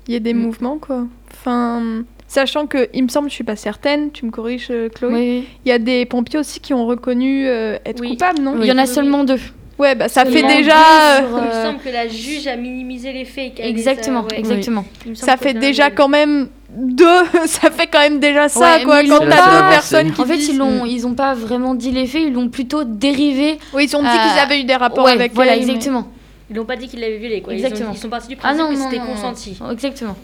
y 0.07 0.15
ait 0.15 0.19
des 0.19 0.33
Mm. 0.33 0.37
mouvements, 0.37 0.77
quoi. 0.77 1.05
Enfin, 1.33 2.03
sachant 2.27 2.65
que, 2.67 2.87
il 2.93 3.03
me 3.03 3.09
semble, 3.09 3.29
je 3.29 3.33
suis 3.35 3.43
pas 3.43 3.55
certaine, 3.55 4.11
tu 4.11 4.25
me 4.25 4.31
corriges, 4.31 4.67
euh, 4.71 4.89
Chloé, 4.89 5.13
oui. 5.13 5.47
il 5.65 5.69
y 5.69 5.71
a 5.71 5.79
des 5.79 6.05
pompiers 6.05 6.39
aussi 6.39 6.59
qui 6.59 6.73
ont 6.73 6.85
reconnu 6.85 7.47
euh, 7.47 7.77
être 7.85 7.99
Oui. 8.01 8.11
coupables, 8.11 8.41
non? 8.41 8.55
Il 8.61 8.65
y 8.67 8.71
en 8.71 8.77
a 8.77 8.85
seulement 8.85 9.23
deux. 9.23 9.39
Ouais, 9.77 9.93
bah 9.93 10.07
ça 10.07 10.23
fait 10.23 10.41
déjà, 10.41 11.17
euh, 11.17 11.21
Il 11.27 11.33
me 11.35 11.39
euh, 11.51 11.63
semble 11.65 11.79
que 11.79 11.89
la 11.89 12.07
juge 12.07 12.47
a 12.47 12.55
minimisé 12.55 13.11
les 13.11 13.25
faits. 13.25 13.59
Exactement, 13.59 14.21
ouais. 14.21 14.39
exactement. 14.39 14.85
Ça 15.13 15.35
fait 15.35 15.53
déjà 15.53 15.91
quand 15.91 16.07
même 16.07 16.47
deux, 16.69 17.05
ça 17.45 17.69
fait 17.71 17.87
quand 17.87 17.99
même 17.99 18.19
déjà 18.19 18.47
ça, 18.47 18.77
Ouais, 18.77 18.83
quoi. 18.83 19.03
Quand 19.03 19.19
t'as 19.19 19.61
deux 19.61 19.69
personnes 19.69 20.11
qui 20.13 20.21
En 20.21 20.25
fait, 20.25 20.37
ils 20.37 20.57
l'ont, 20.57 20.85
ils 20.85 21.05
ont 21.05 21.13
pas 21.13 21.33
vraiment 21.33 21.75
dit 21.75 21.91
les 21.91 22.07
faits, 22.07 22.23
ils 22.25 22.33
l'ont 22.33 22.47
plutôt 22.47 22.85
dérivé. 22.85 23.57
Oui, 23.73 23.85
ils 23.89 23.95
ont 23.97 24.01
dit 24.01 24.07
Euh, 24.07 24.11
qu'ils 24.31 24.39
avaient 24.39 24.61
eu 24.61 24.63
des 24.63 24.75
rapports 24.75 25.05
ouais, 25.05 25.11
avec 25.11 25.33
voilà, 25.33 25.53
elle, 25.57 25.65
mais- 25.65 25.73
exactement. 25.73 26.07
Ils 26.49 26.55
n'ont 26.55 26.63
pas 26.65 26.75
dit 26.75 26.87
qu'ils 26.87 26.99
l'avaient 27.01 27.17
violé, 27.17 27.41
quoi. 27.41 27.53
Ils, 27.53 27.61
ont- 27.61 27.65
Exactement. 27.65 27.91
ils 27.93 27.97
sont 27.99 28.07
partis 28.09 28.27
du 28.29 28.35
Ah 28.41 28.53
principe 28.53 28.61
non, 28.61 28.69
que 28.69 28.75
non, 28.77 28.89
c'était 28.89 29.01
non. 29.03 29.11
consenti. 29.11 29.57
Exactement. 29.71 30.15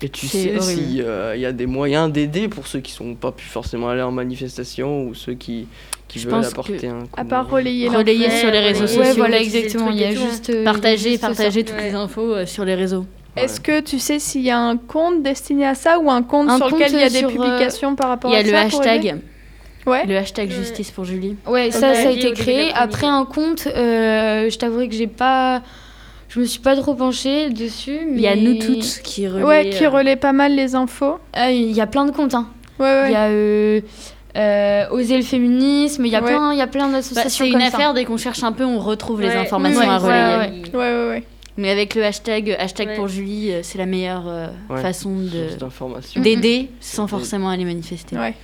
Et 0.00 0.08
tu 0.08 0.26
sais 0.28 0.60
s'il 0.60 0.94
y 0.96 1.46
a 1.46 1.52
des 1.52 1.66
moyens 1.66 2.12
d'aider 2.12 2.48
pour 2.48 2.66
ceux 2.66 2.80
qui 2.80 2.92
sont 2.92 3.14
pas 3.14 3.32
pu 3.32 3.44
forcément 3.44 3.88
aller 3.88 4.02
en 4.02 4.12
manifestation 4.12 5.02
ou 5.04 5.14
ceux 5.14 5.34
qui, 5.34 5.66
qui 6.06 6.20
Je 6.20 6.24
veulent 6.28 6.40
pense 6.40 6.52
apporter 6.52 6.76
que- 6.78 6.86
un 6.86 7.00
coup. 7.00 7.08
À 7.16 7.24
part 7.24 7.48
relayer 7.50 7.88
sur 8.30 8.50
les 8.50 8.60
réseaux 8.60 8.82
ouais, 8.82 8.86
sociaux. 8.86 9.02
Ouais, 9.02 9.12
voilà, 9.14 9.40
exactement. 9.40 9.90
Il 9.90 9.98
y 10.00 10.04
a 10.04 10.10
juste. 10.12 10.50
euh, 10.50 10.64
Partager, 10.64 11.10
juste 11.10 11.20
ça. 11.22 11.26
partager 11.28 11.64
toutes 11.64 11.76
Ouais. 11.76 11.88
les 11.90 11.94
infos 11.94 12.32
euh, 12.34 12.46
sur 12.46 12.64
les 12.64 12.74
réseaux. 12.76 13.06
Ouais. 13.36 13.44
Est-ce 13.44 13.60
que 13.60 13.80
tu 13.80 13.98
sais 13.98 14.18
s'il 14.18 14.42
y 14.42 14.50
a 14.50 14.58
un 14.58 14.76
compte 14.76 15.22
destiné 15.22 15.66
à 15.66 15.74
ça 15.74 15.98
ou 15.98 16.10
un 16.10 16.22
compte 16.22 16.48
Un 16.48 16.56
sur 16.56 16.70
lequel 16.70 16.92
il 16.92 17.00
y 17.00 17.02
a 17.02 17.10
des 17.10 17.24
euh, 17.24 17.28
publications 17.28 17.94
par 17.96 18.08
rapport 18.08 18.30
Il 18.30 18.34
y 18.34 18.36
a 18.36 18.40
à 18.40 18.42
le 18.44 18.50
ça 18.50 18.60
hashtag, 18.78 19.16
Ouais. 19.86 20.06
le 20.06 20.16
hashtag 20.16 20.50
justice 20.50 20.90
pour 20.90 21.04
Julie. 21.04 21.36
Ouais, 21.46 21.70
ça, 21.70 21.94
ça 21.94 22.08
a 22.08 22.10
été 22.12 22.32
créé. 22.34 22.70
Après 22.74 23.06
un 23.06 23.24
compte, 23.24 23.66
euh, 23.66 24.48
je 24.50 24.58
t'avouerai 24.58 24.88
que 24.88 24.94
j'ai 24.94 25.06
pas. 25.08 25.62
Je 26.28 26.40
me 26.40 26.44
suis 26.44 26.60
pas 26.60 26.76
trop 26.76 26.94
penchée 26.94 27.48
dessus. 27.50 28.00
Mais... 28.06 28.16
Il 28.16 28.20
y 28.20 28.28
a 28.28 28.36
nous 28.36 28.58
toutes 28.58 29.00
qui 29.02 29.26
relaient. 29.26 29.44
Ouais, 29.44 29.70
qui 29.70 29.86
euh, 29.86 29.90
relaie 29.90 30.16
pas 30.16 30.32
mal 30.32 30.54
les 30.54 30.74
infos. 30.74 31.18
Ah, 31.32 31.50
Il 31.50 31.72
y 31.72 31.80
a 31.80 31.86
plein 31.86 32.04
de 32.04 32.10
comptes. 32.10 32.34
Hein. 32.34 32.48
Ouais, 32.78 32.86
ouais. 32.86 33.04
Il 33.08 33.12
y 33.12 33.16
a 33.16 33.26
euh, 33.28 33.80
euh, 34.36 34.88
Oser 34.90 35.16
le 35.16 35.22
féminisme, 35.22 36.04
il 36.04 36.12
y 36.12 36.16
a 36.16 36.20
Ouais. 36.22 36.26
plein, 36.30 36.52
il 36.52 36.58
y 36.58 36.62
a 36.62 36.66
plein 36.66 36.86
bah, 36.88 36.98
d'associations 36.98 37.46
c'est 37.46 37.50
comme 37.50 37.60
une 37.60 37.66
ça. 37.70 37.76
affaire, 37.76 37.94
dès 37.94 38.04
qu'on 38.04 38.18
cherche 38.18 38.42
un 38.44 38.52
peu, 38.52 38.64
on 38.64 38.78
retrouve 38.78 39.22
les 39.22 39.28
Ouais. 39.28 39.36
informations 39.36 39.80
Oui, 39.80 39.86
à 39.88 39.98
ouais, 40.00 40.46
relayer. 40.46 40.62
Mais 41.60 41.70
avec 41.70 41.96
le 41.96 42.04
hashtag, 42.04 42.56
hashtag 42.56 42.86
Ouais. 42.88 42.94
pour 42.94 43.08
Julie, 43.08 43.50
euh, 43.52 43.60
c'est 43.64 43.78
la 43.78 43.84
meilleure 43.86 44.22
euh, 44.28 44.46
Ouais. 44.70 44.80
façon 44.80 45.10
de 45.16 46.20
d'aider 46.20 46.68
sans 46.80 47.02
Mhm. 47.02 47.08
forcément 47.08 47.50
aller 47.50 47.64
manifester. 47.64 48.16
Ouais. 48.16 48.34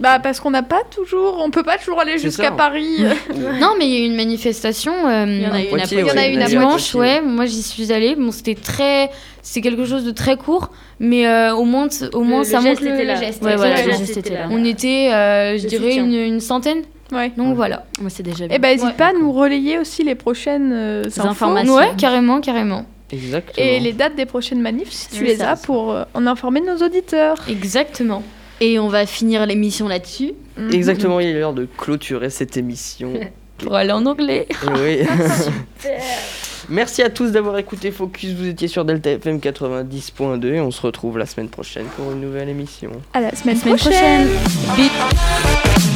Bah 0.00 0.18
parce 0.20 0.40
qu'on 0.40 0.50
n'a 0.50 0.62
pas 0.62 0.80
toujours, 0.90 1.36
on 1.44 1.50
peut 1.50 1.62
pas 1.62 1.76
toujours 1.76 2.00
aller 2.00 2.16
jusqu'à 2.16 2.44
ça. 2.44 2.50
Paris. 2.52 3.04
Non, 3.60 3.74
mais 3.78 3.86
il 3.86 3.90
y 3.92 3.96
a 3.96 4.00
eu 4.00 4.06
une 4.06 4.16
manifestation. 4.16 4.92
euh, 5.06 5.26
Il 5.28 5.42
y 5.42 5.46
en 5.46 5.52
a 5.52 5.60
eu 5.60 5.64
une 5.64 5.66
à 5.66 5.68
Poitiers, 5.82 5.98
Il 6.00 6.06
y 6.06 6.10
en 6.10 6.16
a 6.16 6.26
une 6.26 6.40
à 6.42 6.46
dimanche, 6.46 6.94
ouais. 6.94 7.20
Moi, 7.20 7.44
j'y 7.44 7.62
suis 7.62 7.92
allée. 7.92 8.16
Bon, 8.16 8.30
c'était 8.30 8.54
très, 8.54 9.10
c'est 9.42 9.60
quelque 9.60 9.84
chose 9.84 10.04
de 10.06 10.10
très 10.10 10.36
court, 10.38 10.70
mais 10.98 11.26
euh, 11.26 11.54
au 11.54 11.64
moins, 11.64 11.88
au 12.14 12.22
moins, 12.24 12.38
le 12.38 12.44
ça 12.44 12.60
geste 12.60 12.80
montre 12.80 12.84
le, 12.84 12.94
était 12.94 13.04
là. 13.04 13.16
geste. 13.16 13.42
Ouais, 13.44 13.56
voilà, 13.56 13.76
le 13.82 13.82
le 13.84 13.90
geste 13.90 14.06
geste 14.06 14.16
était 14.16 14.32
là. 14.34 14.40
là. 14.40 14.48
On 14.50 14.64
était, 14.64 15.12
euh, 15.12 15.58
je 15.58 15.64
Le 15.64 15.68
dirais, 15.68 15.96
une, 15.96 16.14
une 16.14 16.40
centaine. 16.40 16.82
Ouais. 17.12 17.30
Donc 17.36 17.54
voilà. 17.54 17.84
Moi, 18.00 18.10
c'est 18.10 18.22
déjà 18.22 18.46
bien. 18.46 18.56
Eh 18.56 18.58
ben 18.58 18.68
n'hésite 18.72 18.86
Ouais. 18.88 18.92
pas 18.94 19.08
à 19.08 19.12
nous 19.12 19.32
relayer 19.32 19.78
aussi 19.78 20.02
les 20.02 20.14
prochaines 20.14 20.72
euh, 20.72 21.04
infos 21.06 21.28
informations. 21.28 21.74
Ouais, 21.74 21.90
carrément, 21.98 22.40
carrément. 22.40 22.84
Exactement. 23.12 23.66
et 23.66 23.78
les 23.78 23.92
dates 23.92 24.16
des 24.16 24.24
prochaines 24.24 24.62
manifs 24.62 24.90
si 24.90 25.08
tu 25.10 25.22
les 25.24 25.36
ça, 25.36 25.50
as 25.50 25.56
ça. 25.56 25.66
pour 25.66 25.92
euh, 25.92 26.04
en 26.14 26.26
informer 26.26 26.62
nos 26.62 26.78
auditeurs. 26.84 27.36
Exactement. 27.48 28.22
Et 28.62 28.78
on 28.78 28.88
va 28.88 29.04
finir 29.06 29.44
l'émission 29.44 29.86
là-dessus. 29.88 30.32
Exactement, 30.72 31.20
il 31.20 31.28
est 31.28 31.38
l'heure 31.38 31.52
de 31.52 31.66
clôturer 31.76 32.30
cette 32.30 32.56
émission. 32.56 33.12
Pour 33.58 33.76
aller 33.76 33.92
en 33.92 34.04
anglais. 34.06 34.48
oui. 34.76 35.00
Merci 36.68 37.02
à 37.02 37.10
tous 37.10 37.30
d'avoir 37.32 37.58
écouté 37.58 37.90
Focus. 37.92 38.32
Vous 38.32 38.46
étiez 38.48 38.66
sur 38.66 38.84
Delta 38.84 39.10
FM 39.10 39.38
90.2 39.38 40.54
et 40.54 40.60
on 40.60 40.70
se 40.70 40.80
retrouve 40.80 41.18
la 41.18 41.26
semaine 41.26 41.48
prochaine 41.48 41.86
pour 41.96 42.10
une 42.12 42.20
nouvelle 42.20 42.48
émission. 42.48 42.90
À 43.14 43.20
la 43.20 43.34
semaine, 43.36 43.56
Semaine 43.56 43.76
prochaine. 43.76 44.28
prochaine. 44.66 45.91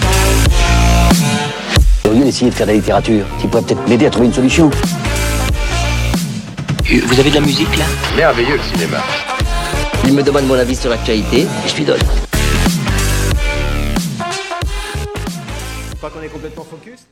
Au 2.04 2.12
lieu 2.12 2.24
d'essayer 2.24 2.50
de 2.50 2.54
faire 2.54 2.66
de 2.66 2.72
la 2.72 2.76
littérature, 2.76 3.24
tu 3.40 3.48
pourrais 3.48 3.62
peut-être 3.62 3.88
m'aider 3.88 4.06
à 4.06 4.10
trouver 4.10 4.26
une 4.26 4.34
solution. 4.34 4.70
Vous 6.84 7.20
avez 7.20 7.30
de 7.30 7.34
la 7.34 7.40
musique 7.40 7.76
là? 7.76 7.84
Merveilleux 8.16 8.56
le 8.56 8.62
cinéma. 8.62 8.98
Il 10.04 10.12
me 10.12 10.22
demande 10.22 10.46
mon 10.46 10.54
avis 10.54 10.76
sur 10.76 10.88
l'actualité 10.88 11.42
et 11.42 11.68
je 11.68 11.76
lui 11.76 11.84
donne. 11.84 12.00
Pas 16.00 16.10
qu'on 16.10 16.22
est 16.22 16.28
complètement 16.28 16.64
focus 16.70 17.05